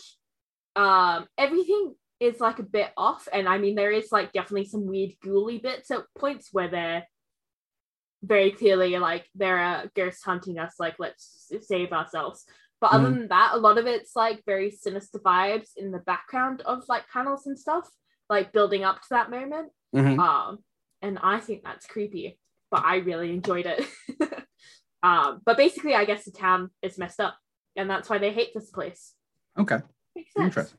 [0.76, 3.28] um everything is like a bit off.
[3.32, 7.04] And I mean there is like definitely some weird ghouly bits at points where they're
[8.22, 12.44] very clearly like there are ghosts hunting us, like let's save ourselves.
[12.80, 13.14] But other Mhm.
[13.14, 17.08] than that, a lot of it's like very sinister vibes in the background of like
[17.08, 17.88] panels and stuff.
[18.30, 19.70] like building up to that moment.
[19.94, 20.18] Mhm.
[20.18, 20.64] Um,
[21.02, 22.38] and I think that's creepy,
[22.70, 23.84] but I really enjoyed it.
[25.02, 27.36] um, but basically, I guess the town is messed up,
[27.76, 29.12] and that's why they hate this place.
[29.58, 29.80] Okay.
[30.16, 30.44] Makes sense.
[30.46, 30.78] Interesting.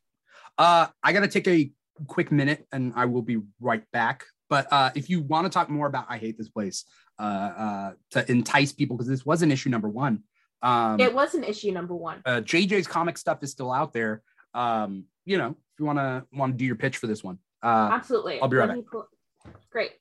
[0.58, 1.72] Uh, I gotta take a
[2.08, 4.26] quick minute, and I will be right back.
[4.50, 6.86] But uh, if you want to talk more about I hate this place,
[7.20, 10.24] uh, uh, to entice people, because this was an issue number one.
[10.62, 12.22] Um, It was an issue number one.
[12.26, 14.22] uh, JJ's comic stuff is still out there.
[14.54, 17.40] Um, you know, if you want to want to do your pitch for this one,
[17.62, 18.40] uh, Absolutely.
[18.40, 19.08] I'll be right me pull-
[19.72, 19.92] Great.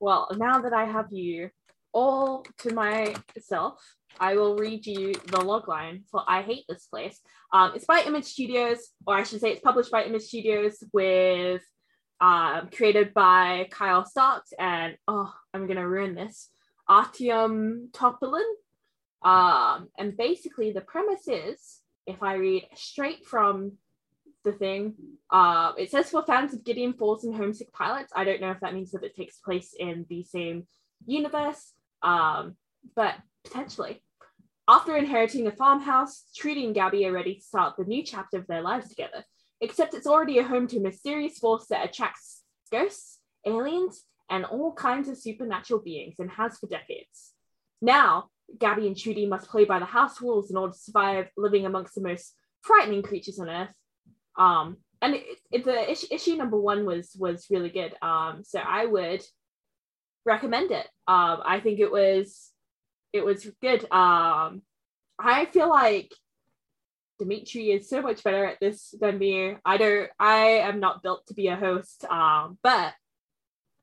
[0.00, 1.50] Well, now that I have you
[1.92, 3.82] all to myself,
[4.20, 7.20] I will read you the logline for I Hate This Place.
[7.52, 11.62] Um, it's by Image Studios, or I should say it's published by Image Studios with
[12.20, 16.50] um, created by Kyle Starks and oh, I'm gonna ruin this.
[16.88, 18.44] Artyom Topilin.
[19.22, 23.72] Um, and basically the premise is, if I read straight from
[24.44, 24.94] the thing,
[25.30, 28.12] uh, it says for fans of Gideon Falls and Homesick Pilots.
[28.14, 30.66] I don't know if that means that it takes place in the same
[31.06, 31.72] universe,
[32.02, 32.56] um,
[32.94, 33.14] but
[33.44, 34.02] potentially.
[34.68, 38.46] After inheriting a farmhouse, Trudy and Gabby are ready to start the new chapter of
[38.48, 39.24] their lives together.
[39.60, 44.72] Except it's already a home to a mysterious force that attracts ghosts, aliens, and all
[44.72, 47.32] kinds of supernatural beings and has for decades.
[47.80, 48.28] Now,
[48.58, 51.94] Gabby and Trudy must play by the house rules in order to survive living amongst
[51.94, 53.74] the most frightening creatures on Earth.
[54.36, 57.94] Um, and it, it, the issue, issue number one was was really good.
[58.02, 59.22] Um, so I would
[60.24, 60.86] recommend it.
[61.06, 62.50] Um, I think it was
[63.12, 63.82] it was good.
[63.90, 64.62] Um,
[65.18, 66.12] I feel like
[67.18, 69.56] Dimitri is so much better at this than me.
[69.64, 70.10] I don't.
[70.18, 72.04] I am not built to be a host.
[72.04, 72.94] Um, but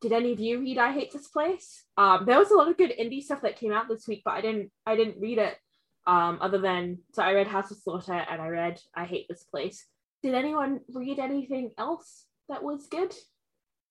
[0.01, 1.83] did any of you read I Hate This Place?
[1.97, 4.33] Um, there was a lot of good indie stuff that came out this week, but
[4.33, 4.71] I didn't.
[4.85, 5.57] I didn't read it.
[6.05, 9.43] Um, other than so I read House of Slaughter and I read I Hate This
[9.43, 9.85] Place.
[10.21, 13.13] Did anyone read anything else that was good?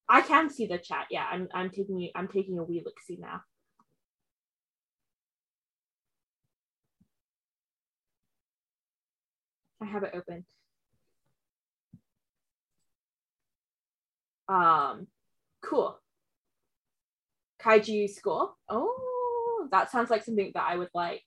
[0.09, 1.07] I can see the chat.
[1.11, 1.49] Yeah, I'm.
[1.55, 2.11] I'm taking.
[2.15, 3.41] I'm taking a wee look see now.
[9.83, 10.45] I have it open.
[14.49, 15.09] Um,
[15.63, 15.99] cool.
[17.61, 18.53] Kaiju score.
[18.69, 21.25] Oh, that sounds like something that I would like.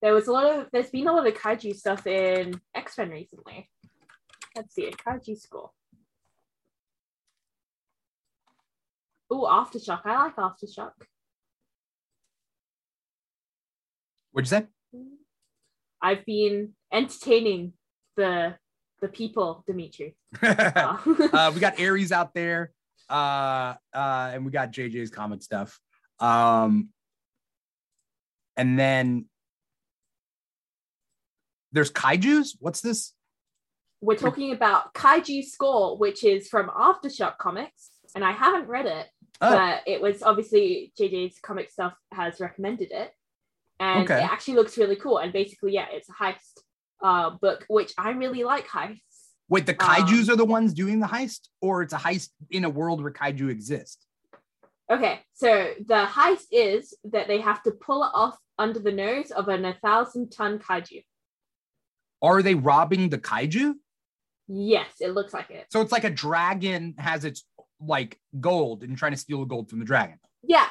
[0.00, 0.66] There was a lot of.
[0.72, 3.70] There's been a lot of kaiju stuff in X Men recently.
[4.54, 5.70] Let's see a kaiju score.
[9.30, 10.02] Oh, aftershock.
[10.04, 10.92] I like aftershock.
[14.32, 14.66] what'd you say?
[16.04, 17.72] I've been entertaining
[18.16, 18.56] the
[19.00, 20.14] the people, Dimitri.
[20.42, 22.72] uh, we got Aries out there,
[23.08, 25.80] uh, uh, and we got JJ's comic stuff.
[26.20, 26.90] Um,
[28.56, 29.24] and then
[31.72, 32.54] there's kaiju's.
[32.60, 33.14] What's this?
[34.02, 39.06] We're talking about Kaiju Score, which is from Aftershock Comics, and I haven't read it,
[39.40, 43.12] Oh, but it was obviously JJ's comic stuff has recommended it,
[43.80, 44.20] and Okay.
[44.22, 45.18] it actually looks really cool.
[45.18, 46.60] And basically, yeah, it's a heist
[47.02, 49.00] uh, book, which I really like heists.
[49.48, 52.70] wait, the um, are the ones doing the heist, or it's a heist in a
[52.70, 54.06] world where kaiju exist?
[54.90, 59.30] Okay, so the heist is that they have to pull it off under the nose
[59.30, 61.02] of an a thousand ton kaiju.
[62.22, 63.74] Are they robbing the kaiju?
[64.46, 65.66] Yes, it looks like it.
[65.70, 67.44] So it's like a dragon has its
[67.80, 70.18] like gold and trying to steal the gold from the dragon.
[70.42, 70.68] Yeah,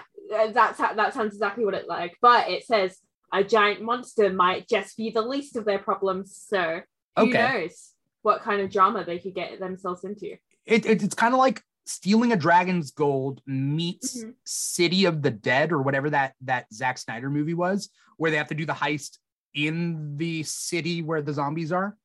[0.54, 2.18] that's that sounds exactly what it like.
[2.22, 3.00] But it says
[3.32, 6.36] a giant monster might just be the least of their problems.
[6.48, 6.82] So
[7.18, 7.38] who Okay.
[7.66, 7.92] knows
[8.22, 10.38] what kind of drama they could get themselves into?
[10.66, 14.34] It, it it's kind of like stealing a dragon's gold meets Mhm.
[14.46, 18.48] City of the Dead or whatever that that Zack Snyder movie was, where they have
[18.50, 19.18] to do the heist
[19.54, 21.98] in the city where the zombies are.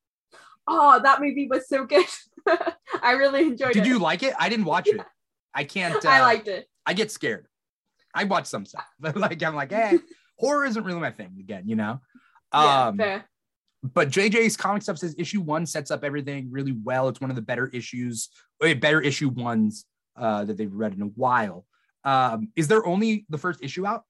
[0.66, 2.04] Oh, that movie was so good.
[3.02, 3.84] I really enjoyed Did it.
[3.84, 4.34] Did you like it?
[4.38, 5.00] I didn't watch it.
[5.54, 5.94] I can't.
[6.04, 6.68] Uh, I liked it.
[6.84, 7.46] I get scared.
[8.14, 9.98] I watch some stuff, but like I'm like, eh,
[10.38, 11.36] horror isn't really my thing.
[11.40, 12.00] Again, you know.
[12.52, 13.24] Yeah, Um, fair.
[13.82, 17.08] but JJ's comic stuff says issue one sets up everything really well.
[17.08, 18.30] It's one of the better issues,
[18.62, 19.84] eh, better issue ones
[20.16, 21.66] uh, that they've read in a while.
[22.04, 24.04] Um, is there only the first issue out?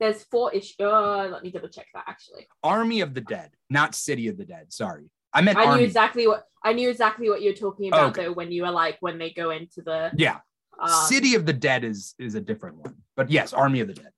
[0.00, 0.76] There's four issues.
[0.80, 2.46] Uh, let me double check that actually.
[2.62, 4.72] Army of the Dead, not City of the Dead.
[4.72, 8.24] Sorry, I meant I knew exactly what I knew exactly what you're talking about Okay.
[8.26, 10.38] though when you were like when they go into the yeah,
[10.78, 13.94] um, City of the Dead is is a different one, but yes, Army of the
[13.94, 14.12] Dead.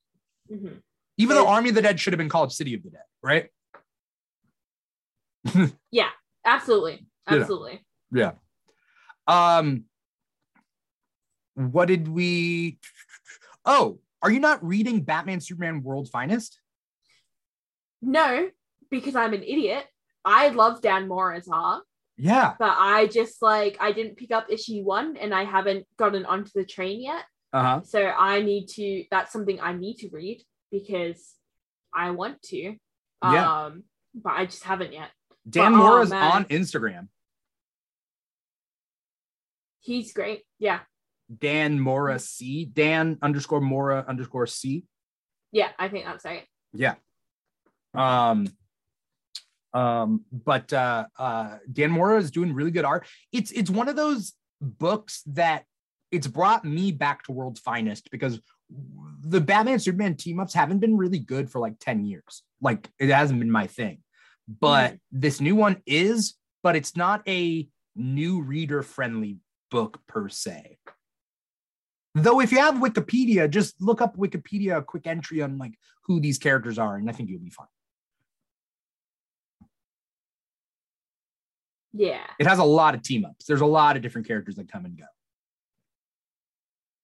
[0.50, 0.82] mhm.
[1.18, 3.48] Even though Army of the Dead should have been called City of the Dead, right?
[5.90, 6.08] Yeah,
[6.44, 7.84] absolutely, absolutely.
[8.12, 8.32] Yeah.
[9.26, 9.84] Um
[11.54, 12.78] what did we
[13.64, 16.58] Oh, are you not reading Batman Superman World's Finest?
[18.02, 18.48] No,
[18.90, 19.84] because I'm an idiot.
[20.24, 21.84] I love Dan Mora's art.
[22.20, 22.54] Yeah.
[22.58, 26.50] but I just like I didn't pick up issue one and I haven't gotten onto
[26.54, 27.24] the train yet.
[27.52, 27.80] Uh huh.
[27.82, 31.34] So I need to that's something I need to read because
[31.94, 32.76] I want to.
[33.22, 33.64] Yeah.
[33.64, 33.84] Um
[34.14, 35.10] but I just haven't yet.
[35.48, 36.32] Dan But, oh, Mora's man.
[36.32, 37.08] on Instagram.
[39.80, 40.42] He's great.
[40.58, 40.80] Yeah.
[41.38, 42.64] Dan Mora C.
[42.66, 44.84] Dan underscore Mora underscore C.
[45.52, 46.44] Yeah, I think that's right.
[46.72, 46.94] Yeah.
[47.94, 48.46] Um.
[49.72, 50.24] Um.
[50.32, 51.06] But uh.
[51.18, 51.58] Uh.
[51.70, 53.06] Dan Mora is doing really good art.
[53.32, 55.64] It's it's one of those books that
[56.10, 58.40] it's brought me back to World's Finest because
[59.20, 62.42] the Batman Superman team ups haven't been really good for like ten years.
[62.60, 64.02] Like it hasn't been my thing.
[64.48, 66.34] But this new one is.
[66.62, 67.66] But it's not a
[67.96, 69.38] new reader friendly
[69.70, 70.76] book per se.
[72.14, 75.74] Though if you have Wikipedia, just look up Wikipedia, a quick entry on like
[76.04, 77.66] who these characters are, and I think you'll be fine.
[81.92, 82.24] Yeah.
[82.38, 83.46] It has a lot of team ups.
[83.46, 85.04] There's a lot of different characters that come and go.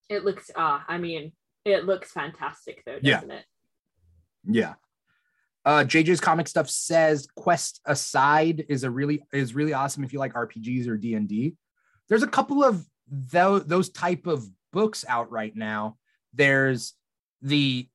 [0.09, 1.33] It looks uh I mean
[1.65, 3.17] it looks fantastic though, Yeah.
[3.17, 3.45] doesn't it?
[4.45, 4.75] Yeah.
[5.65, 10.21] Uh, JJ's comic stuff says Quest Aside is a really is really awesome if you
[10.21, 11.57] like RPGs or D and D.
[12.09, 15.97] There's a couple of those those type of books out right now.
[16.33, 16.95] There's
[17.43, 17.89] the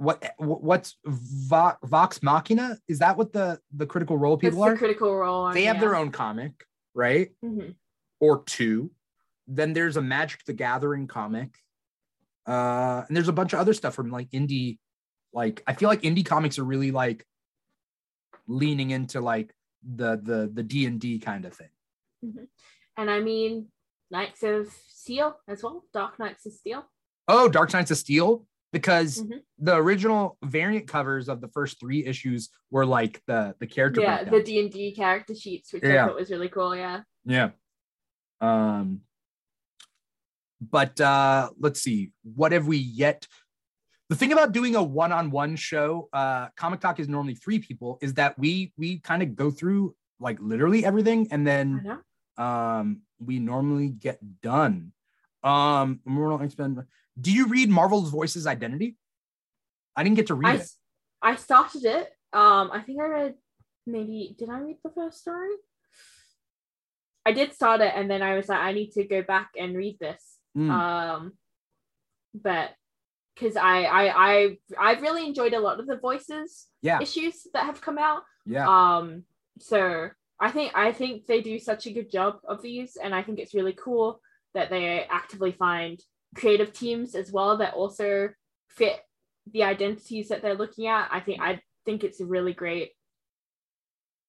[0.00, 2.78] what what's Vox Machina?
[2.88, 4.76] Is that what the the Critical Role That's people the are?
[4.76, 5.52] critical role.
[5.52, 5.80] They have yeah.
[5.80, 6.64] their own comic,
[6.94, 7.30] right?
[7.44, 7.74] Mhm.
[8.18, 8.90] or two.
[9.46, 11.54] Then there's a Magic the Gathering comic.
[12.46, 14.78] Uh, and there's a bunch of other stuff from like indie,
[15.34, 17.26] like I feel like indie comics are really like
[18.46, 19.52] leaning into like
[19.82, 22.48] the the the D and D kind of thing.
[22.96, 23.66] And I mean
[24.10, 25.84] Knights of Steel as well.
[25.92, 26.84] Dark Knights of Steel.
[27.28, 29.40] Oh, Dark Knights of Steel, because Mhm.
[29.58, 34.00] the original variant covers of the first three issues were like the the character.
[34.00, 34.38] Yeah, breakdown.
[34.38, 36.04] the D and D character sheets, which Yeah.
[36.04, 36.74] I thought was really cool.
[36.76, 37.02] Yeah.
[37.24, 37.50] Yeah.
[38.40, 39.02] Um
[40.60, 42.12] but uh let's see.
[42.22, 43.26] What have we yet?
[44.08, 48.14] The thing about doing a one-on-one show, uh Comic Talk is normally three people, is
[48.14, 51.98] that we we kind of go through like literally everything and then
[52.36, 54.92] um we normally get done.
[55.42, 56.86] Um Immortal X-Men.
[57.18, 58.96] Do you read Marvel's Voices Identity?
[59.96, 60.68] I didn't get to I, read it.
[61.22, 62.08] I started it.
[62.32, 63.34] Um, I think I read
[63.86, 65.50] maybe did I read the first story?
[67.26, 69.76] I did start it and then I was like, I need to go back and
[69.76, 70.22] read this.
[70.56, 71.32] Mm, Um
[72.34, 72.70] but
[73.34, 77.64] because I, I I I've really enjoyed a lot of the voices yeah, issues that
[77.64, 78.22] have come out.
[78.46, 78.66] yeah.
[78.68, 79.24] Um,
[79.58, 83.22] so I think I think they do such a good job of these, and I
[83.22, 84.20] think it's really cool
[84.54, 86.00] that they actively find
[86.34, 88.30] creative teams as well that also
[88.68, 89.00] fit
[89.52, 91.08] the identities that they're looking at.
[91.10, 92.92] I think I think it's a really great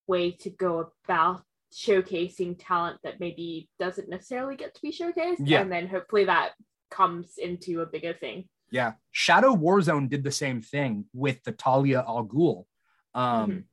[0.07, 5.61] way to go about showcasing talent that maybe doesn't necessarily get to be showcased, Yeah.
[5.61, 6.51] and then hopefully that
[6.89, 8.49] comes into a bigger thing.
[8.71, 8.93] Yeah.
[9.11, 12.65] Shadow Warzone did the same thing with the Talia Al Ghul
[13.13, 13.63] um, Mhm.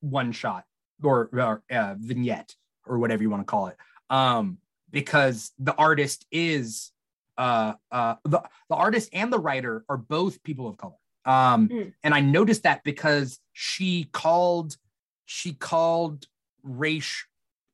[0.00, 0.64] one shot
[1.02, 2.54] or, or uh, vignette
[2.86, 3.76] or whatever you want to call it.
[4.10, 4.58] Um,
[4.90, 6.91] because the artist is
[7.38, 10.94] uh, uh, the, the artist and the writer are both people of color.
[11.24, 11.92] Um, Mm.
[12.02, 14.76] And I noticed that because she called
[15.24, 16.26] she called
[16.62, 17.24] Ra's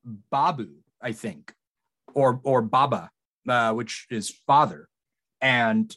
[0.05, 0.69] Babu,
[1.01, 1.53] I think,
[2.15, 3.11] or or Baba,
[3.49, 4.89] uh, which is father.
[5.41, 5.95] And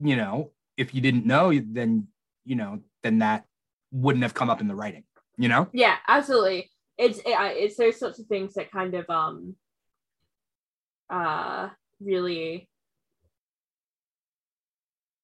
[0.00, 2.08] you know, if you didn't know, then
[2.44, 3.44] you know, then that
[3.90, 5.04] wouldn't have come up in the writing.
[5.36, 6.70] You know, Yeah, absolutely.
[6.98, 9.56] It's it, it's those sorts of things that kind of um
[11.08, 12.68] uh really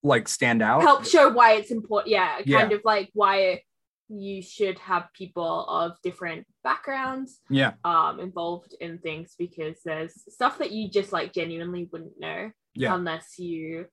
[0.02, 0.82] like stand out.
[0.82, 2.10] help show why it's important.
[2.10, 2.60] Yeah, Yeah.
[2.60, 3.62] kind of like why
[4.08, 10.58] you should have people of different backgrounds Yeah, um involved in things because there's stuff
[10.58, 13.86] that you just like genuinely wouldn't know yeah, unless you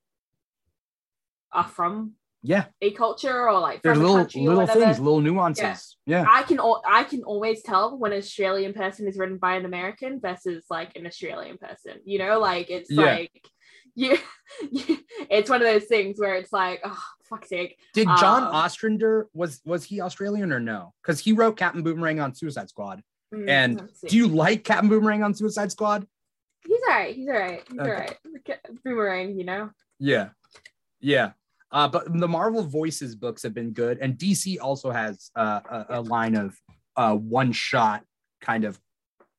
[1.54, 2.14] are from
[2.44, 2.66] yeah.
[2.82, 5.98] a culture or like There's little little things, little nuances.
[6.06, 6.26] Yeah.
[6.28, 10.20] I can I can always tell when an Australian person is written by an American
[10.20, 12.00] versus like an Australian person.
[12.06, 13.02] You know, like it's Yeah.
[13.04, 13.48] like
[13.96, 14.18] you,
[14.72, 14.98] you
[15.30, 17.78] it's one of those things where it's like, oh fuck's sake.
[17.94, 20.94] Did John Um, Ostrander was was he Australian or no?
[21.02, 23.02] Because he wrote Captain Boomerang on Suicide Squad.
[23.34, 23.90] Mm, And.
[24.08, 26.08] Do you like Captain Boomerang on Suicide Squad?
[26.66, 27.90] he's alright, he's alright, he's Okay.
[27.92, 28.18] alright.
[28.84, 29.72] Boomerang, you know.
[30.00, 30.30] Yeah,
[31.00, 31.32] yeah.
[31.72, 35.86] Uh, but the Marvel Voices books have been good, and DC also has uh, a,
[35.90, 36.56] a line of
[36.98, 38.04] uh, one shot
[38.42, 38.80] kind of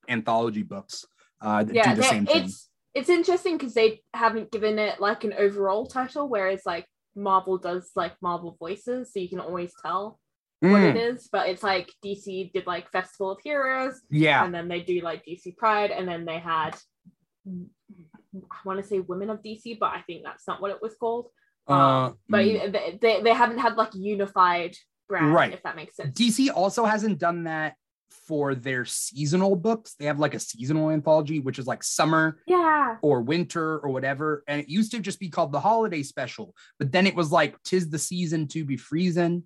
[0.09, 1.05] anthology books
[1.43, 2.43] uh, that Yeah, do the same thing.
[2.43, 7.59] it's it's interesting because they haven't given it like an overall title, whereas like Marvel
[7.59, 10.19] does like Marvel voices, so you can always tell
[10.61, 14.45] what Mm, it is, but it's like DC did like Festival of Heroes, yeah.
[14.45, 16.77] and then they do like DC Pride, and then they had
[17.47, 20.95] I want to say Women of DC, but I think that's not what it was
[20.95, 21.29] called.
[21.69, 23.01] Um, Uh, but mm.
[23.01, 24.77] they, they haven't had like unified
[25.09, 25.53] brand, Right.
[25.53, 26.19] if that makes sense.
[26.19, 27.75] DC also hasn't done that
[28.29, 29.95] for their seasonal books.
[29.99, 34.45] They have like a seasonal anthology, which is like summer yeah, or winter or whatever.
[34.47, 37.57] And it used to just be called the holiday special, but then it was like
[37.63, 39.45] tis the season to be freezing,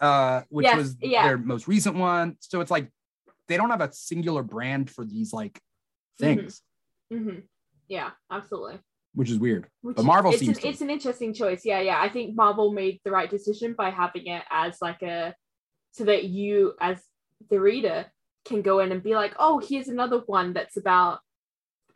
[0.00, 1.26] uh, which Yes, was yeah.
[1.26, 2.36] their most recent one.
[2.40, 2.90] So it's like
[3.48, 5.60] they don't have a singular brand for these like
[6.18, 6.62] things,
[7.12, 7.40] hmm
[7.88, 8.78] yeah, absolutely.
[9.16, 9.66] Which is weird.
[9.80, 10.68] Which But Marvel it's seems an, to.
[10.68, 11.62] it's an interesting choice.
[11.64, 12.00] Yeah, yeah.
[12.00, 15.34] I think Marvel made the right decision by having it as like a
[15.92, 16.98] so that you as
[17.50, 18.06] the reader
[18.44, 21.20] can go in and be like, oh, here's another one that's about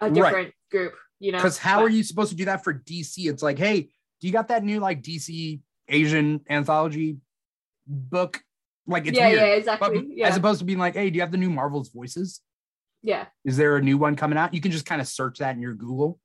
[0.00, 0.14] a Right.
[0.14, 0.94] different group.
[1.20, 3.28] You know, Because how But- are you supposed to do that for DC?
[3.28, 3.82] It's like, hey,
[4.20, 7.18] do you got that new like DC Asian anthology
[7.86, 8.40] book?
[8.86, 9.38] Like it's yeah, weird.
[9.40, 10.06] yeah, But exactly.
[10.16, 12.40] yeah, as opposed to being like, hey, do you have the new Marvel's voices?
[13.02, 14.52] yeah, Is there a new one coming out?
[14.54, 16.18] You can just kind of search that in your Google,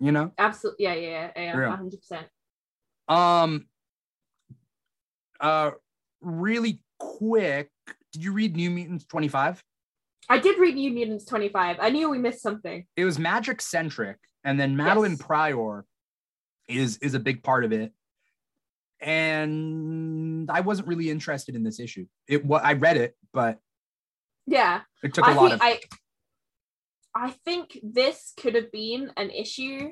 [0.00, 0.32] you know?
[0.38, 0.84] absolutely.
[0.84, 1.76] Yeah, yeah, yeah, Yeah.
[1.76, 2.26] hundred percent.
[3.08, 3.66] Um
[5.40, 5.70] uh
[6.20, 7.70] really quick,
[8.12, 9.62] did you read New Mutants 25?
[10.28, 11.76] I did read New Mutants twenty five.
[11.80, 12.84] I knew we missed something.
[12.96, 15.22] It was Magik centric, and then Madelyne Yes.
[15.22, 15.84] Pryor
[16.68, 17.92] is is a big part of it.
[19.00, 22.06] And I wasn't really interested in this issue.
[22.26, 23.58] It what I read it, but
[24.46, 25.80] Yeah, it took a I lot of I
[27.18, 29.90] I think this could have been an issue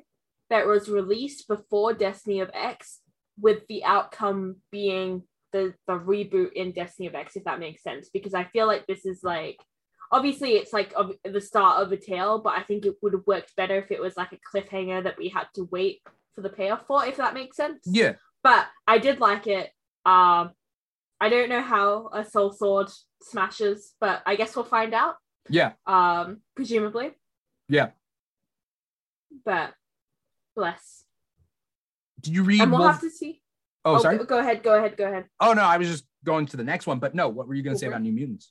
[0.48, 3.00] that was released before Destiny of X,
[3.38, 8.08] with the outcome being the the reboot in Destiny of X, if that makes sense.
[8.12, 9.58] Because I feel like this is like
[10.12, 13.26] obviously it's like of the start of a tale, but I think it would have
[13.26, 16.02] worked better if it was like a cliffhanger that we had to wait
[16.34, 17.82] for the payoff for, if that makes sense.
[17.86, 18.14] yeah.
[18.42, 19.70] But I did like it.
[20.04, 20.52] Um,
[21.20, 22.88] I don't know how a soul sword
[23.22, 25.16] smashes, but I guess we'll find out
[25.48, 25.73] Yeah.
[25.86, 27.12] um presumably
[27.68, 27.90] Yeah.
[29.44, 29.74] but
[30.55, 31.05] bless
[32.20, 33.43] Did you read and we'll have to see
[33.85, 34.18] Oh, sorry.
[34.18, 36.89] go, ahead go ahead go ahead Oh no, I was just going to the next
[36.89, 38.51] one, but no, what were you gonna say about New Mutants?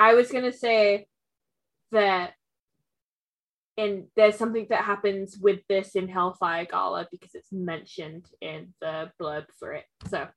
[0.00, 1.08] i was gonna say
[1.90, 2.34] that
[3.76, 9.10] and there's something that happens with this in hellfire gala because it's mentioned in the
[9.20, 10.28] blurb for it so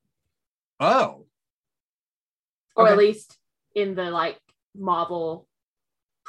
[0.79, 1.27] Oh,
[2.75, 3.37] or at least
[3.75, 4.39] in the like
[4.75, 5.47] marvel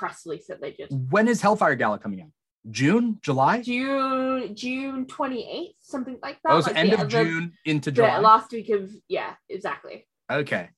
[0.02, 2.28] press release that they did when is Hellfire Gala coming out?
[2.70, 3.60] June, July?
[3.62, 7.96] june june 28th something like that Oh, so like end of the- June into the
[7.96, 8.18] July.
[8.18, 10.70] last week of yeah exactly Okay.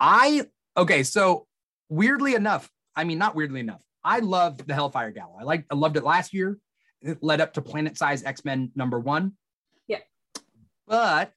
[0.00, 0.46] I
[0.76, 1.46] okay, so
[1.88, 5.36] weirdly enough, I mean not weirdly enough, I loved the Hellfire Gala.
[5.40, 6.58] I like I loved it last year.
[7.02, 9.32] It led up to Planet Size X-Men number 1.
[9.88, 9.98] Yeah.
[10.86, 11.32] But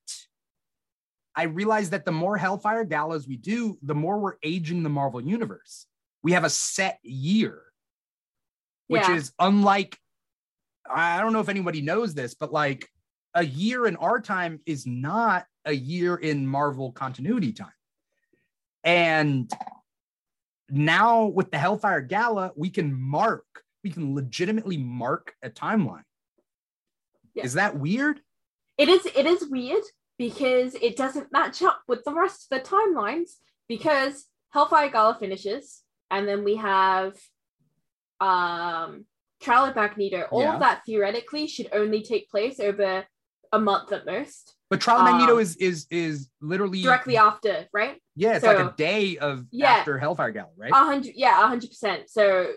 [1.36, 5.22] I realized that the more Hellfire Galas we do, the more we're aging the Marvel
[5.22, 5.88] universe.
[6.26, 7.62] We have a set year,
[8.88, 9.16] which Yeah.
[9.16, 10.00] is unlike
[10.90, 12.88] I don't know if anybody knows this, but like
[13.36, 17.74] a year in our time is not a year in Marvel continuity time.
[18.84, 19.52] And
[20.70, 23.46] now with the Hellfire Gala, we can mark,
[23.84, 26.04] we can legitimately mark a timeline.
[27.36, 27.46] Yeah.
[27.46, 28.22] Is that weird?
[28.80, 29.84] it is it is weird
[30.18, 33.38] because it doesn't match up with the rest of the timelines
[33.68, 37.16] because Hellfire Gala finishes and then we have
[38.22, 39.06] um
[39.42, 40.24] Trial of Magneto.
[40.32, 40.54] All Yeah.
[40.56, 43.06] of that theoretically should only take place over
[43.52, 47.68] a month at most, But Trial of Magneto Um, is is is literally directly after,
[47.74, 48.02] right?
[48.16, 49.74] Yeah, it's like a day of Yeah.
[49.74, 50.72] after Hellfire Gala, right?
[50.74, 52.10] Hundred, yeah, hundred percent.
[52.10, 52.54] So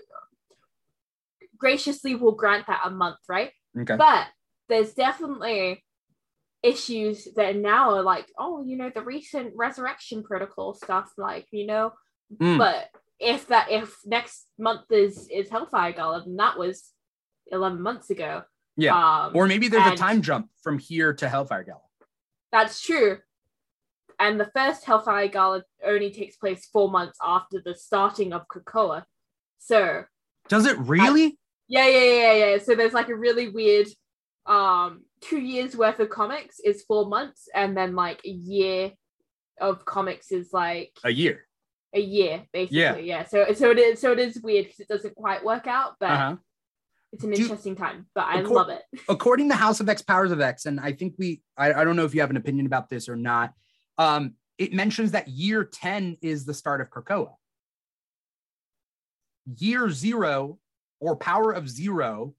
[1.56, 3.52] graciously, we'll grant that a month, right?
[3.78, 3.96] okay.
[3.96, 4.28] But
[4.68, 5.84] there's definitely
[6.62, 11.66] issues that now are like, oh, you know, the recent resurrection protocol stuff, like, you
[11.66, 11.92] know,
[12.34, 12.58] Mm.
[12.58, 12.88] but
[13.20, 16.92] if that if next month is is Hellfire Gala, then that was
[17.50, 18.42] eleven months ago.
[18.76, 18.94] Yeah.
[18.96, 21.80] Um or maybe there's a time jump from here to Hellfire Gala.
[22.52, 23.18] that's true.
[24.20, 29.04] And the first Hellfire Gala only takes place four months after the starting of Krakoa.
[29.58, 30.04] So
[30.48, 31.38] Does it really?
[31.68, 32.58] Yeah, yeah, yeah, yeah, yeah.
[32.58, 33.88] So there's like a really weird
[34.46, 38.92] um two years worth of comics is four months, and then like a year
[39.60, 41.47] of comics is like a year.
[41.94, 42.78] A year, basically.
[42.80, 42.96] Yeah.
[42.96, 43.24] Yeah.
[43.26, 46.10] So so it is so it is weird because it doesn't quite work out, but
[46.10, 46.36] Uh-huh.
[47.12, 48.06] it's an Do- interesting time.
[48.14, 48.82] But I Of cour- love it.
[49.08, 51.96] according to House of X Powers of X, and I think we, I, I don't
[51.96, 53.54] know if you have an opinion about this or not.
[53.96, 57.32] Um, it mentions that year 10 is the start of Krakoa.
[59.56, 60.58] Year zero
[61.00, 62.34] or power of zero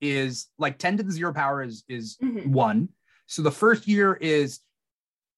[0.00, 2.46] is like 10 to the zero power is is Mhm.
[2.48, 2.88] one.
[3.26, 4.60] So the first year is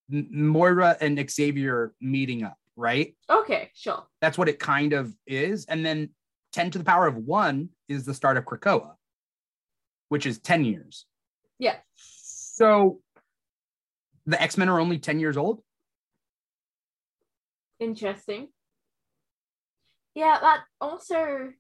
[0.09, 3.15] Moira and Xavier meeting up right?
[3.29, 4.05] Okay, sure.
[4.21, 5.67] That's what it kind of is.
[5.67, 6.11] And then
[6.53, 8.95] 10 to the power of one is the start of Krakoa,
[10.09, 11.07] which is 10 years.
[11.59, 11.77] Yeah.
[11.95, 13.01] So
[14.27, 15.63] the X Men are only 10 years old?
[17.79, 18.49] Interesting.
[20.15, 21.53] Yeah, that also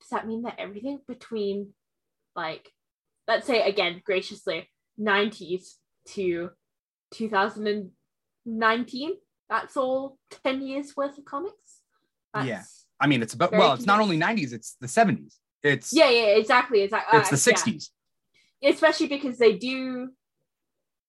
[0.00, 1.72] does that mean that everything between
[2.36, 2.70] like
[3.26, 4.70] let's say again graciously
[5.00, 5.76] 90s
[6.06, 6.50] to
[7.12, 9.12] 2019
[9.48, 11.80] that's all 10 years worth of comics
[12.34, 12.62] That's- Yeah.
[12.98, 15.34] I mean, it's about, well, it's not only 90s, it's the 70s.
[15.62, 17.90] It's, yeah yeah exactly exactly it's the 60s.
[18.62, 20.10] especially because they do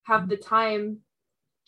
[0.04, 1.00] have the time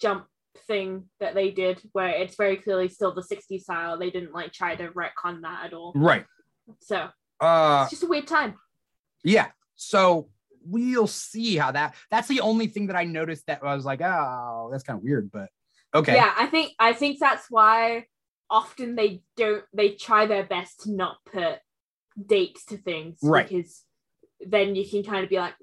[0.02, 0.26] jump
[0.66, 4.52] thing that they did where it's very clearly still the 60s style they didn't like
[4.54, 6.26] try to retcon that at all Right.
[6.82, 7.10] so
[7.40, 8.56] Uh, it's just a weird time
[9.24, 9.48] yeah.
[9.76, 10.30] So
[10.66, 14.02] we'll see how that, that's the only thing that I noticed that I was like,
[14.02, 15.50] oh, that's kind of weird, but
[15.94, 16.16] okay.
[16.16, 18.06] yeah i think i think that's why
[18.49, 21.60] often they don't they try their best to not put
[22.26, 23.48] dates to things Right.
[23.48, 23.84] because
[24.41, 25.53] then you can kind of be like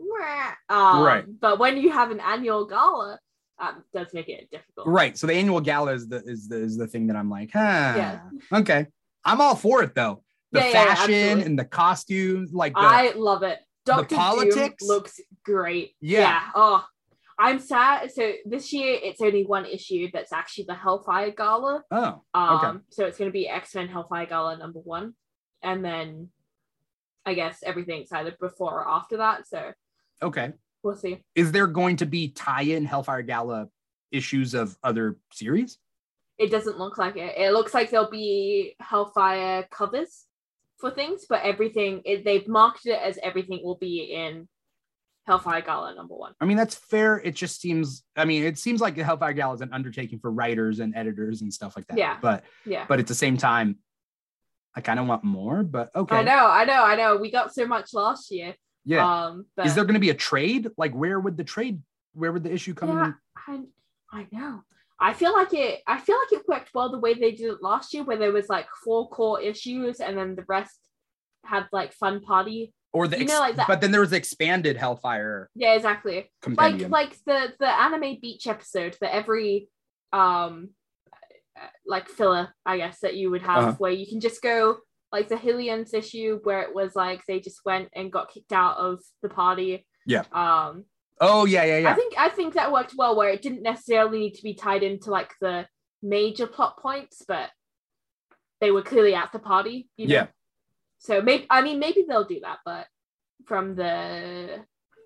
[0.69, 1.25] um, Right.
[1.41, 3.19] but when you have an annual gala
[3.59, 5.17] um does make it difficult Right.
[5.17, 7.95] So the annual gala is the is the is the thing that I'm like, huh.
[7.97, 8.21] Yeah.
[8.53, 8.87] Okay.
[9.25, 10.23] I'm all for it though.
[10.53, 14.55] The Yeah, yeah, yeah, fashion and the costumes, like the, i love it dr politics?
[14.55, 16.41] Doom looks great Yeah.
[16.55, 16.85] oh
[17.39, 22.23] i'm sad so this year it's only one issue that's actually the hellfire gala oh,
[22.35, 22.79] Um, Okay.
[22.91, 25.15] So it's going to be X Men Hellfire Gala number one,
[25.63, 26.29] and then
[27.25, 29.47] I guess everything's either before or after that.
[29.49, 29.73] So
[30.23, 30.53] okay.
[30.83, 31.19] we'll see.
[31.35, 33.69] Is there going to be tie-in Hellfire Gala
[34.13, 35.79] issues of other series?
[36.39, 37.37] It doesn't look like it.
[37.37, 40.27] It looks like there'll be Hellfire covers
[40.79, 44.47] for things, but everything it, they've marketed it as everything will be in
[45.27, 46.35] Hellfire Gala number one.
[46.41, 47.19] I mean, that's fair.
[47.19, 48.05] It just seems.
[48.15, 51.43] I mean, it seems like the Hellfire Gala is an undertaking for writers and editors
[51.43, 51.99] and stuff like that.
[51.99, 52.19] Yeah.
[52.23, 52.87] But Yeah.
[52.89, 53.79] but at the same time,
[54.75, 55.65] I kind of want more.
[55.65, 56.17] But okay.
[56.17, 57.17] I know, I know, I know.
[57.17, 58.55] We got so much last year.
[58.85, 59.25] Yeah.
[59.25, 60.69] Um, but is there going to be a trade?
[60.77, 61.83] Like, where would the trade?
[62.15, 62.91] Where would the issue come?
[62.91, 63.13] Yeah,
[63.55, 63.67] in?
[64.13, 64.63] I, I know.
[64.99, 65.81] I feel like it.
[65.87, 68.33] I feel like it worked well the way they did it last year, where there
[68.33, 70.79] was like four core issues, and then the rest
[71.45, 72.73] had like fun party.
[72.97, 76.17] Or the You know, like that- but then there was the expanded Hellfire Yeah, exactly.
[76.17, 76.91] Like compendium.
[76.91, 79.69] like the the anime beach episode that every
[80.15, 80.71] um
[81.87, 83.73] like filler, I guess that you would have Uh-huh.
[83.79, 84.79] where you can just go
[85.13, 88.77] like the Hellions issue where it was like they just went and got kicked out
[88.79, 89.87] of the party.
[90.07, 90.25] Yeah.
[90.33, 90.85] Um
[91.21, 94.19] oh yeah, yeah, yeah I think I think that worked well where it didn't necessarily
[94.21, 95.67] need to be tied into like the
[96.03, 97.51] major plot points, but
[98.63, 99.89] they were clearly at the party.
[99.99, 100.15] You know?
[100.15, 100.27] Yeah.
[100.99, 102.87] So maybe I mean maybe they'll do that, but
[103.45, 104.65] from the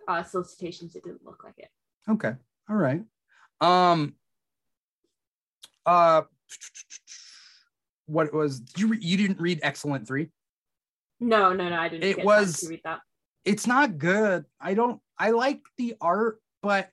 [0.09, 1.69] uh, solicitations, it didn't look like it.
[2.09, 2.33] Okay.
[2.69, 3.03] All right.
[3.61, 4.15] Um.
[5.85, 6.23] Uh.
[8.07, 10.31] What was you re- you didn't read X-Cellent Three?
[11.21, 12.05] No, no, no, I didn't.
[12.05, 13.01] It was- read that.
[13.45, 14.45] It's not good.
[14.61, 15.01] I don't.
[15.19, 16.91] I like the art, but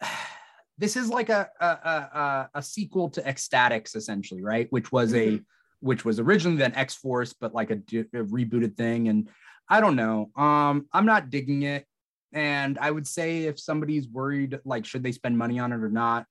[0.78, 4.66] this is like a a a, a- a sequel to X-Statix, essentially, right?
[4.70, 5.40] Which was a
[5.80, 9.08] which was originally then X Force, but like a, a rebooted thing.
[9.08, 9.28] And
[9.68, 10.30] I don't know.
[10.36, 11.84] Um, I'm not digging it.
[12.32, 15.88] And I would say if somebody's worried, like, should they spend money on it or
[15.88, 16.26] not,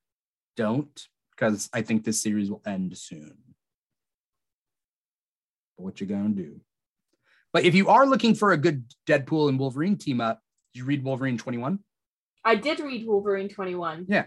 [0.55, 3.37] don't, because I think this series will end soon.
[5.77, 6.59] But what you gonna do?
[7.53, 10.39] But if you are looking for a good Deadpool and Wolverine team up,
[10.73, 11.79] did you read Wolverine 21?
[12.43, 14.05] I did read Wolverine 21.
[14.07, 14.25] Yeah.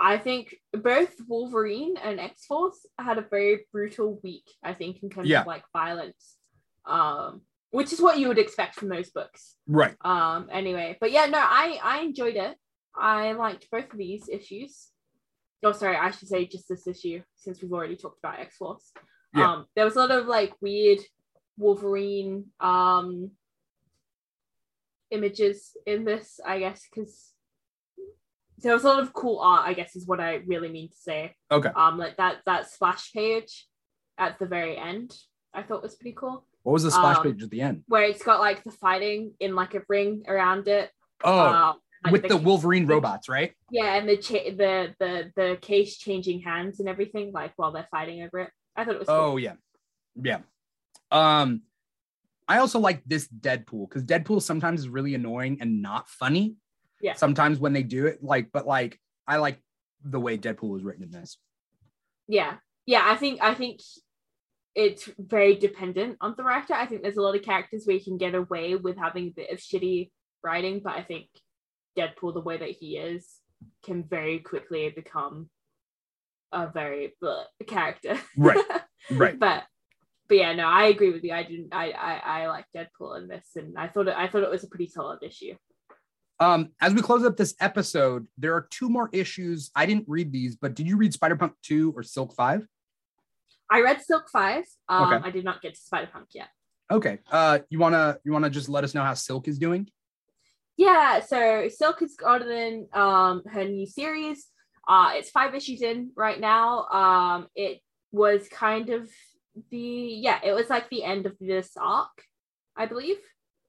[0.00, 5.10] I think both Wolverine and X Force had a very brutal week, I think, in
[5.10, 5.42] terms Yeah.
[5.42, 6.36] of like violence.
[6.84, 9.56] Um, which is what you would expect from those books.
[9.66, 9.96] Right.
[10.02, 12.56] Um, anyway, but yeah, no, I I enjoyed it.
[12.94, 14.90] I liked both of these issues.
[15.62, 18.92] Oh, sorry, I should say just this issue since we've already talked about X Force.
[19.34, 19.50] Yeah.
[19.50, 21.00] Um, there was a lot of like weird
[21.56, 23.32] Wolverine um
[25.10, 27.33] images in this, I guess, because
[28.62, 29.66] there was a lot of cool art.
[29.66, 31.34] I guess is what I really mean to say.
[31.50, 31.70] Okay.
[31.74, 33.66] Um, like that that splash page
[34.18, 35.14] at the very end,
[35.52, 37.82] I thought was pretty cool What was the splash Um, page at the end?
[37.88, 40.90] where it's got like the fighting in like a ring around it.
[41.24, 43.52] Oh, um, like with the Wolverine robots, right?
[43.70, 47.88] yeah, and the cha- the the the case changing hands and everything, like while they're
[47.90, 48.50] fighting over it.
[48.76, 49.08] I thought it was.
[49.08, 49.16] cool.
[49.16, 49.54] Oh yeah,
[50.14, 50.40] yeah.
[51.10, 51.62] Um,
[52.46, 56.56] I also like this Deadpool because Deadpool sometimes is really annoying and not funny.
[57.04, 57.12] Yeah.
[57.12, 58.98] Sometimes when they do it, like, but like,
[59.28, 59.60] I like
[60.02, 61.36] the way Deadpool was written in this.
[62.26, 62.54] yeah,
[62.86, 63.02] yeah.
[63.04, 63.80] I think I think
[64.74, 66.72] it's very dependent on the writer.
[66.72, 69.36] I think there's a lot of characters where you can get away with having a
[69.36, 70.10] bit of shitty
[70.42, 71.28] writing, but I think
[71.98, 73.28] Deadpool, the way that he is,
[73.84, 75.50] can very quickly become
[76.52, 78.18] a very bleh character.
[78.34, 78.64] Right.
[79.10, 79.38] Right.
[79.38, 79.64] but
[80.26, 81.34] but yeah, no, I agree with you.
[81.34, 81.74] I didn't.
[81.74, 84.14] I I, I like Deadpool in this, and I thought it.
[84.16, 85.54] I thought it was a pretty solid issue.
[86.40, 89.70] Um, as we close up this episode, there are two more issues.
[89.74, 92.66] I didn't read these, but did you read Spider Punk 2 or Silk 5?
[93.70, 94.64] I read Silk 5.
[94.88, 95.28] Um, Okay.
[95.28, 96.48] I did not get to Spider Punk yet.
[96.90, 97.18] Okay.
[97.30, 99.88] Uh you wanna you wanna just let us know how Silk is doing?
[100.76, 104.46] Yeah, so Silk has gotten um her new series.
[104.86, 106.84] Uh it's five issues in right now.
[106.88, 107.80] Um it
[108.12, 109.08] was kind of
[109.70, 112.22] the yeah, it was like the end of this arc,
[112.76, 113.16] I believe.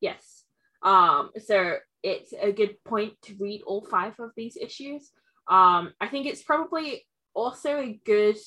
[0.02, 0.44] Yes.
[0.84, 1.78] Um so
[2.14, 5.12] it's a good point to read all five of these issues.
[5.58, 8.38] Um I think it's probably also a good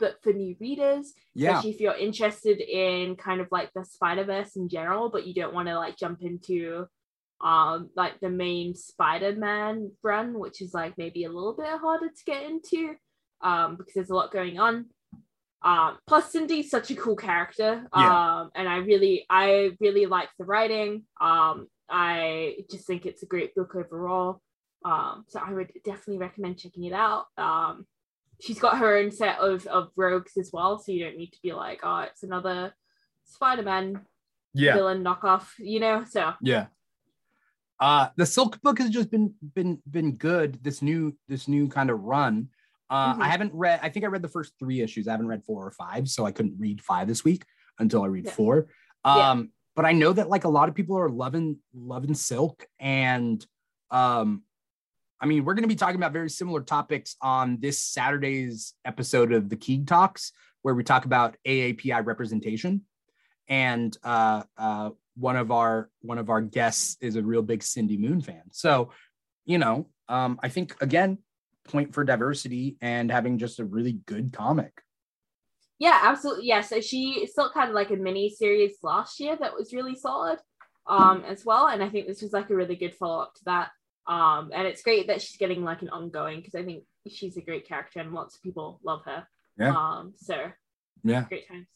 [0.00, 1.50] book for new readers Yeah.
[1.50, 5.34] especially if you're interested in kind of like the Spider Verse in general, but you
[5.34, 6.86] don't want to like jump into
[7.50, 12.24] um like the main Spider-Man run, which is like maybe a little bit harder to
[12.32, 12.80] get into
[13.50, 14.74] um because there's a lot going on.
[15.70, 17.72] Um plus Cindy's such a cool character.
[17.96, 18.14] Yeah.
[18.40, 19.48] Um and I really I
[19.80, 20.92] really like the writing.
[21.20, 21.56] Um
[21.90, 24.42] I just think it's a great book overall.
[24.84, 27.26] Um so I would definitely recommend checking it out.
[27.36, 27.86] Um
[28.40, 31.42] she's got her own set of, of rogues as well, so you don't need to
[31.42, 32.72] be like, oh, it's another
[33.24, 34.00] Spider-Man
[34.54, 34.74] Yeah.
[34.74, 36.04] villain knockoff, you know.
[36.08, 36.66] So Yeah.
[37.80, 40.62] Uh the Silk book has just been been been good.
[40.62, 42.48] This new this new kind of run.
[42.90, 43.22] Uh Mhm.
[43.22, 45.08] I haven't read I think I read the first three issues.
[45.08, 47.44] I haven't read four or five, so I couldn't read five this week
[47.78, 48.32] until I read Yeah.
[48.32, 48.66] four.
[49.04, 49.42] Yeah.
[49.78, 53.46] But I know that like a lot of people are loving loving Silk and
[53.92, 54.42] um
[55.20, 59.32] I mean, we're going to be talking about very similar topics on this Saturday's episode
[59.32, 60.32] of the Keeg Talks,
[60.62, 62.86] where we talk about AAPI representation.
[63.48, 67.96] And uh, uh, one of our one of our guests is a real big Cindy
[67.96, 68.42] Moon fan.
[68.50, 68.90] So,
[69.46, 71.18] you know, um, I think again,
[71.68, 74.72] point for diversity and having just a really good comic.
[75.78, 76.46] Yeah, absolutely.
[76.46, 76.60] Yeah.
[76.62, 80.38] So she still kind of like a mini series last year that was really solid
[80.86, 81.68] um as well.
[81.68, 83.70] And I think this was like a really good follow-up to that.
[84.06, 87.42] Um, and it's great that she's getting like an ongoing because I think she's a
[87.42, 89.26] great character and lots of people love her.
[89.58, 89.76] Yeah.
[89.76, 90.50] Um, so
[91.04, 91.24] Yeah.
[91.28, 91.66] great times.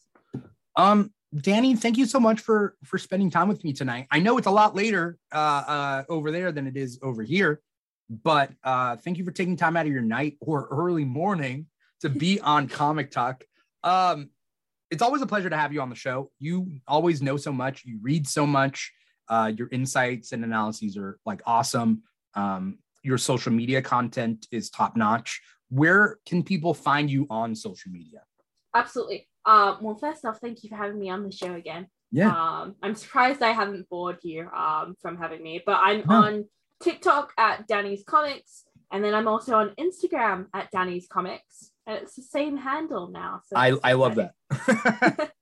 [0.75, 4.07] Um, Danni, thank you so much for for spending time with me tonight.
[4.11, 7.61] I know it's a lot later uh, uh, over there than it is over here,
[8.09, 11.67] but uh, thank you for taking time out of your night or early morning
[12.01, 13.43] to be on Comic Talk.
[13.83, 14.29] Um,
[14.91, 16.31] it's always a pleasure to have you on the show.
[16.39, 17.83] You always know so much.
[17.85, 18.91] You read so much.
[19.27, 22.03] Uh, your insights and analyses are like awesome.
[22.35, 25.41] Um, your social media content is top notch.
[25.69, 28.21] Where can people find you on social media?
[28.75, 29.27] Absolutely.
[29.45, 31.87] Um, well, first off, thank you for having me on the show again.
[32.11, 32.29] Yeah.
[32.29, 36.15] Um, I'm surprised I haven't bored you um, from having me, but I'm No.
[36.15, 36.45] on
[36.81, 42.15] TikTok at Danni's Comics, and then I'm also on Instagram at Danni's Comics, and it's
[42.15, 43.41] the same handle now.
[43.47, 44.33] So I, I love that.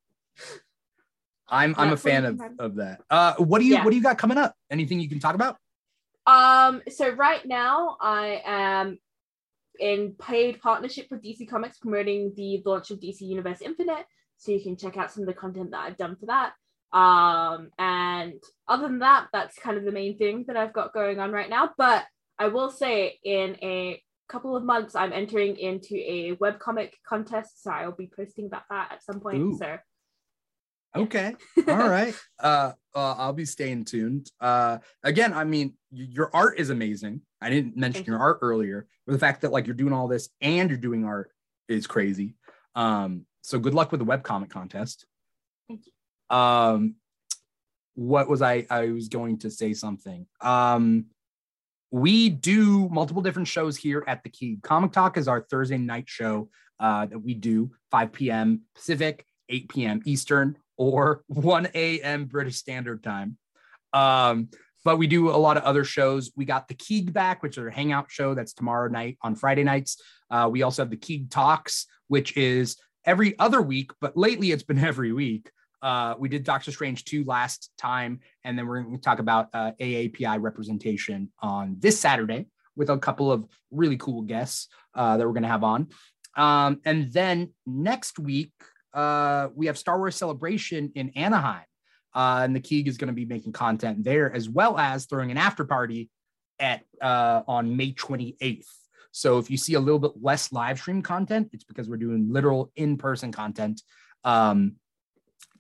[1.48, 3.02] I'm I'm a That's fan of, of that.
[3.10, 3.84] Uh, what do you Yeah.
[3.84, 4.56] what do you got coming up?
[4.70, 5.58] Anything you can talk about?
[6.26, 9.00] Um, so right now I am
[9.80, 14.06] in paid partnership with DC Comics promoting the launch of DC Universe Infinite.
[14.38, 16.54] So you can check out some of the content that I've done for that.
[16.98, 21.20] Um, and other than that, that's kind of the main thing that I've got going
[21.20, 21.72] on right now.
[21.78, 22.06] But
[22.40, 24.02] I will say in a
[24.32, 27.64] couple of months, I'm entering into a webcomic contest.
[27.64, 29.38] So I'll be posting about that at some point.
[29.38, 29.58] Ooh.
[29.60, 29.78] So
[30.96, 31.36] Okay.
[31.68, 32.14] All right.
[32.40, 34.30] Uh, uh, I'll be staying tuned.
[34.40, 37.22] Uh, again, I mean, y- your art is amazing.
[37.40, 38.22] I didn't mention Thank your you.
[38.24, 41.32] art earlier, but the fact that like you're doing all this and you're doing art
[41.70, 42.36] is crazy.
[42.76, 45.06] Um, so good luck with the webcomic contest.
[45.68, 46.38] Thank you.
[46.38, 46.96] Um,
[47.96, 48.66] what was I?
[48.70, 50.26] I was going to say something.
[50.42, 51.06] Um,
[51.92, 54.58] we do multiple different shows here at the Key.
[54.64, 56.50] Comic Talk is our Thursday night show
[56.80, 58.62] uh, that we do 5 p.m.
[58.74, 60.02] Pacific, 8 p.m.
[60.06, 62.26] Eastern, or 1 a.m.
[62.26, 63.38] British Standard Time.
[63.94, 64.50] Um,
[64.84, 66.32] but we do a lot of other shows.
[66.36, 69.64] We got the Keeg back, which is our hangout show that's tomorrow night on Friday
[69.64, 70.02] nights.
[70.32, 74.64] Uh, we also have the Keeg Talks, which is every other week, but lately it's
[74.64, 75.52] been every week.
[75.82, 79.50] Uh, we did Doctor Strange 2 last time, and then we're going to talk about
[79.54, 85.26] uh, AAPI representation on this Saturday with a couple of really cool guests uh, that
[85.26, 85.88] we're going to have on.
[86.36, 88.54] Um, and then next week,
[88.94, 91.66] uh, we have Star Wars Celebration in Anaheim.
[92.14, 95.32] Uh, and the Keeg is going to be making content there as well as throwing
[95.32, 96.10] an after party
[96.60, 98.66] at uh, on May 28th.
[99.12, 102.32] So if you see a little bit less live stream content, it's because we're doing
[102.32, 103.82] literal in-person content.
[104.24, 104.76] Um,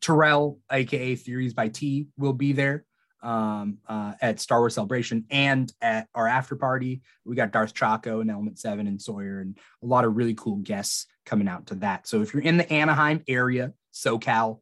[0.02, 2.86] Terrell, aka Theories by T, will be there.
[3.24, 7.02] um, uh, at Star Wars Celebration and at our after party.
[7.24, 10.58] We got Darth Chaco and Element Seven and Sawyer and a lot of really cool
[10.58, 12.08] guests coming out to that.
[12.08, 14.60] So if you're in the Anaheim area, SoCal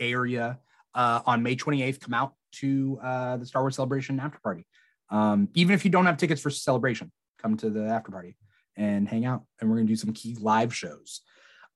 [0.00, 0.58] area,
[0.94, 4.66] uh, on May 28th, come out to uh, the Star Wars Celebration after party.
[5.10, 8.36] Um, even if you don't have tickets for Celebration, come to the after party
[8.76, 9.44] and hang out.
[9.60, 11.20] And we're gonna do some key live shows.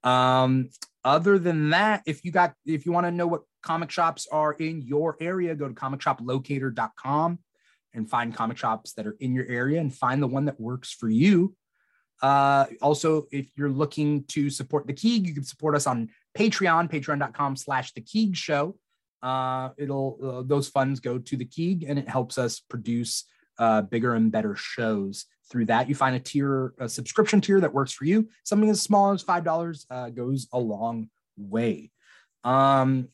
[0.02, 0.70] Um,
[1.04, 4.52] other than that, if you got if you want to know what comic shops are
[4.54, 7.38] in your area, go to comicshoplocator.com
[7.94, 10.92] and find comic shops that are in your area and find the one that works
[10.92, 11.54] for you.
[12.20, 16.90] Uh, also, if you're looking to support the Keeg, you can support us on Patreon,
[16.90, 18.76] patreon.com slash the Keeg show.
[19.22, 23.24] Uh, it'll uh, those funds go to the Keeg and it helps us produce
[23.58, 25.88] uh, bigger and better shows through that.
[25.88, 28.28] You find a tier, a subscription tier that works for you.
[28.44, 31.90] Something as small as five dollars uh, goes a long way.
[32.44, 33.08] Um,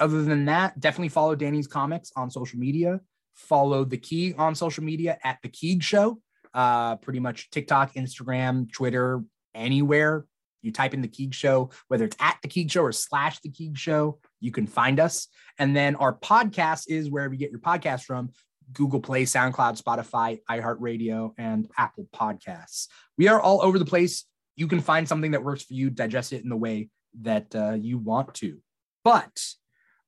[0.00, 3.00] other than that, definitely follow Danni's comics on social media.
[3.34, 6.20] Follow the Key on social media at the Keeg Show.
[6.54, 9.22] Uh, pretty much TikTok, Instagram, Twitter,
[9.54, 10.26] anywhere
[10.62, 13.50] you type in the Keeg Show, whether it's at the Keeg Show or slash the
[13.50, 15.28] Keeg Show, you can find us.
[15.58, 18.30] And then our podcast is wherever you get your podcast from.
[18.72, 22.88] Google Play, SoundCloud, Spotify, iHeartRadio, and Apple Podcasts.
[23.16, 24.24] We are all over the place.
[24.56, 26.90] You can find something that works for you, digest it in the way
[27.22, 28.58] that uh, you want to.
[29.04, 29.44] But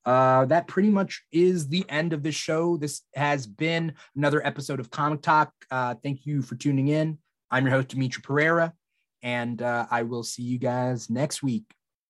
[0.05, 2.77] uh, that pretty much is the end of this show.
[2.77, 5.53] This has been another episode of Comic Talk.
[5.71, 7.19] Uh, thank you for tuning in.
[7.51, 8.73] I'm your host, Dimitri Pereira,
[9.23, 11.65] and uh, I will see you guys next week.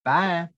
[0.05, 0.49] Bye.